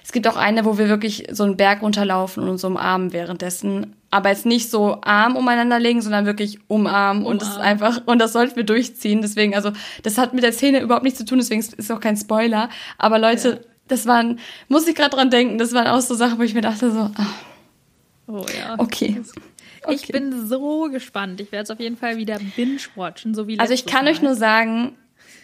es 0.02 0.12
gibt 0.12 0.26
auch 0.26 0.36
eine, 0.36 0.64
wo 0.64 0.78
wir 0.78 0.88
wirklich 0.88 1.26
so 1.30 1.44
einen 1.44 1.56
Berg 1.56 1.82
runterlaufen 1.82 2.42
und 2.42 2.48
uns 2.48 2.64
umarmen 2.64 3.12
währenddessen. 3.12 3.94
Aber 4.10 4.30
jetzt 4.30 4.46
nicht 4.46 4.70
so 4.70 4.98
Arm 5.02 5.36
umeinander 5.36 5.78
legen, 5.78 6.00
sondern 6.00 6.24
wirklich 6.24 6.58
umarmen. 6.66 7.26
Und 7.26 7.42
das 7.42 7.50
ist 7.50 7.58
einfach, 7.58 8.00
und 8.06 8.18
das 8.18 8.32
sollten 8.32 8.56
wir 8.56 8.64
durchziehen. 8.64 9.20
Deswegen, 9.20 9.54
also, 9.54 9.72
das 10.02 10.16
hat 10.16 10.32
mit 10.32 10.44
der 10.44 10.52
Szene 10.52 10.80
überhaupt 10.80 11.04
nichts 11.04 11.18
zu 11.18 11.26
tun, 11.26 11.38
deswegen 11.38 11.60
ist 11.60 11.78
es 11.78 11.90
auch 11.90 12.00
kein 12.00 12.16
Spoiler. 12.16 12.70
Aber 12.96 13.18
Leute, 13.18 13.48
ja. 13.48 13.56
das 13.88 14.06
waren, 14.06 14.38
muss 14.68 14.88
ich 14.88 14.94
gerade 14.94 15.14
dran 15.14 15.30
denken, 15.30 15.58
das 15.58 15.74
waren 15.74 15.86
auch 15.88 16.00
so 16.00 16.14
Sachen, 16.14 16.38
wo 16.38 16.42
ich 16.42 16.54
mir 16.54 16.62
dachte 16.62 16.90
so, 16.90 17.00
ah, 17.00 17.26
Oh 18.28 18.44
ja. 18.56 18.74
Okay. 18.78 19.20
Okay. 19.88 19.98
Ich 20.02 20.08
bin 20.08 20.46
so 20.46 20.88
gespannt. 20.90 21.40
Ich 21.40 21.50
werde 21.50 21.64
es 21.64 21.70
auf 21.70 21.80
jeden 21.80 21.96
Fall 21.96 22.18
wieder 22.18 22.38
binge-watchen, 22.56 23.34
so 23.34 23.48
wie 23.48 23.58
Also 23.58 23.72
ich 23.72 23.86
kann 23.86 24.04
Mal. 24.04 24.12
euch 24.12 24.22
nur 24.22 24.34
sagen, 24.34 24.96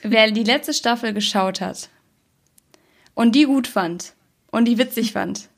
wer 0.03 0.31
die 0.31 0.45
letzte 0.45 0.75
Staffel 0.75 1.15
geschaut 1.15 1.61
hat 1.61 1.89
und 3.15 3.35
die 3.35 3.45
gut 3.45 3.67
fand 3.67 4.13
und 4.51 4.67
die 4.67 4.77
witzig 4.77 5.13
fand, 5.13 5.49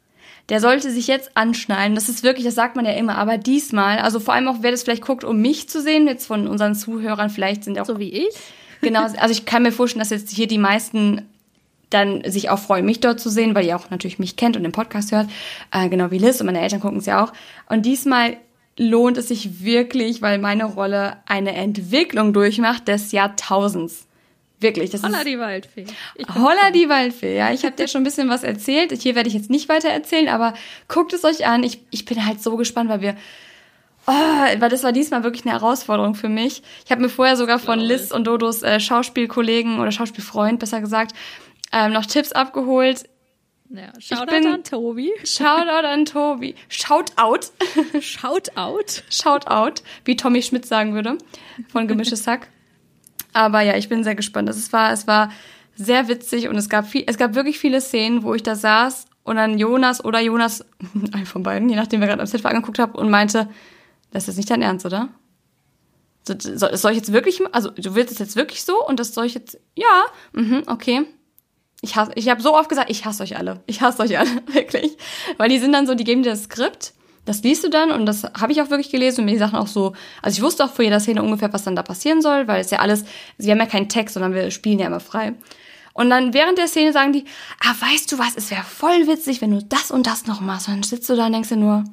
der 0.48 0.60
sollte 0.60 0.90
sich 0.92 1.08
jetzt 1.08 1.36
anschnallen. 1.36 1.96
Das 1.96 2.08
ist 2.08 2.22
wirklich, 2.22 2.44
das 2.44 2.54
sagt 2.54 2.76
man 2.76 2.84
ja 2.84 2.92
immer, 2.92 3.18
aber 3.18 3.38
diesmal, 3.38 3.98
also 3.98 4.20
vor 4.20 4.34
allem 4.34 4.46
auch, 4.46 4.58
wer 4.60 4.70
das 4.70 4.84
vielleicht 4.84 5.02
guckt, 5.02 5.24
um 5.24 5.40
mich 5.40 5.68
zu 5.68 5.82
sehen, 5.82 6.06
jetzt 6.06 6.26
von 6.26 6.46
unseren 6.46 6.76
Zuhörern, 6.76 7.30
vielleicht 7.30 7.64
sind 7.64 7.78
auch. 7.80 7.86
So 7.86 7.98
wie 7.98 8.10
ich? 8.10 8.34
Genau, 8.82 9.02
also 9.02 9.30
ich 9.30 9.46
kann 9.46 9.64
mir 9.64 9.72
vorstellen, 9.72 10.00
dass 10.00 10.10
jetzt 10.10 10.30
hier 10.30 10.46
die 10.46 10.58
meisten 10.58 11.22
dann 11.90 12.22
sich 12.30 12.50
auch 12.50 12.58
freuen, 12.58 12.84
mich 12.84 13.00
dort 13.00 13.20
zu 13.20 13.30
sehen, 13.30 13.54
weil 13.54 13.64
ihr 13.64 13.76
auch 13.76 13.90
natürlich 13.90 14.18
mich 14.18 14.36
kennt 14.36 14.56
und 14.56 14.62
den 14.62 14.72
Podcast 14.72 15.12
hört, 15.12 15.28
äh, 15.72 15.88
genau 15.88 16.10
wie 16.10 16.18
Liz 16.18 16.40
und 16.40 16.46
meine 16.46 16.60
Eltern 16.60 16.80
gucken 16.80 16.98
es 16.98 17.06
ja 17.06 17.24
auch. 17.24 17.32
Und 17.68 17.86
diesmal 17.86 18.36
lohnt 18.78 19.16
es 19.16 19.28
sich 19.28 19.64
wirklich, 19.64 20.22
weil 20.22 20.38
meine 20.38 20.64
Rolle 20.64 21.18
eine 21.26 21.54
Entwicklung 21.54 22.32
durchmacht 22.32 22.88
des 22.88 23.12
Jahrtausends. 23.12 24.06
Wirklich. 24.58 24.90
Das 24.90 25.02
Holla 25.02 25.18
ist, 25.18 25.26
die 25.26 25.38
Waldfee. 25.38 25.86
Holla 26.34 26.70
die 26.74 26.88
Waldfee, 26.88 27.36
ja. 27.36 27.52
Ich 27.52 27.64
habe 27.64 27.76
dir 27.76 27.88
schon 27.88 28.00
ein 28.00 28.04
bisschen 28.04 28.30
was 28.30 28.42
erzählt. 28.42 28.90
Hier 28.92 29.14
werde 29.14 29.28
ich 29.28 29.34
jetzt 29.34 29.50
nicht 29.50 29.68
weiter 29.68 29.88
erzählen, 29.88 30.28
aber 30.28 30.54
guckt 30.88 31.12
es 31.12 31.24
euch 31.24 31.46
an. 31.46 31.62
Ich, 31.62 31.80
ich 31.90 32.06
bin 32.06 32.24
halt 32.24 32.42
so 32.42 32.56
gespannt, 32.56 32.88
weil 32.88 33.02
wir. 33.02 33.16
Oh, 34.08 34.12
weil 34.12 34.70
das 34.70 34.84
war 34.84 34.92
diesmal 34.92 35.24
wirklich 35.24 35.44
eine 35.44 35.52
Herausforderung 35.52 36.14
für 36.14 36.28
mich. 36.28 36.62
Ich 36.84 36.92
habe 36.92 37.02
mir 37.02 37.08
vorher 37.08 37.36
sogar 37.36 37.58
von 37.58 37.80
Liz 37.80 38.12
und 38.12 38.24
Dodos 38.24 38.62
äh, 38.62 38.78
Schauspielkollegen 38.78 39.80
oder 39.80 39.90
Schauspielfreund, 39.90 40.60
besser 40.60 40.80
gesagt, 40.80 41.12
ähm, 41.72 41.92
noch 41.92 42.06
Tipps 42.06 42.30
abgeholt. 42.30 43.08
Ja, 43.70 43.92
Shoutout 43.98 44.26
bin, 44.26 44.46
an 44.46 44.64
Tobi. 44.64 45.12
Shoutout 45.24 45.86
an 45.86 46.04
Tobi. 46.04 46.54
Shoutout. 46.68 47.50
Shoutout. 48.00 49.02
Shoutout, 49.10 49.82
wie 50.04 50.16
Tommy 50.16 50.42
Schmidt 50.42 50.66
sagen 50.66 50.94
würde, 50.94 51.18
von 51.68 51.88
Gemischtes 51.88 52.24
Sack. 52.24 52.48
Aber 53.32 53.60
ja, 53.60 53.76
ich 53.76 53.88
bin 53.88 54.04
sehr 54.04 54.14
gespannt. 54.14 54.48
Es 54.48 54.72
war, 54.72 54.92
es 54.92 55.06
war 55.06 55.30
sehr 55.74 56.08
witzig 56.08 56.48
und 56.48 56.56
es 56.56 56.68
gab 56.68 56.86
viel, 56.86 57.04
es 57.06 57.18
gab 57.18 57.34
wirklich 57.34 57.58
viele 57.58 57.80
Szenen, 57.80 58.22
wo 58.22 58.34
ich 58.34 58.42
da 58.42 58.54
saß 58.54 59.06
und 59.24 59.36
dann 59.36 59.58
Jonas 59.58 60.04
oder 60.04 60.20
Jonas, 60.20 60.64
ein 61.12 61.26
von 61.26 61.42
beiden, 61.42 61.68
je 61.68 61.76
nachdem, 61.76 62.00
wer 62.00 62.08
gerade 62.08 62.22
am 62.22 62.26
Set 62.26 62.44
angeguckt 62.46 62.78
habe 62.78 62.98
und 62.98 63.10
meinte, 63.10 63.48
das 64.10 64.28
ist 64.28 64.36
nicht 64.36 64.50
dein 64.50 64.62
Ernst, 64.62 64.86
oder? 64.86 65.08
Soll, 66.24 66.76
soll 66.76 66.90
ich 66.92 66.96
jetzt 66.96 67.12
wirklich, 67.12 67.40
also 67.52 67.70
du 67.70 67.94
willst 67.94 68.12
es 68.12 68.18
jetzt 68.18 68.36
wirklich 68.36 68.64
so 68.64 68.84
und 68.84 68.98
das 68.98 69.14
soll 69.14 69.26
ich 69.26 69.34
jetzt, 69.34 69.60
ja, 69.74 70.04
mhm, 70.32 70.62
okay. 70.66 71.06
Ich 71.82 71.96
hasse, 71.96 72.12
ich 72.14 72.28
habe 72.28 72.40
so 72.42 72.54
oft 72.54 72.68
gesagt, 72.68 72.90
ich 72.90 73.04
hasse 73.04 73.22
euch 73.22 73.36
alle. 73.36 73.60
Ich 73.66 73.80
hasse 73.80 74.02
euch 74.02 74.18
alle, 74.18 74.30
wirklich. 74.52 74.96
Weil 75.36 75.48
die 75.48 75.58
sind 75.58 75.72
dann 75.72 75.86
so, 75.86 75.94
die 75.94 76.04
geben 76.04 76.22
dir 76.22 76.30
das 76.30 76.44
Skript, 76.44 76.94
das 77.26 77.42
liest 77.42 77.64
du 77.64 77.68
dann 77.68 77.90
und 77.90 78.06
das 78.06 78.24
habe 78.40 78.52
ich 78.52 78.62
auch 78.62 78.70
wirklich 78.70 78.90
gelesen 78.90 79.20
und 79.20 79.24
mir 79.26 79.32
die 79.32 79.38
Sachen 79.38 79.58
auch 79.58 79.66
so, 79.66 79.92
also 80.22 80.36
ich 80.38 80.42
wusste 80.42 80.64
auch 80.64 80.72
vor 80.72 80.84
jeder 80.84 81.00
Szene 81.00 81.22
ungefähr, 81.22 81.52
was 81.52 81.64
dann 81.64 81.76
da 81.76 81.82
passieren 81.82 82.22
soll, 82.22 82.48
weil 82.48 82.60
es 82.60 82.70
ja 82.70 82.78
alles, 82.78 83.04
sie 83.36 83.50
haben 83.50 83.58
ja 83.58 83.66
keinen 83.66 83.88
Text, 83.88 84.14
sondern 84.14 84.32
wir 84.32 84.50
spielen 84.50 84.78
ja 84.78 84.86
immer 84.86 85.00
frei. 85.00 85.34
Und 85.92 86.10
dann 86.10 86.34
während 86.34 86.58
der 86.58 86.68
Szene 86.68 86.92
sagen 86.92 87.12
die, 87.12 87.24
ah, 87.60 87.74
weißt 87.80 88.12
du 88.12 88.18
was, 88.18 88.36
es 88.36 88.50
wäre 88.50 88.62
voll 88.62 89.06
witzig, 89.06 89.40
wenn 89.40 89.50
du 89.50 89.62
das 89.62 89.90
und 89.90 90.06
das 90.06 90.26
noch 90.26 90.40
machst. 90.40 90.68
Und 90.68 90.74
dann 90.74 90.82
sitzt 90.82 91.08
du 91.08 91.16
da 91.16 91.26
und 91.26 91.32
denkst 91.32 91.48
dir 91.48 91.56
nur, 91.56 91.84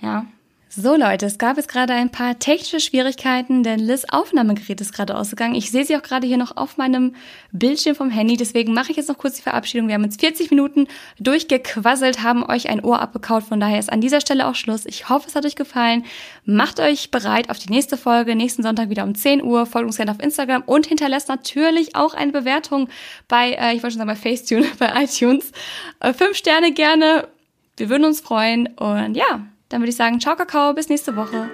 ja, 0.00 0.26
so 0.72 0.94
Leute, 0.94 1.26
es 1.26 1.36
gab 1.36 1.56
jetzt 1.56 1.68
gerade 1.68 1.94
ein 1.94 2.10
paar 2.10 2.38
technische 2.38 2.78
Schwierigkeiten, 2.78 3.64
denn 3.64 3.80
Liz 3.80 4.04
Aufnahmegerät 4.08 4.80
ist 4.80 4.92
gerade 4.92 5.16
ausgegangen. 5.16 5.56
Ich 5.56 5.72
sehe 5.72 5.84
sie 5.84 5.96
auch 5.96 6.02
gerade 6.02 6.28
hier 6.28 6.36
noch 6.36 6.56
auf 6.56 6.76
meinem 6.76 7.16
Bildschirm 7.50 7.96
vom 7.96 8.08
Handy, 8.08 8.36
deswegen 8.36 8.72
mache 8.72 8.92
ich 8.92 8.96
jetzt 8.96 9.08
noch 9.08 9.18
kurz 9.18 9.34
die 9.34 9.42
Verabschiedung. 9.42 9.88
Wir 9.88 9.96
haben 9.96 10.04
jetzt 10.04 10.20
40 10.20 10.50
Minuten 10.50 10.86
durchgequasselt, 11.18 12.22
haben 12.22 12.48
euch 12.48 12.68
ein 12.68 12.84
Ohr 12.84 13.00
abgekaut, 13.00 13.42
von 13.42 13.58
daher 13.58 13.80
ist 13.80 13.92
an 13.92 14.00
dieser 14.00 14.20
Stelle 14.20 14.46
auch 14.46 14.54
Schluss. 14.54 14.86
Ich 14.86 15.08
hoffe, 15.08 15.26
es 15.26 15.34
hat 15.34 15.44
euch 15.44 15.56
gefallen. 15.56 16.04
Macht 16.44 16.78
euch 16.78 17.10
bereit 17.10 17.50
auf 17.50 17.58
die 17.58 17.70
nächste 17.70 17.96
Folge, 17.96 18.36
nächsten 18.36 18.62
Sonntag 18.62 18.90
wieder 18.90 19.02
um 19.02 19.16
10 19.16 19.42
Uhr. 19.42 19.66
Folgt 19.66 19.88
uns 19.88 19.96
gerne 19.96 20.12
auf 20.12 20.22
Instagram 20.22 20.62
und 20.66 20.86
hinterlässt 20.86 21.28
natürlich 21.28 21.96
auch 21.96 22.14
eine 22.14 22.30
Bewertung 22.30 22.88
bei, 23.26 23.54
äh, 23.54 23.74
ich 23.74 23.82
wollte 23.82 23.98
schon 23.98 24.06
sagen 24.06 24.20
bei 24.22 24.30
Facetune, 24.30 24.66
bei 24.78 25.02
iTunes. 25.02 25.50
Äh, 25.98 26.12
fünf 26.12 26.36
Sterne 26.36 26.72
gerne. 26.72 27.26
Wir 27.76 27.88
würden 27.88 28.04
uns 28.04 28.20
freuen 28.20 28.68
und 28.76 29.16
ja, 29.16 29.40
dann 29.70 29.80
würde 29.80 29.90
ich 29.90 29.96
sagen, 29.96 30.20
ciao 30.20 30.36
Kakao, 30.36 30.74
bis 30.74 30.88
nächste 30.88 31.16
Woche. 31.16 31.48